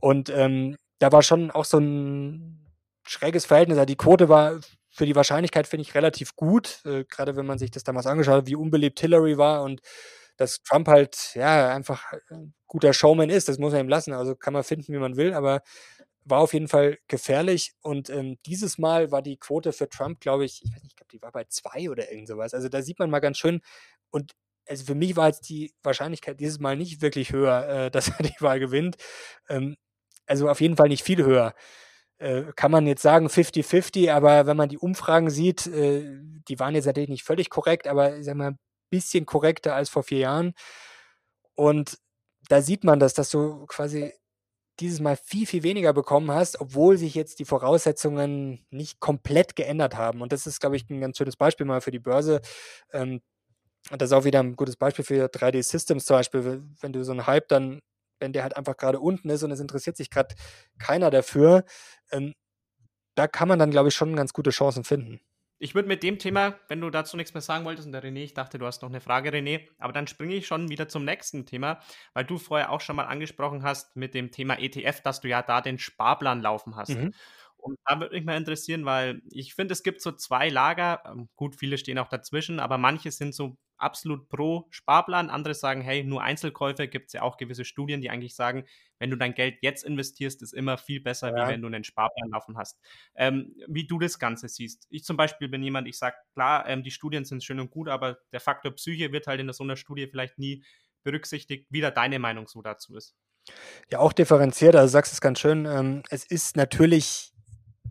Und 0.00 0.30
ähm, 0.30 0.76
da 1.02 1.10
war 1.10 1.22
schon 1.22 1.50
auch 1.50 1.64
so 1.64 1.78
ein 1.78 2.64
schräges 3.04 3.46
Verhältnis. 3.46 3.76
Also 3.78 3.86
die 3.86 3.96
Quote 3.96 4.28
war 4.28 4.60
für 4.88 5.06
die 5.06 5.16
Wahrscheinlichkeit, 5.16 5.66
finde 5.66 5.82
ich, 5.82 5.94
relativ 5.94 6.36
gut, 6.36 6.80
äh, 6.84 7.04
gerade 7.04 7.34
wenn 7.34 7.46
man 7.46 7.58
sich 7.58 7.70
das 7.72 7.82
damals 7.82 8.06
angeschaut 8.06 8.36
hat, 8.42 8.46
wie 8.46 8.54
unbeliebt 8.54 9.00
Hillary 9.00 9.36
war 9.36 9.62
und 9.64 9.80
dass 10.36 10.62
Trump 10.62 10.86
halt, 10.88 11.34
ja, 11.34 11.74
einfach 11.74 12.12
ein 12.30 12.54
guter 12.66 12.92
Showman 12.92 13.30
ist, 13.30 13.48
das 13.48 13.58
muss 13.58 13.72
man 13.72 13.82
ihm 13.82 13.88
lassen. 13.88 14.12
Also 14.12 14.36
kann 14.36 14.52
man 14.52 14.62
finden, 14.64 14.92
wie 14.92 14.98
man 14.98 15.16
will, 15.16 15.34
aber 15.34 15.62
war 16.24 16.40
auf 16.40 16.54
jeden 16.54 16.68
Fall 16.68 16.98
gefährlich. 17.08 17.72
Und 17.80 18.08
ähm, 18.10 18.38
dieses 18.46 18.78
Mal 18.78 19.10
war 19.10 19.22
die 19.22 19.38
Quote 19.38 19.72
für 19.72 19.88
Trump, 19.88 20.20
glaube 20.20 20.44
ich, 20.44 20.62
ich 20.64 20.72
weiß 20.72 20.82
nicht, 20.82 20.92
ich 20.92 20.96
glaube, 20.96 21.10
die 21.12 21.22
war 21.22 21.32
bei 21.32 21.44
zwei 21.44 21.90
oder 21.90 22.10
irgend 22.12 22.28
sowas. 22.28 22.54
Also 22.54 22.68
da 22.68 22.80
sieht 22.82 22.98
man 23.00 23.10
mal 23.10 23.20
ganz 23.20 23.38
schön. 23.38 23.60
Und 24.10 24.32
also 24.68 24.84
für 24.84 24.94
mich 24.94 25.16
war 25.16 25.28
jetzt 25.28 25.48
die 25.48 25.74
Wahrscheinlichkeit 25.82 26.38
dieses 26.40 26.60
Mal 26.60 26.76
nicht 26.76 27.02
wirklich 27.02 27.32
höher, 27.32 27.68
äh, 27.68 27.90
dass 27.92 28.08
er 28.08 28.22
die 28.22 28.40
Wahl 28.40 28.60
gewinnt. 28.60 28.96
Ähm, 29.48 29.76
also 30.32 30.48
auf 30.48 30.62
jeden 30.62 30.76
Fall 30.76 30.88
nicht 30.88 31.04
viel 31.04 31.22
höher. 31.24 31.54
Äh, 32.18 32.44
kann 32.56 32.70
man 32.70 32.86
jetzt 32.86 33.02
sagen 33.02 33.28
50-50, 33.28 34.10
aber 34.10 34.46
wenn 34.46 34.56
man 34.56 34.70
die 34.70 34.78
Umfragen 34.78 35.28
sieht, 35.28 35.66
äh, 35.66 36.04
die 36.48 36.58
waren 36.58 36.74
jetzt 36.74 36.86
natürlich 36.86 37.10
nicht 37.10 37.24
völlig 37.24 37.50
korrekt, 37.50 37.86
aber 37.86 38.16
ich 38.16 38.24
sag 38.24 38.36
mal, 38.36 38.52
ein 38.52 38.58
bisschen 38.90 39.26
korrekter 39.26 39.74
als 39.74 39.90
vor 39.90 40.04
vier 40.04 40.20
Jahren. 40.20 40.54
Und 41.54 41.98
da 42.48 42.62
sieht 42.62 42.82
man 42.84 42.98
das, 42.98 43.12
dass 43.12 43.28
du 43.30 43.66
quasi 43.66 44.12
dieses 44.80 45.00
Mal 45.00 45.16
viel, 45.16 45.46
viel 45.46 45.62
weniger 45.64 45.92
bekommen 45.92 46.30
hast, 46.30 46.60
obwohl 46.60 46.96
sich 46.96 47.14
jetzt 47.14 47.38
die 47.38 47.44
Voraussetzungen 47.44 48.64
nicht 48.70 49.00
komplett 49.00 49.54
geändert 49.54 49.96
haben. 49.96 50.22
Und 50.22 50.32
das 50.32 50.46
ist, 50.46 50.60
glaube 50.60 50.76
ich, 50.76 50.88
ein 50.88 51.00
ganz 51.00 51.18
schönes 51.18 51.36
Beispiel 51.36 51.66
mal 51.66 51.82
für 51.82 51.90
die 51.90 51.98
Börse. 51.98 52.40
Ähm, 52.92 53.20
und 53.90 54.00
das 54.00 54.10
ist 54.10 54.14
auch 54.14 54.24
wieder 54.24 54.40
ein 54.40 54.56
gutes 54.56 54.76
Beispiel 54.76 55.04
für 55.04 55.28
3D-Systems 55.28 56.06
zum 56.06 56.16
Beispiel. 56.16 56.62
Wenn 56.80 56.92
du 56.94 57.04
so 57.04 57.12
einen 57.12 57.26
Hype 57.26 57.48
dann, 57.48 57.80
wenn 58.22 58.32
der 58.32 58.44
halt 58.44 58.56
einfach 58.56 58.76
gerade 58.76 59.00
unten 59.00 59.28
ist 59.28 59.42
und 59.42 59.50
es 59.50 59.60
interessiert 59.60 59.96
sich 59.96 60.08
gerade 60.08 60.34
keiner 60.78 61.10
dafür, 61.10 61.64
ähm, 62.10 62.32
da 63.14 63.28
kann 63.28 63.48
man 63.48 63.58
dann, 63.58 63.70
glaube 63.70 63.90
ich, 63.90 63.94
schon 63.94 64.16
ganz 64.16 64.32
gute 64.32 64.50
Chancen 64.50 64.84
finden. 64.84 65.20
Ich 65.58 65.74
würde 65.76 65.86
mit 65.86 66.02
dem 66.02 66.18
Thema, 66.18 66.58
wenn 66.68 66.80
du 66.80 66.90
dazu 66.90 67.16
nichts 67.16 67.34
mehr 67.34 67.40
sagen 67.40 67.64
wolltest, 67.64 67.86
und 67.86 67.92
der 67.92 68.02
René, 68.02 68.24
ich 68.24 68.34
dachte, 68.34 68.58
du 68.58 68.66
hast 68.66 68.82
noch 68.82 68.88
eine 68.88 69.00
Frage, 69.00 69.30
René, 69.30 69.68
aber 69.78 69.92
dann 69.92 70.08
springe 70.08 70.34
ich 70.34 70.46
schon 70.46 70.70
wieder 70.70 70.88
zum 70.88 71.04
nächsten 71.04 71.46
Thema, 71.46 71.78
weil 72.14 72.24
du 72.24 72.38
vorher 72.38 72.72
auch 72.72 72.80
schon 72.80 72.96
mal 72.96 73.04
angesprochen 73.04 73.62
hast 73.62 73.94
mit 73.94 74.14
dem 74.14 74.32
Thema 74.32 74.58
ETF, 74.58 75.02
dass 75.02 75.20
du 75.20 75.28
ja 75.28 75.42
da 75.42 75.60
den 75.60 75.78
Sparplan 75.78 76.40
laufen 76.40 76.74
hast. 76.74 76.90
Mhm. 76.96 77.12
Und 77.58 77.78
da 77.84 78.00
würde 78.00 78.16
mich 78.16 78.24
mal 78.24 78.36
interessieren, 78.36 78.84
weil 78.84 79.22
ich 79.30 79.54
finde, 79.54 79.72
es 79.72 79.84
gibt 79.84 80.00
so 80.00 80.10
zwei 80.10 80.48
Lager. 80.48 81.00
Ähm, 81.06 81.28
gut, 81.36 81.54
viele 81.54 81.78
stehen 81.78 81.98
auch 81.98 82.08
dazwischen, 82.08 82.58
aber 82.58 82.76
manche 82.76 83.12
sind 83.12 83.32
so 83.32 83.56
absolut 83.82 84.28
pro 84.28 84.66
Sparplan. 84.70 85.30
Andere 85.30 85.54
sagen, 85.54 85.80
hey, 85.80 86.04
nur 86.04 86.22
Einzelkäufe. 86.22 86.88
Gibt 86.88 87.08
es 87.08 87.12
ja 87.12 87.22
auch 87.22 87.36
gewisse 87.36 87.64
Studien, 87.64 88.00
die 88.00 88.10
eigentlich 88.10 88.34
sagen, 88.34 88.64
wenn 88.98 89.10
du 89.10 89.16
dein 89.16 89.34
Geld 89.34 89.58
jetzt 89.62 89.84
investierst, 89.84 90.42
ist 90.42 90.54
immer 90.54 90.78
viel 90.78 91.00
besser, 91.00 91.36
ja. 91.36 91.44
wie 91.44 91.52
wenn 91.52 91.60
du 91.62 91.66
einen 91.66 91.84
Sparplan 91.84 92.30
laufen 92.30 92.56
hast. 92.56 92.78
Ähm, 93.14 93.54
wie 93.66 93.86
du 93.86 93.98
das 93.98 94.18
Ganze 94.18 94.48
siehst. 94.48 94.86
Ich 94.90 95.04
zum 95.04 95.16
Beispiel 95.16 95.48
bin 95.48 95.62
jemand, 95.62 95.88
ich 95.88 95.98
sage, 95.98 96.16
klar, 96.34 96.68
ähm, 96.68 96.82
die 96.82 96.90
Studien 96.90 97.24
sind 97.24 97.42
schön 97.42 97.60
und 97.60 97.70
gut, 97.70 97.88
aber 97.88 98.18
der 98.32 98.40
Faktor 98.40 98.72
Psyche 98.72 99.12
wird 99.12 99.26
halt 99.26 99.40
in 99.40 99.52
so 99.52 99.64
einer 99.64 99.76
Studie 99.76 100.06
vielleicht 100.06 100.38
nie 100.38 100.64
berücksichtigt. 101.02 101.66
Wie 101.70 101.80
da 101.80 101.90
deine 101.90 102.18
Meinung 102.18 102.46
so 102.46 102.62
dazu 102.62 102.96
ist. 102.96 103.16
Ja, 103.90 103.98
auch 103.98 104.12
differenziert. 104.12 104.76
Also 104.76 104.92
sagst 104.92 105.12
es 105.12 105.20
ganz 105.20 105.40
schön. 105.40 105.66
Ähm, 105.66 106.02
es 106.10 106.24
ist 106.24 106.56
natürlich 106.56 107.32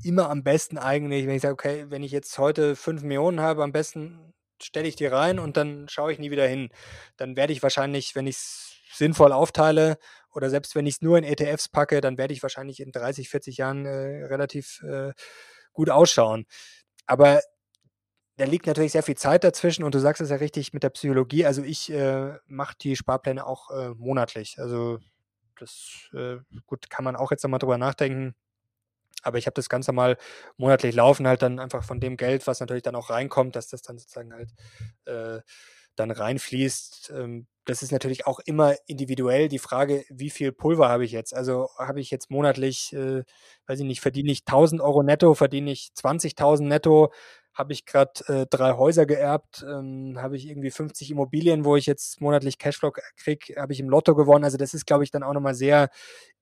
immer 0.03 0.29
am 0.29 0.43
besten 0.43 0.77
eigentlich, 0.77 1.27
wenn 1.27 1.35
ich 1.35 1.41
sage, 1.41 1.53
okay, 1.53 1.85
wenn 1.89 2.03
ich 2.03 2.11
jetzt 2.11 2.37
heute 2.37 2.75
5 2.75 3.03
Millionen 3.03 3.41
habe, 3.41 3.63
am 3.63 3.71
besten 3.71 4.33
stelle 4.63 4.87
ich 4.87 4.95
die 4.95 5.05
rein 5.05 5.39
und 5.39 5.57
dann 5.57 5.87
schaue 5.89 6.11
ich 6.13 6.19
nie 6.19 6.31
wieder 6.31 6.47
hin. 6.47 6.69
Dann 7.17 7.35
werde 7.35 7.53
ich 7.53 7.63
wahrscheinlich, 7.63 8.15
wenn 8.15 8.27
ich 8.27 8.35
es 8.35 8.75
sinnvoll 8.93 9.31
aufteile 9.31 9.97
oder 10.33 10.49
selbst 10.49 10.75
wenn 10.75 10.85
ich 10.85 10.95
es 10.95 11.01
nur 11.01 11.17
in 11.17 11.23
ETFs 11.23 11.69
packe, 11.69 12.01
dann 12.01 12.17
werde 12.17 12.33
ich 12.33 12.43
wahrscheinlich 12.43 12.79
in 12.79 12.91
30, 12.91 13.29
40 13.29 13.57
Jahren 13.57 13.85
äh, 13.85 14.25
relativ 14.25 14.81
äh, 14.83 15.13
gut 15.73 15.89
ausschauen. 15.89 16.45
Aber 17.05 17.41
da 18.37 18.45
liegt 18.45 18.67
natürlich 18.67 18.93
sehr 18.93 19.03
viel 19.03 19.17
Zeit 19.17 19.43
dazwischen 19.43 19.83
und 19.83 19.93
du 19.93 19.99
sagst 19.99 20.21
es 20.21 20.29
ja 20.29 20.37
richtig 20.37 20.73
mit 20.73 20.83
der 20.83 20.89
Psychologie. 20.89 21.45
Also 21.45 21.63
ich 21.63 21.91
äh, 21.91 22.37
mache 22.47 22.75
die 22.81 22.95
Sparpläne 22.95 23.45
auch 23.45 23.69
äh, 23.71 23.89
monatlich. 23.95 24.57
Also 24.59 24.99
das 25.59 26.09
äh, 26.13 26.37
gut 26.65 26.89
kann 26.89 27.05
man 27.05 27.15
auch 27.15 27.31
jetzt 27.31 27.43
nochmal 27.43 27.59
drüber 27.59 27.77
nachdenken 27.77 28.35
aber 29.21 29.37
ich 29.37 29.45
habe 29.47 29.55
das 29.55 29.69
Ganze 29.69 29.91
mal 29.91 30.17
monatlich 30.57 30.95
laufen, 30.95 31.27
halt 31.27 31.41
dann 31.41 31.59
einfach 31.59 31.83
von 31.83 31.99
dem 31.99 32.17
Geld, 32.17 32.47
was 32.47 32.59
natürlich 32.59 32.83
dann 32.83 32.95
auch 32.95 33.09
reinkommt, 33.09 33.55
dass 33.55 33.67
das 33.67 33.81
dann 33.81 33.97
sozusagen 33.97 34.33
halt 34.33 34.49
äh, 35.05 35.41
dann 35.95 36.11
reinfließt. 36.11 37.13
Ähm, 37.15 37.47
das 37.65 37.83
ist 37.83 37.91
natürlich 37.91 38.25
auch 38.25 38.39
immer 38.39 38.75
individuell 38.87 39.47
die 39.47 39.59
Frage, 39.59 40.03
wie 40.09 40.29
viel 40.31 40.51
Pulver 40.51 40.89
habe 40.89 41.05
ich 41.05 41.11
jetzt? 41.11 41.33
Also 41.33 41.69
habe 41.77 41.99
ich 41.99 42.09
jetzt 42.09 42.31
monatlich, 42.31 42.91
äh, 42.93 43.23
weiß 43.67 43.79
ich 43.79 43.85
nicht, 43.85 44.01
verdiene 44.01 44.31
ich 44.31 44.45
1000 44.45 44.81
Euro 44.81 45.03
netto, 45.03 45.35
verdiene 45.35 45.71
ich 45.71 45.91
20.000 45.93 46.67
netto, 46.67 47.11
habe 47.53 47.73
ich 47.73 47.85
gerade 47.85 48.11
äh, 48.27 48.45
drei 48.49 48.73
Häuser 48.73 49.05
geerbt, 49.05 49.65
ähm, 49.67 50.17
habe 50.17 50.37
ich 50.37 50.47
irgendwie 50.47 50.71
50 50.71 51.11
Immobilien, 51.11 51.65
wo 51.65 51.75
ich 51.75 51.85
jetzt 51.85 52.21
monatlich 52.21 52.57
Cashflow 52.57 52.91
kriege, 53.17 53.61
habe 53.61 53.73
ich 53.73 53.79
im 53.79 53.89
Lotto 53.89 54.15
gewonnen. 54.15 54.43
Also 54.45 54.57
das 54.57 54.73
ist, 54.73 54.85
glaube 54.85 55.03
ich, 55.03 55.11
dann 55.11 55.23
auch 55.23 55.33
nochmal 55.33 55.55
sehr 55.55 55.89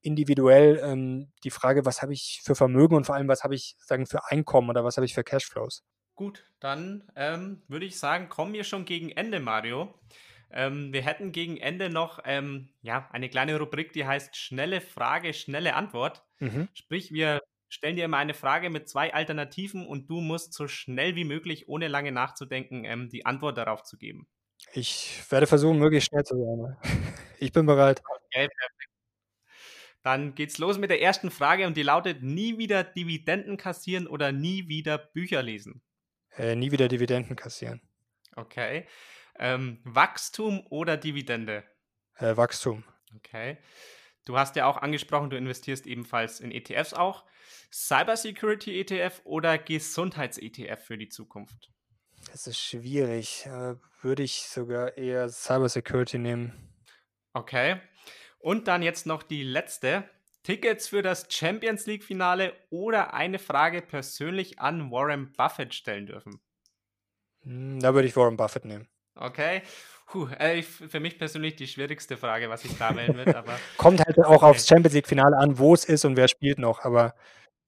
individuell 0.02 0.80
ähm, 0.84 1.32
die 1.44 1.52
Frage, 1.52 1.86
was 1.86 2.02
habe 2.02 2.14
ich 2.14 2.42
für 2.44 2.56
Vermögen 2.56 2.96
und 2.96 3.06
vor 3.06 3.16
allem, 3.16 3.28
was 3.28 3.44
habe 3.44 3.56
ich 3.56 3.76
sagen 3.80 4.06
für 4.06 4.30
Einkommen 4.30 4.70
oder 4.70 4.84
was 4.84 4.98
habe 4.98 5.06
ich 5.06 5.14
für 5.14 5.24
Cashflows. 5.24 5.84
Gut, 6.16 6.46
dann 6.60 7.10
ähm, 7.16 7.64
würde 7.68 7.86
ich 7.86 7.98
sagen, 7.98 8.30
kommen 8.30 8.54
wir 8.54 8.64
schon 8.64 8.86
gegen 8.86 9.10
Ende, 9.10 9.40
Mario. 9.40 9.94
Ähm, 10.52 10.92
wir 10.92 11.04
hätten 11.04 11.32
gegen 11.32 11.58
Ende 11.58 11.90
noch 11.90 12.20
ähm, 12.26 12.70
ja, 12.82 13.08
eine 13.12 13.30
kleine 13.30 13.58
Rubrik, 13.58 13.94
die 13.94 14.06
heißt 14.06 14.36
schnelle 14.36 14.82
Frage, 14.82 15.34
schnelle 15.34 15.76
Antwort. 15.76 16.24
Mhm. 16.40 16.68
Sprich, 16.74 17.12
wir 17.12 17.42
stellen 17.70 17.96
dir 17.96 18.06
immer 18.06 18.18
eine 18.18 18.34
Frage 18.34 18.70
mit 18.70 18.90
zwei 18.90 19.14
Alternativen 19.14 19.88
und 19.88 20.10
du 20.10 20.22
musst 20.22 20.54
so 20.54 20.68
schnell 20.68 21.16
wie 21.16 21.24
möglich, 21.24 21.70
ohne 21.70 21.88
lange 21.88 22.12
nachzudenken, 22.12 22.84
ähm, 22.86 23.10
die 23.10 23.26
Antwort 23.26 23.58
darauf 23.58 23.84
zu 23.84 23.98
geben. 23.98 24.28
Ich 24.74 25.24
werde 25.30 25.48
versuchen, 25.48 25.80
möglichst 25.80 26.10
schnell 26.10 26.24
zu 26.24 26.36
sein. 26.36 26.78
Ich 27.42 27.54
bin 27.54 27.66
bereit. 27.66 28.02
Okay, 28.06 28.50
perfekt. 28.50 28.90
Dann 30.02 30.36
geht's 30.36 30.58
los 30.58 30.78
mit 30.78 30.90
der 30.90 31.02
ersten 31.02 31.32
Frage 31.32 31.68
und 31.68 31.78
die 31.78 31.84
lautet: 31.84 32.22
Nie 32.22 32.58
wieder 32.58 32.84
Dividenden 32.84 33.56
kassieren 33.56 34.08
oder 34.08 34.34
nie 34.34 34.68
wieder 34.68 34.98
Bücher 34.98 35.42
lesen? 35.42 35.82
Äh, 36.38 36.56
nie 36.56 36.72
wieder 36.72 36.90
Dividenden 36.90 37.38
kassieren. 37.38 37.82
Okay. 38.36 38.88
Ähm, 39.38 39.80
Wachstum 39.86 40.66
oder 40.70 40.98
Dividende? 40.98 41.64
Äh, 42.18 42.36
Wachstum. 42.36 42.84
Okay. 43.16 43.58
Du 44.30 44.38
hast 44.38 44.56
ja 44.56 44.68
auch 44.68 44.78
angesprochen, 44.78 45.32
du 45.32 45.38
investierst 45.38 45.88
ebenfalls 45.88 46.40
in 46.40 46.52
ETFs 46.52 46.94
auch. 46.94 47.26
Cybersecurity 47.74 48.80
ETF 48.80 49.22
oder 49.24 49.58
Gesundheits-ETF 49.58 50.86
für 50.86 51.00
die 51.00 51.10
Zukunft? 51.10 51.72
Das 52.32 52.46
ist 52.46 52.60
schwierig. 52.60 53.48
Äh, 53.48 53.78
würde 54.04 54.22
ich 54.22 54.44
sogar 54.44 54.96
eher 55.00 55.30
Cybersecurity 55.30 56.20
nehmen. 56.20 56.54
Okay. 57.34 57.82
Und 58.38 58.68
dann 58.68 58.84
jetzt 58.84 59.08
noch 59.08 59.24
die 59.24 59.42
letzte. 59.42 60.08
Tickets 60.44 60.88
für 60.88 61.02
das 61.02 61.26
Champions 61.32 61.88
League-Finale 61.88 62.54
oder 62.70 63.16
eine 63.16 63.40
Frage 63.40 63.82
persönlich 63.82 64.60
an 64.60 64.92
Warren 64.92 65.34
Buffett 65.34 65.74
stellen 65.74 66.06
dürfen? 66.06 66.40
Hm, 67.42 67.80
da 67.80 67.96
würde 67.96 68.08
ich 68.08 68.16
Warren 68.16 68.38
Buffett 68.38 68.66
nehmen. 68.66 68.88
Okay. 69.16 69.64
Puh, 70.12 70.28
äh, 70.40 70.62
für 70.64 71.00
mich 71.00 71.18
persönlich 71.18 71.56
die 71.56 71.68
schwierigste 71.68 72.18
Frage, 72.18 72.50
was 72.50 72.66
ich 72.66 72.78
da 72.78 72.96
wählen 72.96 73.16
würde. 73.16 73.38
Aber 73.38 73.58
Kommt 73.78 74.00
halt 74.00 74.18
auch 74.20 74.42
aufs 74.42 74.68
Champions 74.68 74.96
League-Finale 74.96 75.38
an, 75.38 75.58
wo 75.60 75.74
es 75.74 75.86
ist 75.86 76.04
und 76.06 76.18
wer 76.18 76.28
spielt 76.28 76.58
noch. 76.58 76.80
Aber 76.84 77.14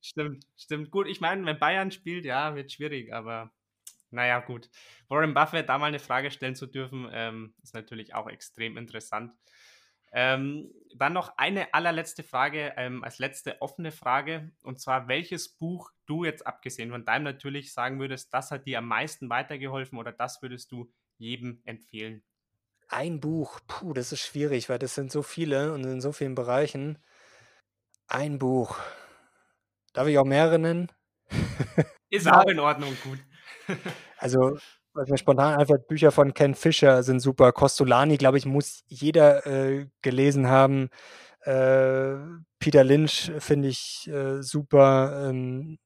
Stimmt, 0.01 0.47
stimmt. 0.57 0.89
Gut, 0.89 1.07
ich 1.07 1.21
meine, 1.21 1.45
wenn 1.45 1.59
Bayern 1.59 1.91
spielt, 1.91 2.25
ja, 2.25 2.55
wird 2.55 2.71
schwierig, 2.71 3.13
aber 3.13 3.51
naja, 4.09 4.39
gut. 4.39 4.69
Warren 5.07 5.35
Buffett 5.35 5.69
da 5.69 5.77
mal 5.77 5.85
eine 5.85 5.99
Frage 5.99 6.31
stellen 6.31 6.55
zu 6.55 6.65
dürfen, 6.65 7.07
ähm, 7.13 7.53
ist 7.61 7.75
natürlich 7.75 8.15
auch 8.15 8.27
extrem 8.27 8.77
interessant. 8.77 9.31
Ähm, 10.11 10.71
dann 10.95 11.13
noch 11.13 11.37
eine 11.37 11.73
allerletzte 11.73 12.23
Frage, 12.23 12.73
ähm, 12.75 13.03
als 13.03 13.19
letzte 13.19 13.61
offene 13.61 13.91
Frage, 13.91 14.51
und 14.63 14.81
zwar, 14.81 15.07
welches 15.07 15.47
Buch 15.49 15.91
du 16.07 16.25
jetzt 16.25 16.45
abgesehen 16.45 16.91
von 16.91 17.05
deinem 17.05 17.23
natürlich 17.23 17.71
sagen 17.71 17.99
würdest, 17.99 18.33
das 18.33 18.51
hat 18.51 18.65
dir 18.65 18.79
am 18.79 18.87
meisten 18.87 19.29
weitergeholfen 19.29 19.99
oder 19.99 20.11
das 20.11 20.41
würdest 20.41 20.71
du 20.71 20.91
jedem 21.17 21.61
empfehlen? 21.63 22.23
Ein 22.93 23.21
Buch, 23.21 23.61
puh, 23.67 23.93
das 23.93 24.11
ist 24.11 24.19
schwierig, 24.19 24.67
weil 24.67 24.77
das 24.77 24.95
sind 24.95 25.13
so 25.13 25.21
viele 25.21 25.73
und 25.73 25.85
in 25.85 26.01
so 26.01 26.11
vielen 26.11 26.35
Bereichen. 26.35 26.97
Ein 28.07 28.37
Buch. 28.37 28.77
Darf 29.93 30.07
ich 30.07 30.17
auch 30.17 30.25
mehrere 30.25 30.59
nennen? 30.59 30.91
Ist 32.09 32.29
auch 32.29 32.45
in 32.47 32.59
Ordnung, 32.59 32.95
gut. 33.03 33.19
Also, 34.17 34.57
was 34.93 35.09
mir 35.09 35.17
spontan 35.17 35.57
einfällt, 35.57 35.87
Bücher 35.87 36.11
von 36.11 36.33
Ken 36.33 36.53
Fisher 36.53 37.01
sind 37.01 37.21
super. 37.21 37.53
Costolani, 37.53 38.17
glaube 38.17 38.37
ich, 38.37 38.45
muss 38.45 38.83
jeder 38.87 39.47
äh, 39.47 39.87
gelesen 40.03 40.47
haben. 40.47 40.89
Äh, 41.43 42.17
Peter 42.59 42.83
Lynch 42.83 43.31
finde 43.39 43.69
ich 43.69 44.07
äh, 44.09 44.43
super. 44.43 45.29
Ähm, 45.29 45.79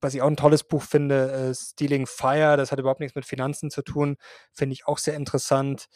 was 0.00 0.14
ich 0.14 0.22
auch 0.22 0.28
ein 0.28 0.36
tolles 0.36 0.64
Buch 0.64 0.82
finde, 0.84 1.32
äh, 1.32 1.54
Stealing 1.54 2.06
Fire, 2.06 2.56
das 2.56 2.72
hat 2.72 2.78
überhaupt 2.78 3.00
nichts 3.00 3.16
mit 3.16 3.26
Finanzen 3.26 3.70
zu 3.70 3.82
tun, 3.82 4.16
finde 4.52 4.74
ich 4.74 4.86
auch 4.86 4.98
sehr 4.98 5.14
interessant. 5.14 5.88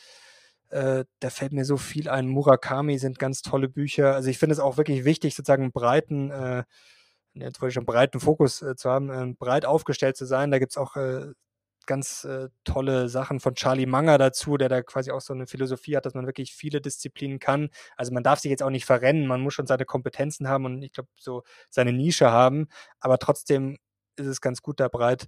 Äh, 0.71 1.05
da 1.21 1.31
fällt 1.31 1.53
mir 1.53 1.65
so 1.65 1.77
viel 1.77 2.09
ein. 2.09 2.29
Murakami 2.29 2.99
sind 2.99 3.19
ganz 3.19 3.43
tolle 3.43 3.69
Bücher. 3.69 4.15
Also 4.15 4.29
ich 4.31 4.39
finde 4.39 4.55
es 4.55 4.61
auch 4.61 4.77
wirklich 4.77 5.05
wichtig, 5.05 5.35
sozusagen 5.35 5.65
einen 5.65 5.73
breiten, 5.73 6.31
äh, 6.31 6.65
jetzt 7.35 7.61
wollte 7.61 7.71
ich 7.71 7.75
schon 7.75 7.87
breiten 7.87 8.21
Fokus 8.21 8.63
äh, 8.63 8.77
zu 8.77 8.91
haben, 8.91 9.11
äh, 9.11 9.35
breit 9.39 9.67
aufgestellt 9.67 10.17
zu 10.17 10.27
sein. 10.27 10.51
Da 10.51 10.59
gibt 10.59 10.73
es 10.73 10.77
auch 10.79 10.97
äh, 10.97 11.33
ganz 11.87 12.25
äh, 12.25 12.49
tolle 12.65 13.09
Sachen 13.09 13.41
von 13.41 13.55
Charlie 13.55 13.87
Munger 13.87 14.19
dazu, 14.19 14.57
der 14.57 14.69
da 14.69 14.83
quasi 14.83 15.11
auch 15.13 15.21
so 15.21 15.33
eine 15.33 15.47
Philosophie 15.47 15.97
hat, 15.97 16.07
dass 16.07 16.15
man 16.15 16.27
wirklich 16.27 16.53
viele 16.53 16.81
Disziplinen 16.81 17.39
kann. 17.39 17.71
Also 17.97 18.13
man 18.13 18.23
darf 18.23 18.41
sich 18.41 18.51
jetzt 18.51 18.63
auch 18.63 18.71
nicht 18.71 18.85
verrennen, 18.85 19.27
man 19.27 19.41
muss 19.41 19.55
schon 19.55 19.67
seine 19.67 19.85
Kompetenzen 19.85 20.49
haben 20.49 20.65
und 20.67 20.83
ich 20.83 20.93
glaube 20.93 21.09
so 21.17 21.45
seine 21.71 21.93
Nische 21.93 22.31
haben, 22.31 22.69
aber 23.01 23.19
trotzdem 23.19 23.79
ist 24.19 24.27
es 24.27 24.41
ganz 24.41 24.63
gut, 24.63 24.81
da 24.81 24.89
breit 24.89 25.27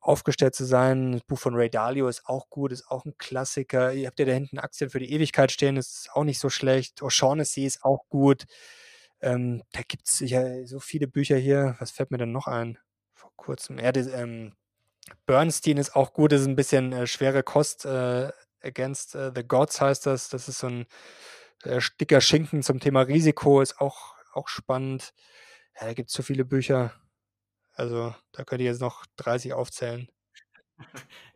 aufgestellt 0.00 0.54
zu 0.54 0.64
sein. 0.64 1.12
Das 1.12 1.22
Buch 1.22 1.38
von 1.38 1.54
Ray 1.54 1.70
Dalio 1.70 2.08
ist 2.08 2.26
auch 2.26 2.50
gut, 2.50 2.72
ist 2.72 2.88
auch 2.88 3.04
ein 3.04 3.16
Klassiker. 3.18 3.92
Ihr 3.92 4.06
habt 4.06 4.18
ja 4.18 4.24
da 4.24 4.32
hinten 4.32 4.58
Aktien 4.58 4.90
für 4.90 4.98
die 4.98 5.12
Ewigkeit 5.12 5.50
stehen, 5.50 5.76
ist 5.76 6.10
auch 6.12 6.24
nicht 6.24 6.38
so 6.38 6.50
schlecht. 6.50 7.02
O'Shaughnessy 7.02 7.66
ist 7.66 7.84
auch 7.84 8.08
gut. 8.08 8.44
Ähm, 9.20 9.62
da 9.72 9.80
gibt 9.86 10.06
es 10.08 10.18
sicher 10.18 10.66
so 10.66 10.80
viele 10.80 11.08
Bücher 11.08 11.36
hier. 11.36 11.76
Was 11.78 11.90
fällt 11.90 12.10
mir 12.10 12.18
denn 12.18 12.32
noch 12.32 12.46
ein? 12.46 12.78
Vor 13.14 13.32
kurzem. 13.36 13.78
Ja, 13.78 13.92
das, 13.92 14.06
ähm, 14.08 14.52
Bernstein 15.26 15.76
ist 15.76 15.96
auch 15.96 16.12
gut, 16.12 16.32
das 16.32 16.42
ist 16.42 16.46
ein 16.46 16.56
bisschen 16.56 16.92
äh, 16.92 17.06
schwere 17.06 17.42
Kost. 17.42 17.84
Äh, 17.84 18.30
Against 18.62 19.14
uh, 19.14 19.30
the 19.34 19.46
Gods 19.46 19.80
heißt 19.80 20.06
das. 20.06 20.28
Das 20.30 20.48
ist 20.48 20.58
so 20.58 20.68
ein 20.68 20.86
äh, 21.64 21.80
dicker 22.00 22.20
Schinken 22.20 22.62
zum 22.62 22.80
Thema 22.80 23.02
Risiko, 23.02 23.60
ist 23.60 23.80
auch, 23.80 24.14
auch 24.32 24.48
spannend. 24.48 25.12
Ja, 25.78 25.86
da 25.86 25.94
gibt 25.94 26.08
es 26.08 26.14
so 26.14 26.22
viele 26.22 26.44
Bücher. 26.44 26.92
Also 27.74 28.14
da 28.32 28.44
könnt 28.44 28.60
ihr 28.60 28.68
jetzt 28.68 28.80
noch 28.80 29.04
30 29.16 29.52
aufzählen. 29.52 30.08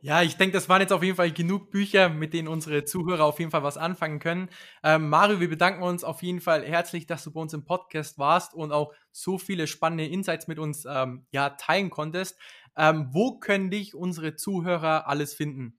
Ja, 0.01 0.23
ich 0.23 0.37
denke, 0.37 0.55
das 0.55 0.69
waren 0.69 0.81
jetzt 0.81 0.93
auf 0.93 1.03
jeden 1.03 1.17
Fall 1.17 1.33
genug 1.33 1.71
Bücher, 1.71 2.09
mit 2.09 2.33
denen 2.33 2.49
unsere 2.49 2.85
Zuhörer 2.85 3.25
auf 3.25 3.39
jeden 3.41 3.51
Fall 3.51 3.63
was 3.63 3.77
anfangen 3.77 4.21
können. 4.21 4.49
Ähm, 4.85 5.09
Mario, 5.09 5.41
wir 5.41 5.49
bedanken 5.49 5.83
uns 5.83 6.05
auf 6.05 6.23
jeden 6.23 6.41
Fall 6.41 6.65
herzlich, 6.65 7.07
dass 7.07 7.25
du 7.25 7.33
bei 7.33 7.41
uns 7.41 7.53
im 7.53 7.65
Podcast 7.65 8.19
warst 8.19 8.55
und 8.55 8.73
auch 8.73 8.93
so 9.11 9.39
viele 9.39 9.67
spannende 9.67 10.07
Insights 10.07 10.47
mit 10.47 10.59
uns 10.59 10.85
ähm, 10.89 11.27
ja, 11.33 11.51
teilen 11.51 11.91
konntest. 11.91 12.39
Ähm, 12.77 13.09
wo 13.11 13.39
können 13.39 13.71
dich 13.71 13.95
unsere 13.95 14.37
Zuhörer 14.37 15.09
alles 15.09 15.35
finden? 15.35 15.79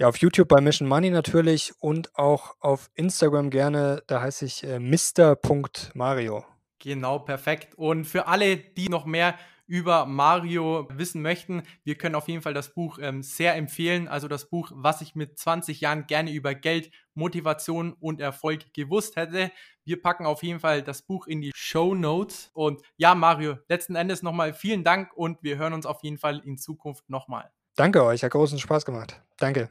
Ja, 0.00 0.08
auf 0.08 0.16
YouTube 0.16 0.48
bei 0.48 0.60
Mission 0.62 0.88
Money 0.88 1.10
natürlich 1.10 1.74
und 1.78 2.16
auch 2.16 2.56
auf 2.60 2.90
Instagram 2.94 3.50
gerne. 3.50 4.02
Da 4.06 4.22
heiße 4.22 4.46
ich 4.46 4.64
äh, 4.64 4.78
Mr.Mario. 4.78 6.44
Genau, 6.78 7.18
perfekt. 7.18 7.74
Und 7.76 8.06
für 8.06 8.26
alle, 8.26 8.56
die 8.56 8.88
noch 8.88 9.04
mehr 9.04 9.38
über 9.72 10.04
Mario 10.04 10.86
wissen 10.92 11.22
möchten, 11.22 11.62
wir 11.82 11.94
können 11.94 12.14
auf 12.14 12.28
jeden 12.28 12.42
Fall 12.42 12.52
das 12.52 12.74
Buch 12.74 12.98
ähm, 13.00 13.22
sehr 13.22 13.56
empfehlen. 13.56 14.06
Also 14.06 14.28
das 14.28 14.50
Buch, 14.50 14.70
was 14.74 15.00
ich 15.00 15.14
mit 15.14 15.38
20 15.38 15.80
Jahren 15.80 16.06
gerne 16.06 16.30
über 16.30 16.54
Geld, 16.54 16.90
Motivation 17.14 17.94
und 17.94 18.20
Erfolg 18.20 18.74
gewusst 18.74 19.16
hätte. 19.16 19.50
Wir 19.84 20.02
packen 20.02 20.26
auf 20.26 20.42
jeden 20.42 20.60
Fall 20.60 20.82
das 20.82 21.00
Buch 21.00 21.26
in 21.26 21.40
die 21.40 21.52
Show 21.54 21.94
Notes. 21.94 22.50
Und 22.52 22.82
ja, 22.98 23.14
Mario, 23.14 23.56
letzten 23.66 23.96
Endes 23.96 24.22
nochmal 24.22 24.52
vielen 24.52 24.84
Dank 24.84 25.10
und 25.16 25.42
wir 25.42 25.56
hören 25.56 25.72
uns 25.72 25.86
auf 25.86 26.02
jeden 26.02 26.18
Fall 26.18 26.42
in 26.44 26.58
Zukunft 26.58 27.08
nochmal. 27.08 27.50
Danke 27.74 28.04
euch, 28.04 28.22
hat 28.22 28.32
großen 28.32 28.58
Spaß 28.58 28.84
gemacht. 28.84 29.22
Danke. 29.38 29.70